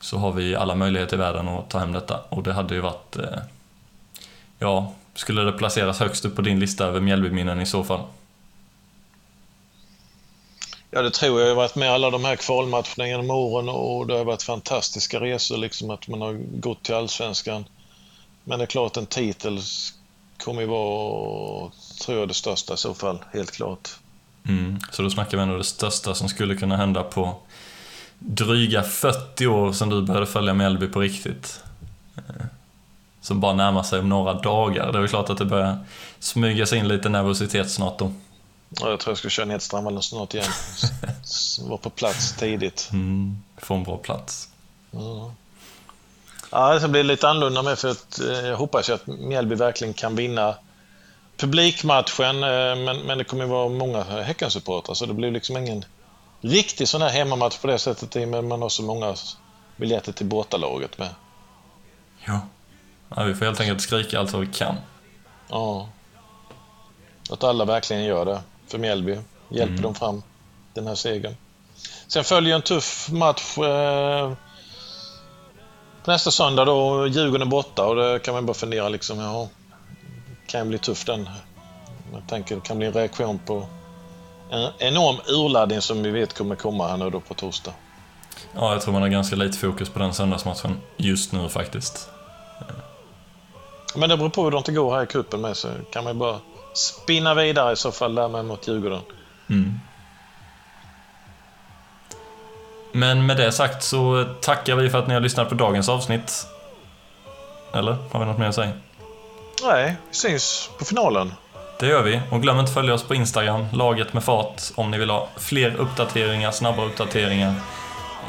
Så 0.00 0.18
har 0.18 0.32
vi 0.32 0.56
alla 0.56 0.74
möjligheter 0.74 1.16
i 1.16 1.18
världen 1.18 1.48
att 1.48 1.70
ta 1.70 1.78
hem 1.78 1.92
detta. 1.92 2.20
Och 2.28 2.42
det 2.42 2.52
hade 2.52 2.74
ju 2.74 2.80
varit... 2.80 3.16
Eh, 3.16 3.38
ja, 4.58 4.92
skulle 5.14 5.42
det 5.42 5.52
placeras 5.52 6.00
högst 6.00 6.24
upp 6.24 6.36
på 6.36 6.42
din 6.42 6.60
lista 6.60 6.86
över 6.86 7.00
Mjällbyminnen 7.00 7.60
i 7.60 7.66
så 7.66 7.84
fall? 7.84 8.00
Ja, 10.90 11.02
det 11.02 11.10
tror 11.10 11.40
jag. 11.40 11.48
Jag 11.48 11.54
har 11.54 11.62
varit 11.62 11.76
med 11.76 11.90
alla 11.90 12.10
de 12.10 12.24
här 12.24 12.36
kvalmatcherna 12.36 13.08
genom 13.08 13.30
åren 13.30 13.68
och 13.68 14.06
det 14.06 14.14
har 14.14 14.24
varit 14.24 14.42
fantastiska 14.42 15.20
resor, 15.20 15.56
liksom 15.56 15.90
att 15.90 16.08
man 16.08 16.20
har 16.20 16.32
gått 16.60 16.82
till 16.82 16.94
Allsvenskan. 16.94 17.64
Men 18.44 18.58
det 18.58 18.64
är 18.64 18.66
klart, 18.66 18.96
en 18.96 19.06
titel 19.06 19.60
kommer 20.44 20.60
ju 20.60 20.66
vara, 20.66 21.70
tror 22.04 22.18
jag, 22.18 22.28
det 22.28 22.34
största 22.34 22.74
i 22.74 22.76
så 22.76 22.94
fall, 22.94 23.18
helt 23.32 23.50
klart. 23.50 23.88
Mm. 24.48 24.78
Så 24.92 25.02
då 25.02 25.10
snackar 25.10 25.36
vi 25.36 25.42
ändå 25.42 25.56
det 25.56 25.64
största 25.64 26.14
som 26.14 26.28
skulle 26.28 26.56
kunna 26.56 26.76
hända 26.76 27.02
på 27.02 27.34
dryga 28.18 28.82
40 28.82 29.46
år 29.46 29.72
sedan 29.72 29.88
du 29.88 30.02
började 30.02 30.26
följa 30.26 30.54
Mjällby 30.54 30.88
på 30.88 31.00
riktigt. 31.00 31.60
Eh, 32.16 32.44
Som 33.20 33.40
bara 33.40 33.52
närmar 33.52 33.82
sig 33.82 33.98
om 34.00 34.08
några 34.08 34.34
dagar. 34.34 34.92
Det 34.92 34.98
är 34.98 35.00
väl 35.00 35.08
klart 35.08 35.30
att 35.30 35.38
det 35.38 35.44
börjar 35.44 35.78
smyga 36.18 36.66
sig 36.66 36.78
in 36.78 36.88
lite 36.88 37.08
nervositet 37.08 37.70
snart 37.70 37.98
då. 37.98 38.12
Ja, 38.68 38.90
jag 38.90 39.00
tror 39.00 39.10
jag 39.10 39.18
ska 39.18 39.28
köra 39.28 39.46
ner 39.46 39.58
till 39.58 39.66
Strandvallen 39.66 40.02
snart 40.02 40.34
igen. 40.34 40.46
Vara 41.68 41.78
på 41.78 41.90
plats 41.90 42.36
tidigt. 42.36 42.88
Mm. 42.92 43.42
Få 43.58 43.74
en 43.74 43.84
bra 43.84 43.96
plats. 43.96 44.48
Ja. 44.90 45.32
Ja, 46.50 46.78
det 46.78 46.88
blir 46.88 47.02
lite 47.02 47.28
annorlunda 47.28 47.62
med 47.62 47.78
för 47.78 47.90
att 47.90 48.20
eh, 48.20 48.46
jag 48.48 48.56
hoppas 48.56 48.90
att 48.90 49.06
Mjällby 49.06 49.54
verkligen 49.54 49.94
kan 49.94 50.16
vinna 50.16 50.54
publikmatchen, 51.36 52.42
eh, 52.42 52.76
men, 52.76 53.00
men 53.00 53.18
det 53.18 53.24
kommer 53.24 53.44
ju 53.44 53.50
vara 53.50 53.68
många 53.68 54.02
Häckensupportrar 54.02 54.94
så 54.94 55.06
det 55.06 55.14
blir 55.14 55.30
liksom 55.30 55.56
ingen 55.56 55.84
riktig 56.40 56.88
sån 56.88 57.02
här 57.02 57.08
hemmamatch 57.10 57.58
på 57.58 57.66
det 57.66 57.78
sättet 57.78 58.16
i 58.16 58.34
att 58.34 58.44
man 58.44 58.62
har 58.62 58.68
så 58.68 58.82
många 58.82 59.14
biljetter 59.76 60.12
till 60.12 60.26
bortalaget 60.26 60.98
med. 60.98 61.08
Ja. 62.24 62.40
ja. 63.16 63.22
Vi 63.24 63.34
får 63.34 63.44
helt 63.44 63.60
enkelt 63.60 63.80
skrika 63.80 64.20
allt 64.20 64.32
vad 64.32 64.40
vi 64.40 64.46
kan. 64.52 64.76
Ja. 65.48 65.88
Att 67.30 67.44
alla 67.44 67.64
verkligen 67.64 68.04
gör 68.04 68.24
det 68.24 68.40
för 68.66 68.78
Mjällby. 68.78 69.18
Hjälper 69.48 69.72
Mm. 69.72 69.82
dem 69.82 69.94
fram 69.94 70.22
den 70.74 70.86
här 70.86 70.94
segern. 70.94 71.36
Sen 72.06 72.24
följer 72.24 72.54
en 72.54 72.62
tuff 72.62 73.08
match 73.10 73.58
eh, 73.58 74.32
nästa 76.06 76.30
söndag 76.30 76.64
då. 76.64 77.06
Djurgården 77.06 77.46
är 77.46 77.50
borta 77.50 77.86
och 77.86 77.96
det 77.96 78.18
kan 78.18 78.34
man 78.34 78.46
bara 78.46 78.54
fundera 78.54 78.88
liksom, 78.88 79.18
ja, 79.18 79.48
kan 80.46 80.68
bli 80.68 80.78
tufft 80.78 81.06
den. 81.06 81.28
Jag 82.12 82.28
tänker 82.28 82.54
det 82.54 82.60
kan 82.60 82.78
bli 82.78 82.86
en 82.86 82.92
reaktion 82.92 83.38
på 83.38 83.66
en 84.50 84.70
enorm 84.78 85.16
urladdning 85.28 85.80
som 85.80 86.02
vi 86.02 86.10
vet 86.10 86.34
kommer 86.34 86.56
komma 86.56 86.88
här 86.88 86.96
nu 86.96 87.10
då 87.10 87.20
på 87.20 87.34
torsdag. 87.34 87.72
Ja, 88.54 88.72
jag 88.72 88.82
tror 88.82 88.92
man 88.92 89.02
har 89.02 89.08
ganska 89.08 89.36
lite 89.36 89.58
fokus 89.58 89.88
på 89.88 89.98
den 89.98 90.14
söndagsmatchen 90.14 90.76
just 90.96 91.32
nu 91.32 91.48
faktiskt. 91.48 92.08
Men 93.96 94.08
det 94.08 94.16
beror 94.16 94.28
på 94.28 94.44
hur 94.44 94.50
det 94.50 94.58
inte 94.58 94.72
går 94.72 94.94
här 94.94 95.02
i 95.02 95.06
cupen 95.06 95.40
med 95.40 95.56
så 95.56 95.68
kan 95.92 96.04
man 96.04 96.12
ju 96.12 96.18
bara 96.18 96.38
spinna 96.74 97.34
vidare 97.34 97.72
i 97.72 97.76
så 97.76 97.92
fall 97.92 98.14
där 98.14 98.28
med 98.28 98.44
mot 98.44 98.68
Djurgården. 98.68 99.00
Mm. 99.50 99.80
Men 102.92 103.26
med 103.26 103.36
det 103.36 103.52
sagt 103.52 103.82
så 103.82 104.24
tackar 104.40 104.76
vi 104.76 104.90
för 104.90 104.98
att 104.98 105.06
ni 105.08 105.14
har 105.14 105.20
lyssnat 105.20 105.48
på 105.48 105.54
dagens 105.54 105.88
avsnitt. 105.88 106.46
Eller? 107.74 107.96
Har 108.12 108.20
vi 108.20 108.26
något 108.26 108.38
mer 108.38 108.46
att 108.48 108.54
säga? 108.54 108.70
Nej, 109.62 109.96
vi 110.08 110.14
syns 110.16 110.70
på 110.78 110.84
finalen. 110.84 111.34
Det 111.80 111.86
gör 111.86 112.02
vi. 112.02 112.20
Och 112.30 112.42
glöm 112.42 112.58
inte 112.58 112.68
att 112.68 112.74
följa 112.74 112.94
oss 112.94 113.02
på 113.02 113.14
Instagram, 113.14 113.66
laget 113.72 114.12
med 114.12 114.24
fart, 114.24 114.62
om 114.74 114.90
ni 114.90 114.98
vill 114.98 115.10
ha 115.10 115.28
fler 115.36 115.74
uppdateringar, 115.76 116.50
snabba 116.50 116.84
uppdateringar. 116.84 117.54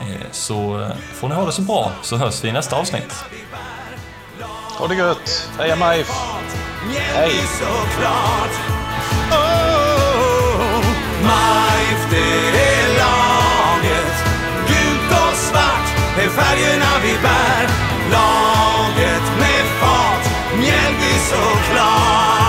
Eh, 0.01 0.21
Så 0.31 0.81
eh, 0.81 0.89
får 1.13 1.29
ni 1.29 1.35
ha 1.35 1.45
det 1.45 1.51
så 1.51 1.61
bra, 1.61 1.91
så 2.01 2.17
hörs 2.17 2.43
vi 2.43 2.47
i 2.49 2.51
nästa 2.51 2.75
avsnitt. 2.75 3.25
Ha 4.77 4.87
det 4.87 4.95
gött! 4.95 5.49
Heja 5.59 5.75
MIF! 5.75 6.11
Hej! 7.13 7.31
Oh, 9.31 10.81
det 12.11 12.70
färgerna 16.35 16.91
vi 17.03 17.13
bär. 17.23 17.63
Laget 18.11 19.27
med 19.39 19.65
fart, 19.79 20.25
Mjällby 20.57 21.13
såklart. 21.29 22.40